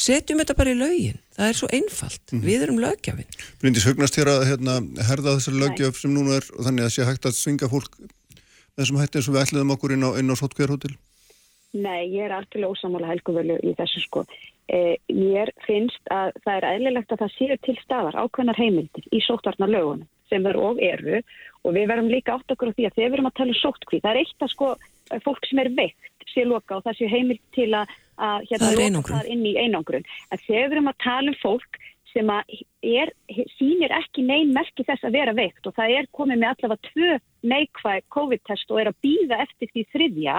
[0.00, 1.18] Setjum þetta bara í lögin.
[1.36, 2.22] Það er svo einfalt.
[2.30, 2.46] Mm -hmm.
[2.46, 3.30] Við erum lögjafinn.
[3.60, 4.74] Bryndis hugnast þér að hérna,
[5.08, 7.98] herða þessari lögjaf sem núna er og þannig að sé hægt að svinga fólk
[8.76, 10.94] þessum hætti eins og við ætliðum okkur inn á, á Sotkjærhótel?
[11.72, 14.24] Nei, ég er algjörlega ósamála helguvölu í þessu sko.
[14.70, 19.20] Eh, ég finnst að það er eðlilegt að það séu til staðar ákveðnar heimildir í
[19.26, 21.20] sótvarnar lögunum sem þar og eru
[21.60, 23.60] og við verum líka átt okkur á því að þegar við erum að tala um
[23.60, 24.70] sóttkví, það er eitt að sko
[25.26, 29.14] fólk sem er veikt sé loka og það sé heimil til að, að hérna loka
[29.16, 30.06] það inn í einangrun.
[30.30, 31.80] En þegar við erum að tala um fólk
[32.10, 33.12] sem er,
[33.56, 37.18] sínir ekki neyn merki þess að vera veikt og það er komið með allavega tvö
[37.52, 40.38] neikvæg COVID-test og er að býða eftir því þriðja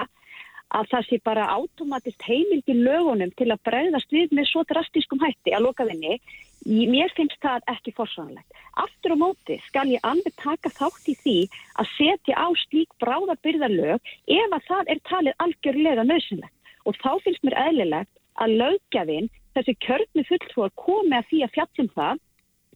[0.77, 5.22] að það sé bara átomatist heimild í lögunum til að bregðast við með svo drastískum
[5.23, 6.19] hætti að loka þinni
[6.61, 8.57] Mér finnst það ekki fórsanlegt.
[8.77, 11.38] Aftur á móti skal ég alveg taka þátt í því
[11.81, 16.53] að setja á slík bráðabyrðarlög ef að það er talið algjörlega nöðsynlegt.
[16.85, 21.89] Og þá finnst mér eðlilegt að lögjafinn, þessi kjörnu fulltrúar komi að því að fjallum
[21.98, 22.22] það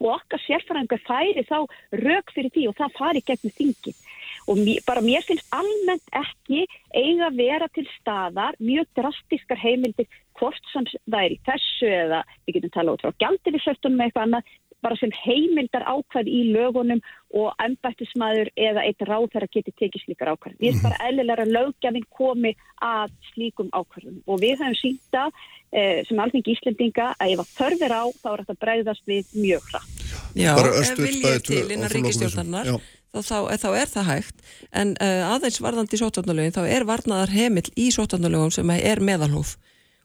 [0.01, 1.57] og okkar sérfærangar færi þá
[2.01, 4.01] rauk fyrir því og það fari gegnum þingið
[4.45, 10.09] og mér, bara mér finnst almennt ekki eiga að vera til staðar mjög drastískar heimildir
[10.35, 13.99] hvort sem það er í þessu eða við getum talað út frá gjaldir í söftunum
[13.99, 14.53] með eitthvað annað
[14.85, 17.01] bara sem heimildar ákvæð í lögunum
[17.35, 20.57] og ennbættismæður eða eitt ráð þar að geti tekið slíkar ákvæð.
[20.59, 22.51] Við erum bara eðlilega að lögjafinn komi
[22.85, 25.23] að slíkum ákvæðum og við höfum sínda
[25.72, 29.72] eh, sem alveg Íslendinga að ef það þörfir á þá er þetta bregðast við mjög
[29.72, 30.05] hratt.
[30.35, 32.76] Já, ef viljið til innan ríkistjórnar
[33.21, 34.43] þá, þá er það hægt.
[34.71, 39.55] En uh, aðeins varðandi í sótarnalögin þá er varnaðar heimill í sótarnalögum sem er meðalhóf.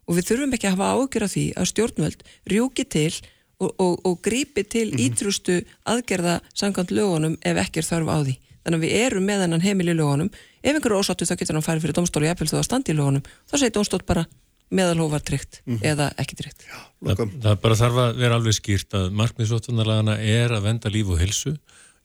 [0.06, 3.12] Og við þurfum ekki að hafa ágjör af því að stjórnvöld rjúki til
[3.60, 5.06] og, og, og grípi til mm -hmm.
[5.06, 8.34] ítrustu aðgerða sangant lögunum ef ekki er þarf á því.
[8.64, 10.30] Þannig að við erum með hennan heimil í lögunum.
[10.62, 13.22] Ef einhverju ósáttu þá getur hann farið fyrir domstóli eppil þó að standi í lögunum.
[13.48, 14.26] Þá segir domstól bara
[14.70, 16.64] meðalhófar tryggt eða ekki tryggt.
[17.02, 17.26] Loka.
[17.26, 21.18] Það bara þarf að vera alveg skýrt að markmið sóttvarnalagana er að venda líf og
[21.22, 21.56] hilsu,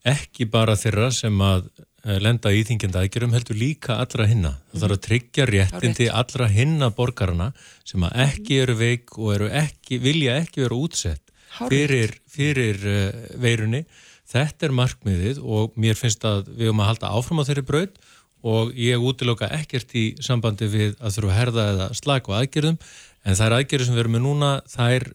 [0.06, 1.68] ekki bara þeirra sem að
[2.06, 4.56] eh, lenda í þingjandi aðgerum heldur líka allra hinna.
[4.72, 7.52] Það þarf að tryggja réttindi allra hinna borgarana
[7.88, 11.24] sem að ekki eru veik og eru ekki, vilja ekki vera útsett
[11.56, 13.86] fyrir, fyrir uh, veirunni.
[14.30, 18.00] Þetta er markmiðið og mér finnst að við höfum að halda áfram á þeirri braut
[18.46, 22.80] og ég útiloka ekkert í sambandi við að þurfa að herða eða slaka á aðgerðum
[23.26, 25.08] en þær aðgerður sem við erum með núna þær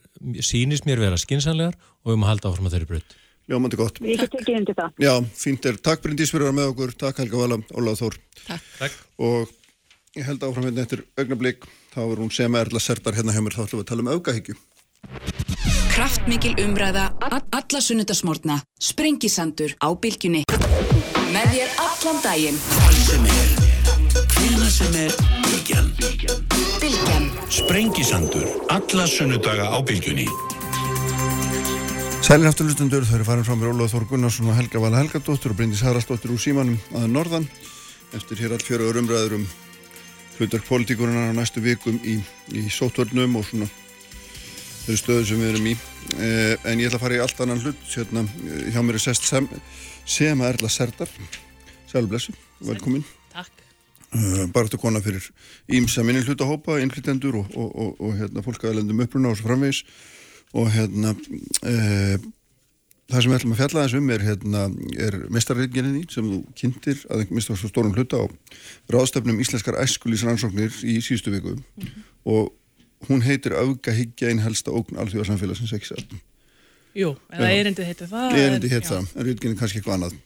[0.43, 3.20] sýnist mér vera skinsanlegar og við höfum að halda áfram á þeirri braut.
[3.51, 3.99] Ljómandi gott.
[3.99, 4.97] Við ekki tekið undir það.
[5.03, 5.79] Já, fínt er.
[5.83, 6.95] Takk Bryndís fyrir að vera með okkur.
[7.03, 8.19] Takk Helga Vala, Ólaður Þór.
[8.45, 8.67] Takk.
[8.79, 8.99] Takk.
[9.27, 9.51] Og
[10.15, 11.67] ég held áfram hérna eftir augnablík.
[11.91, 13.57] Þá er hún sem Erla Serdar hérna hjá mér.
[13.57, 14.59] Þá ætlum við að tala um augahyggju.
[15.91, 20.45] Kraftmikil umræða, alla sunnudasmórna, sprengisandur á bylgjunni.
[21.31, 22.61] Með þér allan daginn.
[22.71, 23.51] Hvar sem er,
[24.37, 25.17] hvena sem er,
[25.49, 25.91] bylgjan.
[26.81, 27.29] Bylgjan.
[27.51, 30.29] Sprengisandur, alla sunnudaga á bylgjunni.
[32.21, 35.57] Sælir afturlustundur, þau eru farin frá mér Ólaður Þór Gunnarsson og Helga Vala Helgadóttir og
[35.57, 37.47] Bryndís Haraldsdóttir úr símanum að norðan.
[38.13, 39.47] Eftir hér all fjöruður umræður um
[40.35, 42.19] hlutverk politíkurinnar á næstu vikum í,
[42.53, 43.65] í sótvörnum og svona
[44.85, 45.75] þeirri stöðu sem við erum í.
[46.21, 47.81] Eh, en ég ætla að fara í allt annan hlut.
[47.89, 49.49] Hérna, eh, hjá mér er sest sem,
[50.05, 51.17] sem Erla Serdar.
[51.89, 52.37] Sælblessu,
[52.69, 53.03] velkomin.
[53.33, 53.65] Takk.
[54.13, 55.25] uh, baráttu kona fyrir
[55.71, 59.49] ímsa minni hlutahópa, innflytendur og, og, og, og hérna, fólk að lendum uppruna og svo
[59.49, 59.85] framvegis
[60.53, 62.15] og hérna uh,
[63.11, 64.63] það sem við ætlum að fjalla þess um er, hérna,
[65.07, 68.25] er mestarreitginni sem þú kynntir að einhver mista svo stórum hluta á
[68.93, 71.55] ráðstöfnum íslenskar æskulísrannsóknir í síðustu viku
[72.27, 72.51] og
[73.09, 76.11] hún heitir Augahyggja einn helsta ógn alþjóðarsamfélagsins ekki satt.
[76.93, 77.55] Jú, eða Já.
[77.63, 78.33] erindi heitir það.
[78.35, 78.89] Er en- hétt já.
[78.91, 80.17] það, en rítginni kannski eitthvað annað.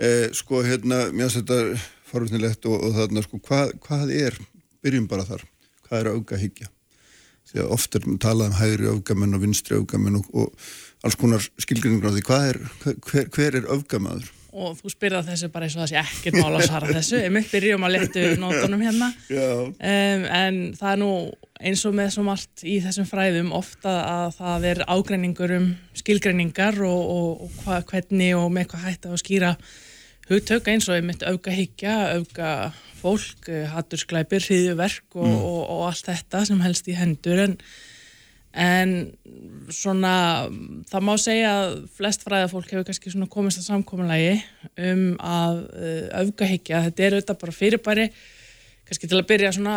[0.00, 4.38] Eh, sko, hérna, mér finnst þetta farutnilegt og, og þarna, sko, hvað, hvað er,
[4.82, 5.44] byrjum bara þar,
[5.86, 6.70] hvað er augahyggja?
[7.48, 11.44] Því að oft er talað um hægri öfgamenn og vinstri öfgamenn og, og alls konar
[11.62, 12.58] skilgrinningur á því, hvað er,
[13.06, 14.34] hver, hver er öfgamaður?
[14.58, 17.18] Og þú spyrða þessu bara eins og það sé ekkert mál að svara þessu.
[17.20, 19.10] Ég mitt byrjum að letu nótunum hérna.
[19.30, 21.10] Um, en það er nú
[21.58, 25.68] eins og með svo margt í þessum fræðum ofta að það er ágreiningur um
[25.98, 29.52] skilgreiningar og, og, og hva, hvernig og með hvað hægt að skýra
[30.28, 36.42] hugtök eins og einmitt auka higgja, auka fólk, hattursklæpir, hriðjuverk og, og, og allt þetta
[36.48, 37.54] sem helst í hendur en,
[38.58, 38.94] en
[39.72, 40.14] svona
[40.90, 44.34] það má segja að flest fræðafólk hefur kannski svona komist að samkominlægi
[44.90, 48.10] um að uh, auka higgja, þetta er auðvitað bara fyrirbæri
[48.88, 49.74] kannski til að byrja svona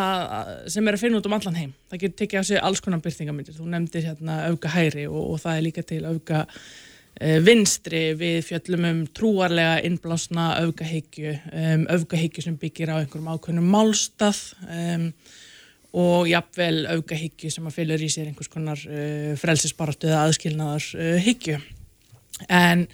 [0.72, 1.74] sem er að finna út um allan heim.
[1.92, 3.58] Það getur tekið á sig alls konar byrtingamyndir.
[3.58, 6.46] Þú nefndir hérna auka hæri og, og það er líka til auka
[7.20, 14.40] vinstri við fjöllum um trúarlega innblásna aukahyggju, um, aukahyggju sem byggir á einhverjum ákveðnum málstað
[14.66, 15.10] um,
[16.02, 21.18] og jafnvel aukahyggju sem að fylgur í sér einhvers konar uh, frelsisbaratu eða aðskilnaðar uh,
[21.28, 21.60] hyggju.
[22.48, 22.88] En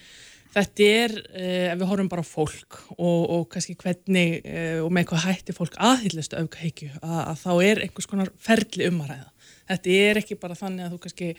[0.57, 4.91] þetta er, uh, ef við horfum bara á fólk og, og kannski hvernig uh, og
[4.98, 9.14] með hvað hætti fólk aðhyllist aukahyggju, að, að þá er einhvers konar ferli um að
[9.14, 9.34] ræða.
[9.68, 11.34] Þetta er ekki bara þannig að þú kannski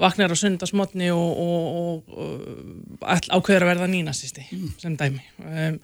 [0.00, 2.16] vaknar á sundarsmotni og, og, og,
[2.98, 4.46] og ákveður að verða nínasisti
[4.82, 5.22] sem dæmi.
[5.44, 5.78] Um,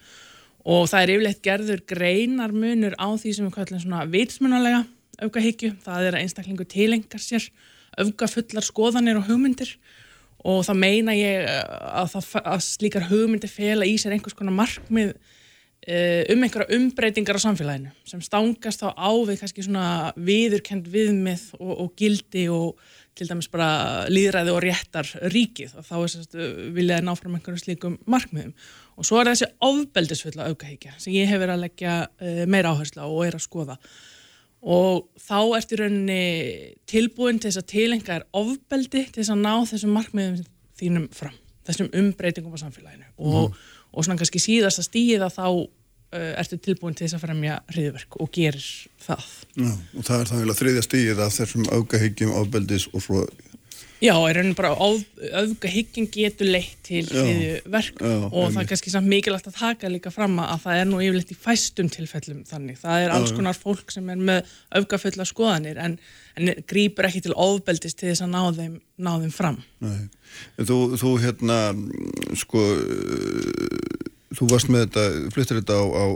[0.71, 4.85] og það er yfirleitt gerður greinar munur á því sem við kallum svona vitsmunalega
[5.21, 7.47] aukahyggju, það er að einstaklingu tilengar sér
[8.01, 8.29] auka
[8.65, 9.75] skoðanir og hugmyndir.
[10.41, 11.65] Og það meina ég eh,
[12.01, 15.11] að, það, að slíkar hugmyndir fela í sér einhvers konar markmið
[15.85, 21.45] eh, um einhverja umbreytingar á samfélaginu sem stangast þá á við kannski svona viðurkend viðmið
[21.59, 22.81] og, og gildi og
[23.21, 26.37] til dæmis bara líðræði og réttar ríkið og þá er sérst
[26.77, 28.55] viljaði ná fram einhverjum slíkum markmiðum.
[28.97, 33.05] Og svo er þessi ofbeldisfulla aukahyggja sem ég hef verið að leggja uh, meira áherslu
[33.05, 33.77] á og er að skoða.
[34.61, 36.25] Og þá ertu í rauninni
[36.89, 40.41] tilbúin til þess að tilenga er ofbeldi til þess að ná þessum markmiðum
[40.81, 41.37] þínum fram,
[41.69, 43.09] þessum umbreytingum á samfélaginu.
[43.21, 43.57] Og,
[43.93, 45.69] og svona kannski síðast að stíða þá uh,
[46.13, 48.67] ertu tilbúin til þess að fremja hriðverk og gerir
[49.01, 49.29] það.
[49.55, 53.23] Já, og það er það þriðja stíð af þessum aukahyggjum, ofbeldis og svo
[54.01, 59.11] Já, er rauninni bara öfga hyggin getur leitt til hriðverk og það er kannski samt
[59.13, 62.79] mikilvægt að taka líka fram að það er nú yfirleitt í fæstum tilfellum þannig.
[62.81, 65.99] Það er alls konar fólk sem er með öfgafulla skoðanir en,
[66.41, 69.61] en grýpur ekki til ofbeldis til þess að ná þeim, ná þeim fram.
[69.85, 70.09] Nei.
[70.57, 71.61] Þú, þú hérna
[72.41, 72.65] sko
[74.37, 76.07] þú varst með þetta, fluttir þetta á, á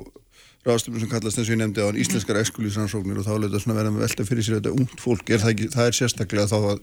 [0.65, 3.79] ráðstöfnum sem kallast eins og ég nefndi á íslenskar ekskulísansóknir og þá er þetta svona
[3.79, 6.57] verða með velta fyrir sér þetta ungt fólk, er það, ekki, það er sérstaklega þá
[6.61, 6.79] að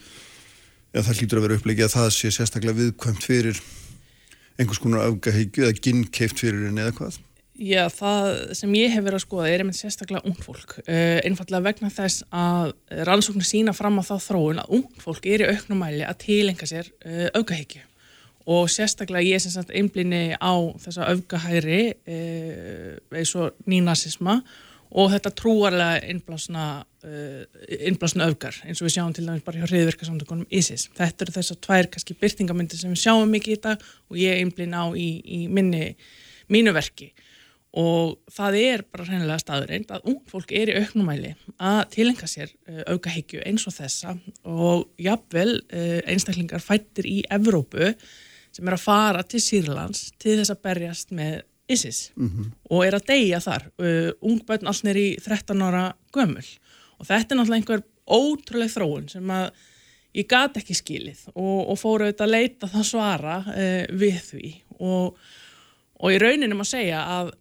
[0.91, 3.61] ja, það hlýtur að vera upplegið að það sé sérstaklega viðkvæmt fyrir
[4.59, 7.19] einhvers konar afgahyggju eða ginnkeift fyrir henni eða hvað
[7.61, 8.27] Já, það
[8.57, 10.79] sem ég hef verið að skoða er einmitt sérstaklega ung fólk.
[10.81, 12.71] Uh, einfallega vegna þess að
[13.05, 16.89] rannsóknir sína fram á þá þróun að ung fólk er í auknumæli að tilenga sér
[17.05, 17.83] uh, aukahyggju.
[18.49, 24.39] Og sérstaklega ég sem sagt einblýni á þessa aukahæri uh, eins og nínasisma
[24.91, 26.65] og þetta trúarlega innblásna,
[27.05, 27.43] uh,
[27.77, 30.89] innblásna aukar eins og við sjáum til dæmis bara hjá hriðverkasamtökunum ISIS.
[30.97, 34.81] Þetta eru þessar tvær kannski byrtingamyndir sem við sjáum mikið í dag og ég einblýni
[34.81, 35.91] á í, í minni,
[36.51, 37.11] mínu verki
[37.71, 42.51] og það er bara reynilega staðurinn að ung fólk er í auknumæli að tilenga sér
[42.91, 45.61] aukahyggju eins og þessa og jafnvel
[46.03, 47.93] einstaklingar fættir í Evrópu
[48.51, 51.41] sem er að fara til Sýrlands til þess að berjast með
[51.71, 52.11] ISIS
[52.69, 53.67] og er að deyja þar.
[53.79, 56.45] Uh, ung börn alls neyri 13 ára gömul.
[56.99, 59.51] Og þetta er náttúrulega einhver ótrúlega þróun sem að
[60.17, 64.55] ég gat ekki skilið og, og fóru auðvitað að leita það svara uh, við því.
[64.81, 65.21] Og,
[66.01, 67.31] og í rauninum að segja að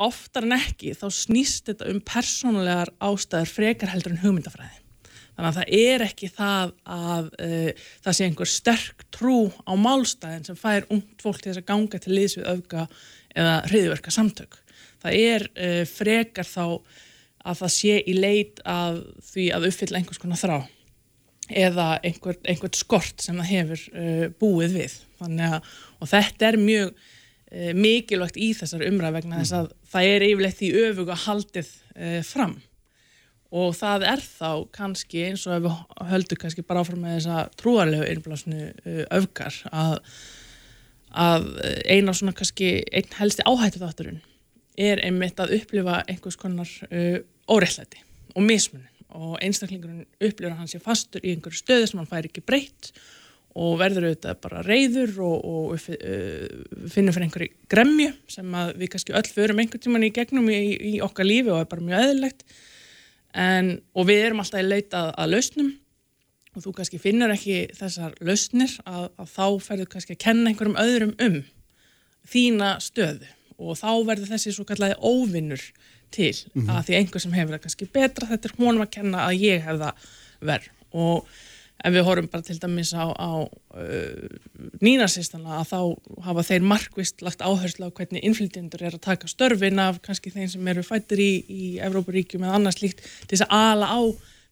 [0.00, 4.79] oftar en ekki þá snýst þetta um persónulegar ástæður frekar heldur en hugmyndafræði.
[5.40, 10.42] Þannig að það er ekki það að uh, það sé einhver sterk trú á málstæðin
[10.44, 12.82] sem fær ungt fólk til þess að ganga til liðs við auka
[13.32, 14.58] eða hriðverka samtök.
[15.00, 16.66] Það er uh, frekar þá
[17.40, 19.00] að það sé í leit að
[19.30, 20.58] því að uppfylla einhvers konar þrá
[21.48, 25.00] eða einhver, einhvert skort sem það hefur uh, búið við.
[25.24, 26.92] Að, og þetta er mjög
[27.74, 31.72] mikilvægt í þessar umræð vegna þess að það er yfirleitt í öfuga haldið
[32.22, 32.52] fram
[33.50, 37.38] og það er þá kannski eins og ef við höldum kannski bara áfram með þessa
[37.58, 39.96] trúarlegu innblásnu uh, öfgar að,
[41.10, 41.48] að
[41.90, 44.20] eina svona kannski einn helsti áhættu þátturinn
[44.80, 47.18] er einmitt að upplifa einhvers konar uh,
[47.50, 48.04] óreittlæti
[48.36, 52.30] og mismunin og einstaklingurinn upplifur að hann sé fastur í einhverju stöðu sem hann fær
[52.30, 52.92] ekki breytt
[53.58, 59.18] og verður auðvitað bara reyður og, og uh, finnur fyrir einhverju gremju sem við kannski
[59.18, 60.60] öll förum einhvern tíman í gegnum í,
[60.94, 62.60] í okkar lífi og er bara mjög eðlilegt
[63.34, 65.70] en, og við erum alltaf í leita að, lausnum.
[66.56, 70.80] Og þú kannski finnur ekki þessar lausnir að, að þá ferður kannski að kenna einhverjum
[70.82, 71.36] öðrum um
[72.30, 73.28] þína stöðu.
[73.60, 75.62] Og þá verður þessi svo kallaði óvinnur
[76.10, 76.32] til
[76.66, 79.62] að því einhver sem hefur það kannski betra þetta er honum að kenna að ég
[79.62, 80.08] hef það
[80.50, 81.28] verð og
[81.84, 85.80] ef við horfum bara til dæmis á, á uh, nýnarsistana að þá
[86.26, 90.50] hafa þeir markvist lagt áherslu á hvernig innflytjendur er að taka störfin af kannski þeim
[90.52, 94.00] sem eru fættir í, í Evrópuríkjum eða annars líkt til þess að ala á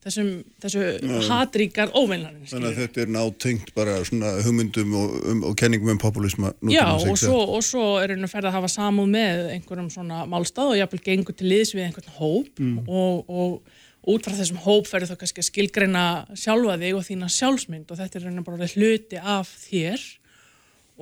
[0.05, 0.29] þessum,
[0.63, 0.85] þessu
[1.29, 6.01] hatríkar óvinnarinn Þannig að þetta er nátengt bara svona hugmyndum og, um, og kenningum um
[6.01, 10.23] populisma Já, og svo, og svo er henni ferð að hafa samúð með einhverjum svona
[10.31, 14.89] málstað og jafnvel gengur til liðs við einhvern hóp og, og út frá þessum hóp
[14.89, 16.05] ferður þá kannski að skilgreina
[16.39, 20.07] sjálfa þig og þína sjálfsmynd og þetta er henni bara hluti af þér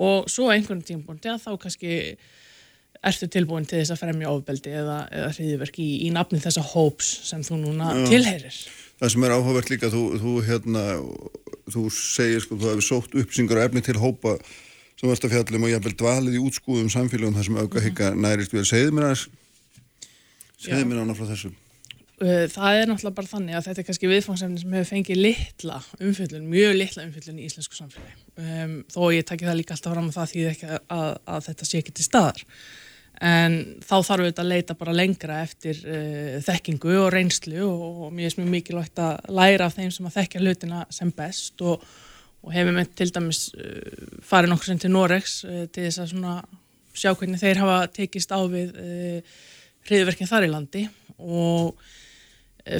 [0.06, 1.92] og svo einhvern tímpúndi að þá kannski
[3.06, 7.10] ertu tilbúin til þess að fremja ofbeldi eða, eða hriðiverk í, í nafni þessa hóps
[7.28, 8.56] sem þú núna tilheyrir.
[9.00, 10.84] Það sem er áhugavert líka, þú, þú, hérna,
[11.72, 14.38] þú segir sko, þú hefur sótt upplýsingar og efni til hópa
[14.96, 18.10] sem varst að fjallum og ég hafði dvalið í útskúðum samfélagum þar sem auka higga
[18.16, 18.64] nærist við.
[18.70, 19.26] Segðu mér aðeins,
[20.56, 20.88] segðu Já.
[20.88, 21.52] mér annað frá þessu.
[22.16, 25.82] Uh, Það er náttúrulega bara þannig að þetta er kannski viðfangsefni sem hefur fengið litla
[26.00, 28.14] umfjöllun, mjög litla umfjöllun í íslensku samfélagi.
[28.40, 31.42] Um, þó ég takki það líka alltaf fram að það þýði ekki að, að, að
[31.50, 32.42] þetta sé ekki til staðar.
[33.26, 38.30] En þá þarf við að leita bara lengra eftir uh, þekkingu og reynslu og, mér
[38.30, 41.84] er mjög mikilvægt að læra af þeim sem að þekkja hlutina sem best og,
[42.40, 46.40] og hefum við til dæmis uh, farið nokkur sem til Noregs uh, til þess að
[46.96, 49.36] sjá hvernig þeir hafa tekist á við uh,
[49.86, 50.84] hriðverkin þar í landi
[51.16, 52.04] og eh,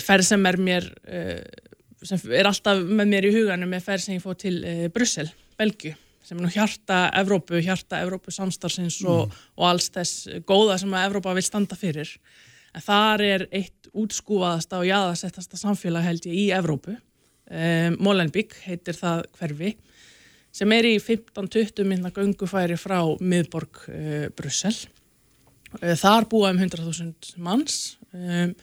[0.03, 1.43] ferð sem er mér eh,
[2.07, 5.31] sem er alltaf með mér í huganum er ferð sem ég fóð til uh, Brussel,
[5.59, 5.95] Belgiu
[6.27, 11.07] sem er nú hjarta Evrópu, hjarta Evrópu samstarfsins og, og alls þess góða sem að
[11.07, 12.11] Evrópa vil standa fyrir.
[12.75, 16.97] En þar er eitt útskúfaðasta og jaðasettasta samfélag held ég í Evrópu.
[17.47, 19.77] Um, Molenbeek heitir það hverfi
[20.57, 24.75] sem er í 15-20 minna göngufæri frá miðborg uh, Brussel.
[25.83, 28.55] Eh, Þar búa um 100.000 manns, um,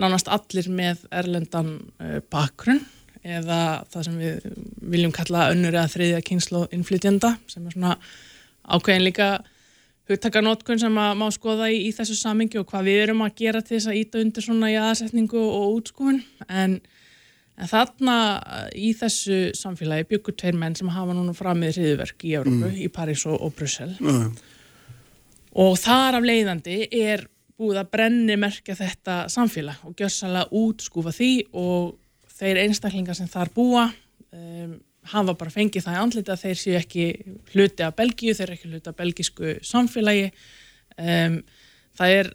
[0.00, 2.82] nánast allir með erlendan uh, bakgrunn
[3.20, 4.50] eða það sem við
[4.92, 7.96] viljum kalla önnur eða þriðja kynslu innflytjenda sem er svona
[8.64, 9.32] ákveðin líka
[10.10, 13.62] hugtakanótkun sem að má skoða í, í þessu samingi og hvað við erum að gera
[13.62, 16.22] til þess að íta undir svona jaðarsetningu og útskúfun.
[16.48, 16.78] En,
[17.60, 22.34] en þarna eh, í þessu samfélagi byggur tveir menn sem hafa núna framið hriðverk í
[22.40, 23.92] Európu, í París og, og Brussel.
[24.00, 24.24] Já,
[25.60, 27.24] og þar af leiðandi er
[27.60, 31.98] búið að brenni merkja þetta samfélag og gjörsanlega útskúfa því og
[32.40, 33.84] þeir einstaklingar sem þar búa
[34.32, 34.78] um,
[35.10, 37.06] hafa bara fengið það í andlita þeir séu ekki
[37.52, 40.30] hluti af Belgíu, þeir eru ekki hluti af belgísku samfélagi.
[41.00, 41.40] Um,
[41.96, 42.32] það er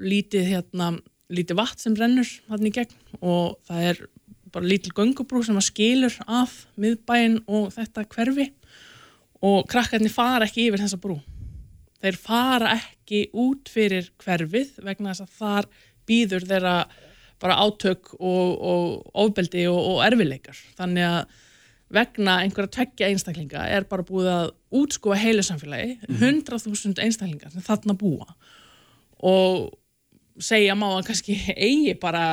[0.00, 0.92] lítið hérna,
[1.30, 4.02] lítið vatn sem rennur hann í gegn og það er
[4.50, 8.48] bara lítil göngubrú sem að skilur af miðbæinn og þetta hverfi
[9.46, 11.20] og krakkarnir fara ekki yfir þessa brú
[12.00, 15.70] þeir fara ekki út fyrir hverfið vegna þess að þar
[16.08, 16.74] býður þeirra
[17.40, 21.38] bara átök og, og ofbeldi og, og erfileikar þannig að
[21.90, 27.96] vegna einhverja tveggja einstaklinga er bara búið að útskúa heilu samfélagi, 100.000 einstaklingar sem þarna
[27.98, 28.28] búa.
[29.26, 29.72] Og
[30.44, 32.24] segja má að kannski eigi bara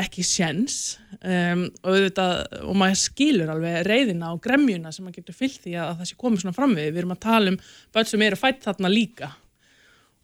[0.00, 2.34] ekki sjens um, og, auðvitað,
[2.64, 6.18] og maður skilur alveg reyðina og gremjuna sem maður getur fyllt því að það sé
[6.20, 6.90] komið svona fram við.
[6.90, 7.60] Við erum að tala um
[7.94, 9.30] börn sem eru fætt þarna líka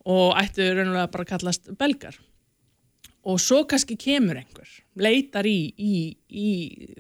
[0.07, 2.19] og ættu raunulega bara að kallast belgar.
[3.27, 4.69] Og svo kannski kemur einhver,
[5.03, 5.97] leitar í, í,
[6.31, 6.51] í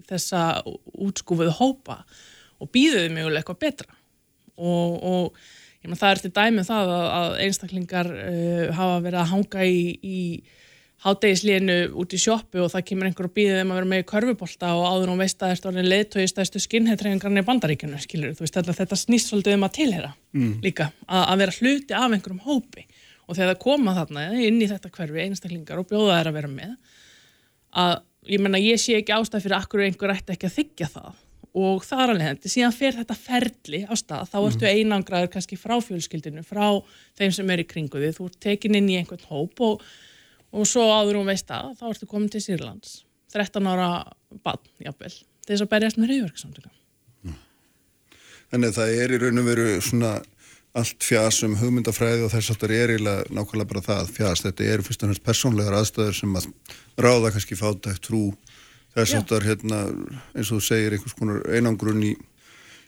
[0.08, 2.00] þessa útskúfuðu hópa
[2.58, 3.94] og býðuði mjögulega eitthvað betra
[4.56, 5.38] og, og
[5.90, 9.82] menn það er til dæmið það að, að einstaklingar uh, hafa verið að hanga í,
[10.02, 10.20] í
[11.04, 14.06] hátegisliðinu út í sjóppu og það kemur einhver og býðið þeim að vera með í
[14.10, 18.36] körfubólta og áður og veist að það er stórnir leðtói stæðstu skinnheitræðingarnir í bandaríkjunu, skilur
[18.36, 20.54] þú veist þetta snýst svolítið um að tilhera mm.
[20.64, 22.86] líka, að, að vera hluti af einhverjum hópi
[23.26, 26.52] og þegar það koma þarna inn í þetta hverfi einstaklingar og bjóða þær að vera
[26.56, 26.74] með
[27.84, 27.94] að
[28.32, 31.22] ég menna ég sé ekki ástæð fyrir akkur einhver ætti ekki að þykja það
[31.56, 34.74] og þar alveg hendi, síðan fer þetta ferli á stað, þá ertu Mhm.
[34.76, 36.82] einangraður kannski frá fjölskyldinu, frá
[37.18, 39.82] þeim sem er í kringu þið, þú ert tekin inn í einhvern hóp og,
[40.52, 43.02] og svo áður hún veist að, þá ertu komin til Sýrlands
[43.32, 44.12] 13 ára
[44.44, 45.12] bann, jafnvel
[45.46, 46.70] til þess að berjast með reyðverksamtöka
[48.46, 50.10] Þannig að það er í raun og veru svona
[50.76, 54.42] allt fjás um hugmyndafræði og þess það er eiginlega nákvæmlega bara það fjás.
[54.44, 56.46] Þetta eru fyrst og næst persónlegar aðstæður sem að
[57.00, 58.20] ráða kannski fátækt trú
[58.97, 59.81] þess er hérna
[60.35, 62.12] eins og þú segir einhvers konar einangrun í,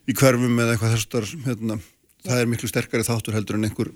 [0.09, 1.79] í hverfum eða eitthvað þess að hérna,
[2.27, 3.91] það er miklu sterkari þáttur heldur en einhver,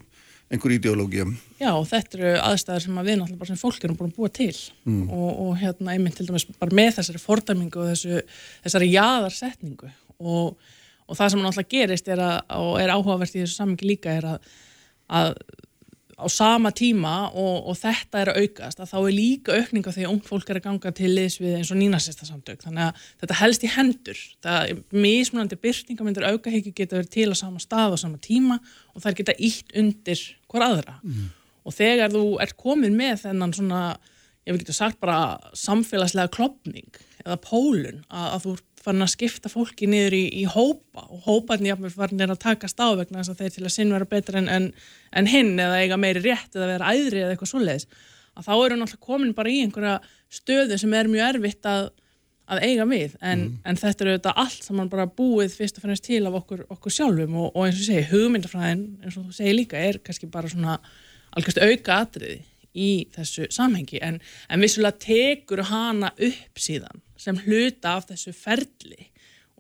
[0.53, 1.25] einhver ideológia.
[1.61, 4.33] Já, þetta eru aðstæður sem að við náttúrulega bara sem fólk erum búin að búa
[4.37, 4.53] til
[4.85, 5.09] Mm.
[5.15, 8.23] og, og hérna einmitt til dæmis bara með þessari fordæmingu og þessu,
[8.65, 10.57] þessari jaðarsetningu og,
[11.07, 14.27] og það sem náttúrulega gerist er að, og er áhugavert í þessu samingi líka er
[14.35, 14.51] að,
[15.09, 15.37] að
[16.19, 19.95] á sama tíma og, og þetta er að aukast að þá er líka aukning á
[19.95, 22.89] því að ung fólk er að ganga til liðs við eins og nínasista samtök þannig
[22.89, 24.23] að þetta helst í hendur.
[24.45, 28.59] Það er mismunandi byrtingamindur aukahyggju geta verið til á sama stað á sama tíma
[28.93, 30.99] og þær geta ítt undir hver aðra.
[31.63, 33.83] Og þegar þú ert komin með þennan svona,
[34.47, 36.91] ég vil geta sagt bara samfélagslega klopning
[37.23, 41.73] eða pólun að, að þú farin að skipta fólki niður í, í hópa og hóparnir
[41.73, 44.51] jafnvel farin að takast á vegna þess að þeir til að sinn vera betra en,
[44.51, 44.69] en,
[45.13, 47.89] en hinn eða eiga meiri rétt eða vera æðri eða eitthvað svoleiðis.
[48.33, 49.97] Að þá eru náttúrulega komin bara í einhverja
[50.33, 51.91] stöðu sem er mjög erfitt að,
[52.49, 53.17] að eiga við.
[53.21, 56.65] En, en þetta eru þetta allt saman bara búið fyrst og fremst til af okkur,
[56.73, 57.37] okkur sjálfum.
[57.43, 60.79] Og, og eins og segi, hugmyndafræðin eins og þú segir líka er kannski bara svona
[61.37, 62.41] algjörst auka atriði
[62.75, 64.01] í þessu samhengi.
[64.05, 69.09] En, en vissulega tekur hana upp síðan sem hluta af þessu ferli.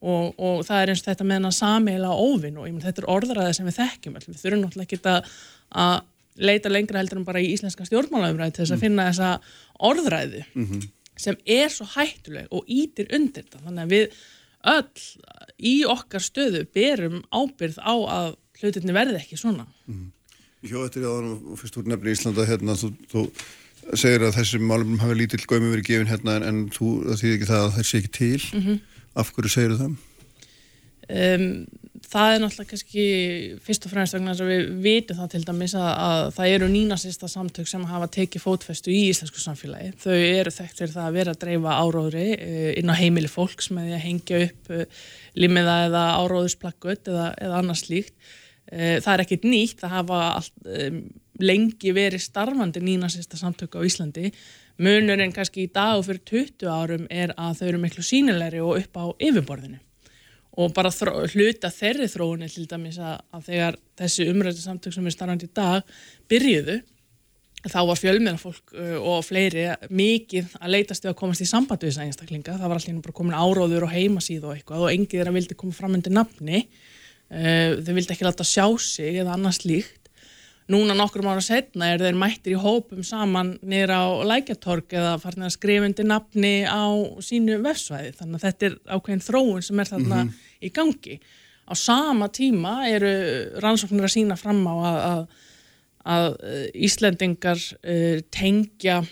[0.02, 3.04] Og, og það er eins og þetta með hana sameila óvinn og ég menn þetta
[3.04, 5.28] er orðræði sem við þekkjum við þurfum náttúrulega ekki að,
[5.78, 5.94] að
[6.42, 9.28] leita lengra heldur en bara í íslenska stjórnmálaumræði til þess að finna þessa
[9.78, 10.42] orðræðu
[11.22, 13.62] sem er svo hættuleg og ítir undir þetta.
[13.66, 14.18] Þannig að við
[14.72, 15.02] öll
[15.58, 19.66] í okkar stöðu berum ábyrð á að hlutinni verði ekki svona.
[19.86, 20.21] Hjó eftir
[20.62, 23.24] því að þú fyrst úr nefnir Íslanda hérna, þú, þú
[23.98, 27.48] segir að þessi málum hafi lítill gömi verið gefin hérna en, en þú þýðir ekki
[27.50, 28.80] það að það sé ekki til Mhm.
[29.18, 29.96] af hverju segir það?
[31.12, 31.46] um,
[32.12, 33.04] það er náttúrulega kannski
[33.64, 36.68] fyrst og fremst vegna þess að við vitum það til dæmis að, að það eru
[36.72, 41.16] nínasista samtök sem hafa tekið fótfestu í íslensku samfélagi þau eru þekkt fyrir það að
[41.18, 44.84] vera að dreifa áróðri uh, inn á heimili fólks með því að hengja upp uh,
[45.42, 48.38] limiða eða áróðusplakkut eða, eða annars slíkt uh,
[48.72, 50.54] það er ekkit nýtt það hafa allt,
[51.42, 54.30] lengi verið starfandi nínasista samtök á Íslandi.
[54.82, 58.78] Munurinn kannski í dag og fyrir 20 árum er að þau eru miklu sínilegri og
[58.80, 59.80] upp á yfirborðinu.
[60.62, 65.06] Og bara þró, hluta þeirri þróunni til dæmis að, að þegar þessi umrættu samtök sem
[65.08, 65.94] er starfandi í dag
[66.28, 66.80] byrjuðu
[67.70, 71.84] þá var fjölmeðan fólk uh, og fleiri mikið að leitast við að komast í samband
[71.84, 75.20] við þessa einstaklinga, það var allir bara komin áróður og heimasíð og eitthvað og engið
[75.20, 76.64] þeirra vildi koma fram undir nafni
[77.32, 80.02] þau vildi ekki láta sjá sig eða annars líkt
[80.72, 85.46] núna nokkrum ára setna er þeir mættir í hópum saman niður á lækjatorg eða farin
[85.48, 86.86] að skrifa undir nafni á
[87.24, 88.12] sínu vefsvæði.
[88.16, 90.34] Þannig að þetta er ákveðin þróun sem er þarna Mhm.
[90.62, 91.16] í gangi.
[91.68, 93.10] Á sama tíma eru
[93.60, 95.26] rannsóknir að sína fram á að, að,
[96.04, 99.02] að eh, Íslendingar uh, tengja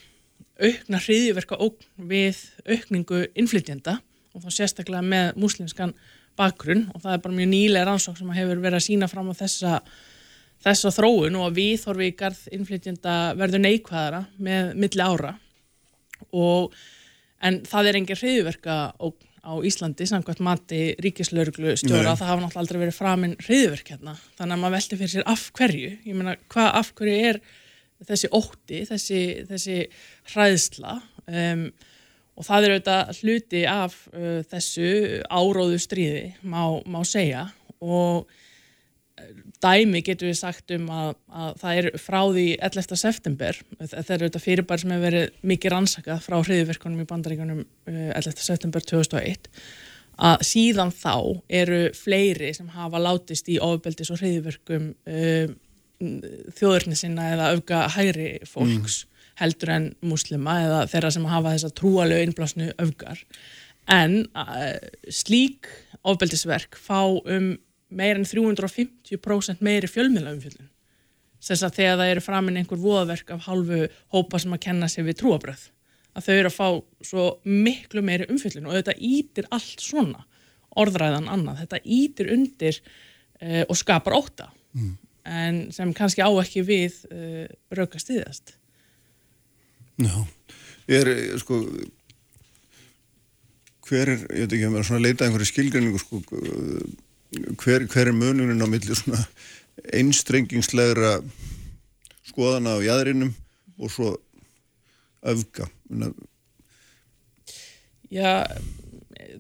[0.61, 2.37] aukna hriðiverka ógn við
[2.69, 4.01] aukningu innflytjenda
[4.35, 5.95] og þá sérstaklega með múslimskan
[6.41, 9.35] bakgrunn og það er bara mjög nýlega rannsókn sem hefur verið að sína fram á
[9.37, 9.81] þessa
[10.65, 15.35] þessa þróun og að viðhorfi í garð innflytjenda verður neikvæðara með milli ára.
[16.37, 16.75] Og
[17.47, 18.77] en það er engin hriðverka
[19.41, 24.17] á Íslandi samkvæmt mati ríkislauruglu stjóra það hafa náttúrulega aldrei verið framinn hriðverk hérna.
[24.37, 25.93] Þannig að maður velti fyrir sér af hverju.
[26.05, 27.41] Ég meina hvað af hverju er
[28.11, 29.79] þessi ótti, þessi, þessi
[30.35, 31.65] hræðsla um,
[32.41, 34.93] og það er auðvitað hluti af uh, þessu
[35.29, 37.49] áróðu stríði má, má segja
[37.81, 38.31] og
[39.61, 42.97] dæmi getur við sagt um að, að það er frá því 11.
[42.97, 48.11] september, þetta er auðvitað fyrirbær sem hefur verið mikið rannsakað frá hriðverkunum í bandaríkunum uh,
[48.17, 48.45] 11.
[48.47, 49.51] september 2001
[50.21, 51.15] að síðan þá
[51.61, 55.53] eru fleiri sem hafa látist í ofbeldis og hriðverkum uh,
[56.57, 59.03] þjóðurni sinna eða auka hægri fólks
[59.41, 63.23] heldur en muslima eða þeirra sem hafa þessa trúalegu innblásnu öfgar.
[63.91, 64.77] En uh,
[65.11, 65.69] slík
[66.07, 67.57] ofbeldisverk fá um
[67.91, 70.69] meir en 350% meiri fjölmiðlaumfjöldun
[71.41, 75.07] þess að þegar það eru framinn einhver voðaverk af halvu hópa sem að kenna sig
[75.09, 75.65] við trúabröð
[76.15, 76.69] að þau eru að fá
[77.09, 80.27] svo miklu meiri umfjöldun og þetta ítir allt svona
[80.79, 84.99] orðræðan annað, þetta ítir undir uh, og skapar óta Mm.
[85.27, 88.53] en sem kannski á ekki við uh, rauka stiðast
[90.01, 90.27] Já,
[90.89, 91.61] er, eh, sko,
[93.89, 97.87] hver er, ég veit ekki, að maður svona leita að einhverju skilgreiningu, sko, eh, hver,
[97.91, 99.21] hver er munurinn á milli svona
[100.01, 101.19] einstrengingslegra
[102.31, 103.35] skoðana á jæðrinum
[103.79, 104.17] og svo.
[105.21, 106.15] Menna,
[108.09, 108.47] Já,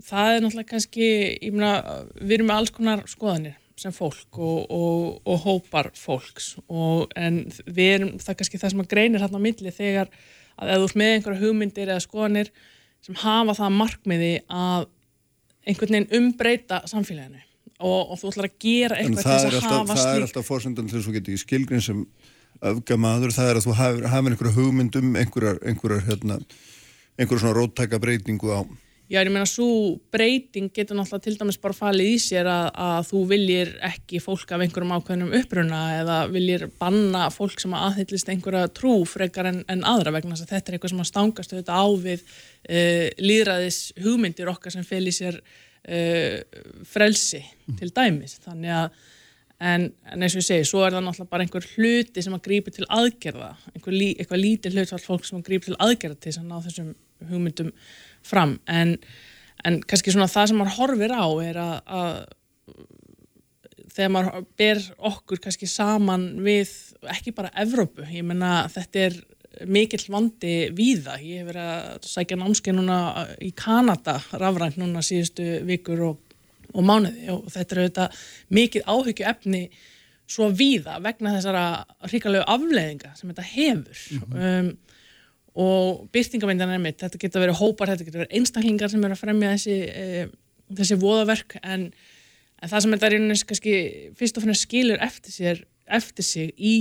[0.05, 1.07] það er náttúrulega kannski,
[1.41, 6.53] ég meina, við erum með alls konar skoðanir sem fólk og, og, og hópar fólks
[6.69, 10.13] og en við erum, það er kannski það sem að greinir hérna á milli þegar
[10.61, 12.51] að ef þú ert með einhverja hugmyndir eða skoðanir
[13.05, 14.89] sem hafa það markmiði að
[15.69, 17.41] einhvern veginn umbreyta samfélaginu
[17.81, 20.29] og, og þú ætlar að gera eitthvað til þess að alltaf, hafa það er slík
[20.29, 22.05] alltaf fórsendan til þess að þú geti skilgrein sem
[22.71, 26.39] öfga maður, það er að þú hafir einhverja hugmyndum, einhverjar, einhverjar, hérna,
[27.31, 28.61] svona róttæka breytingu á.
[29.11, 33.09] Já, ég meina, svo breyting getur náttúrulega til dæmis bara falið í sér að, að
[33.09, 38.69] þú viljir ekki fólk af einhverjum ákveðnum uppruna eða viljir banna fólk sem aðhyllist einhverja
[38.71, 41.83] trú frekar en, en aðra vegna þess að þetta er eitthvað sem að stangast auðvitað
[41.83, 47.43] á við uh, líðræðis hugmyndir okkar sem fel í sér uh, frelsi
[47.81, 48.39] til dæmis.
[48.47, 49.03] Þannig að,
[49.61, 52.45] en, en eins og ég segi, svo er það náttúrulega bara einhver hluti sem að
[52.47, 56.43] grípi til aðgerða, einhver lí, lítið hlutfall fólk sem að grípi til aðgerða til þess
[56.43, 56.93] að ná þessum
[57.31, 57.73] hugmyndum
[58.27, 58.57] fram.
[58.71, 58.97] En,
[59.69, 62.15] en kannski svona það sem maður horfir á er að, að
[63.91, 64.81] þegar maður ber
[65.11, 66.73] okkur kannski saman við
[67.13, 69.21] ekki bara Evrópu, ég menna þetta er
[69.67, 72.99] mikill vandi víða, ég hef verið að sækja námskeið núna
[73.43, 76.21] í Kanada rafrænt núna síðustu vikur og,
[76.75, 77.27] og mánuði.
[77.35, 78.21] Og þetta er auðvitað
[78.61, 79.65] mikið áhyggju efni
[80.31, 81.65] svo víða vegna þessara
[82.07, 84.05] hrikalegu afleðinga sem þetta hefur.
[84.31, 84.71] Um,
[85.61, 89.23] og byrtingamyndan er mitt, þetta getur verið hópar, þetta getur verið einstaklingar sem eru að
[89.25, 91.57] fremja þessi, e, þessi voðaverk.
[91.65, 91.89] En,
[92.61, 93.75] en það sem þetta er einhvers kannski
[94.21, 96.75] fyrst og fremst skilur eftir, sér, eftir sig í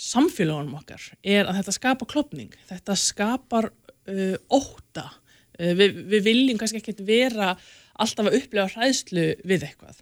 [0.00, 6.60] samfélagunum okkar er að þetta skapar klopning, þetta skapar uh, óta uh, við, við viljum
[6.60, 7.52] kannski ekkert vera
[8.04, 10.00] alltaf að upplega hræðslu við eitthvað.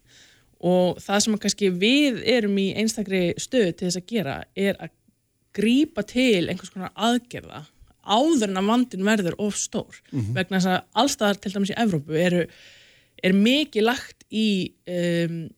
[0.68, 4.94] Og það sem kannski við erum í einstakri stöðu til þess að gera er að
[5.58, 7.64] grípa til einhvers konar aðgerða
[8.08, 10.00] áður en að vandin verður of stór.
[10.12, 10.34] Mhm.
[10.34, 12.42] vegna þess að allstaðar til dæmis í Evrópu eru,
[13.22, 15.48] er mikið lagt í um,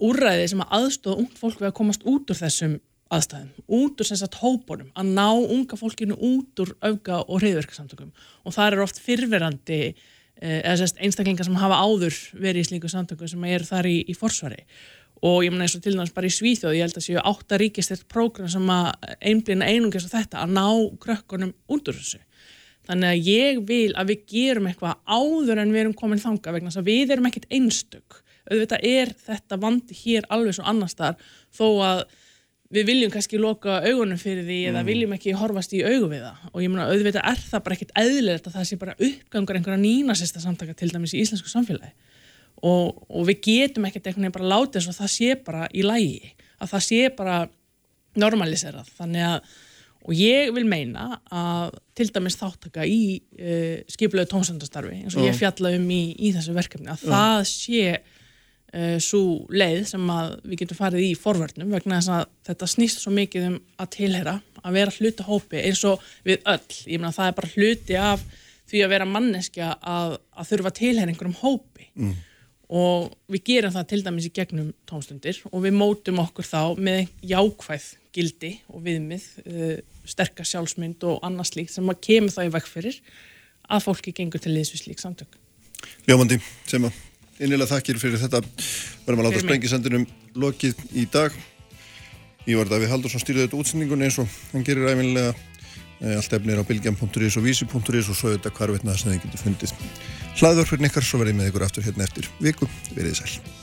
[0.00, 2.78] úrræði sem að aðstofa ungt fólk við að komast út úr þessum
[3.10, 8.12] aðstæðum, út úr þess að hópunum að ná unga fólkinu út úr auka og reyðverkarsamtökum
[8.44, 9.80] og það er oft fyrverandi
[10.40, 14.16] eða sérst einstaklingar sem hafa áður verið í slíku samtökum sem eru þar í, í
[14.16, 14.64] forsvari.
[15.20, 17.58] Og ég meina eins og til dæmis bara í Svíþjóð ég held að séu átta
[17.60, 18.88] ríkistert prógram sem að
[19.20, 20.66] einblina einungis á þetta að ná
[21.02, 22.22] krökkunum út úr þessu.
[22.88, 26.72] Þannig að ég vil að við gerum eitthvað áður en við erum komin þanga vegna
[26.72, 28.22] þess að við erum ekkit einstök.
[28.50, 31.20] Auðvitað er þetta vandi hér alveg svo annar staðar
[31.54, 32.00] þó að
[32.70, 34.86] við viljum kannski loka augunum fyrir því eða Mm.
[34.86, 37.94] viljum ekki horfast í augu við það og ég meina auðvitað er það bara ekkit
[37.98, 41.90] eðlilegt að það sé bara uppgangur einhverja nínasista samtaka til dæmis í íslensku samfélagi
[42.62, 46.30] og, og við getum ekkert einhvern veginn bara látið svo það sé bara í lægi
[46.60, 47.36] að það sé bara
[48.20, 49.50] normaliserað þannig að
[50.00, 53.00] og ég vil meina að til dæmis þáttaka í
[53.36, 55.40] uh, skipulegu tónsendastarfi eins og ég Já.
[55.42, 57.10] fjalla um í, í þessu verkefni að Já.
[57.12, 57.82] það sé
[59.02, 63.10] svo leið sem að við getum farið í forvörnum vegna þess að þetta snýst svo
[63.16, 67.32] mikið um að tilhera að vera hluti hópi eins og við öll ég meina það
[67.32, 68.22] er bara hluti af
[68.70, 72.14] því að vera manneskja að, að þurfa tilhera einhverjum hópi Mm.
[72.70, 77.10] og við gerum það til dæmis í gegnum tónstundir og við mótum okkur þá með
[77.26, 79.76] jákvæð gildi og viðmið, uh,
[80.06, 83.00] sterkar sjálfsmynd og annað slíkt sem að kemur þá í vekk fyrir
[83.70, 85.34] að fólki gengur til liðs við slík samtök.
[86.08, 86.40] Ljómandi,
[86.70, 86.96] sem að
[87.40, 88.42] innilega þakkir fyrir þetta.
[89.06, 90.06] Verðum að láta sprengisendunum
[90.38, 91.36] lokið í dag.
[92.48, 95.34] Ívar Davíð Haldursson stýrði þetta útsendingun eins og hann gerir æfinlega
[96.16, 99.74] allt efnir á bilgjan.is og vísi.is og svo þetta hvarvetna sem þið getur fundið
[100.40, 103.59] hlaðvörfurinn ykkar svo verðið með ykkur aftur hérna eftir viku, verið sæl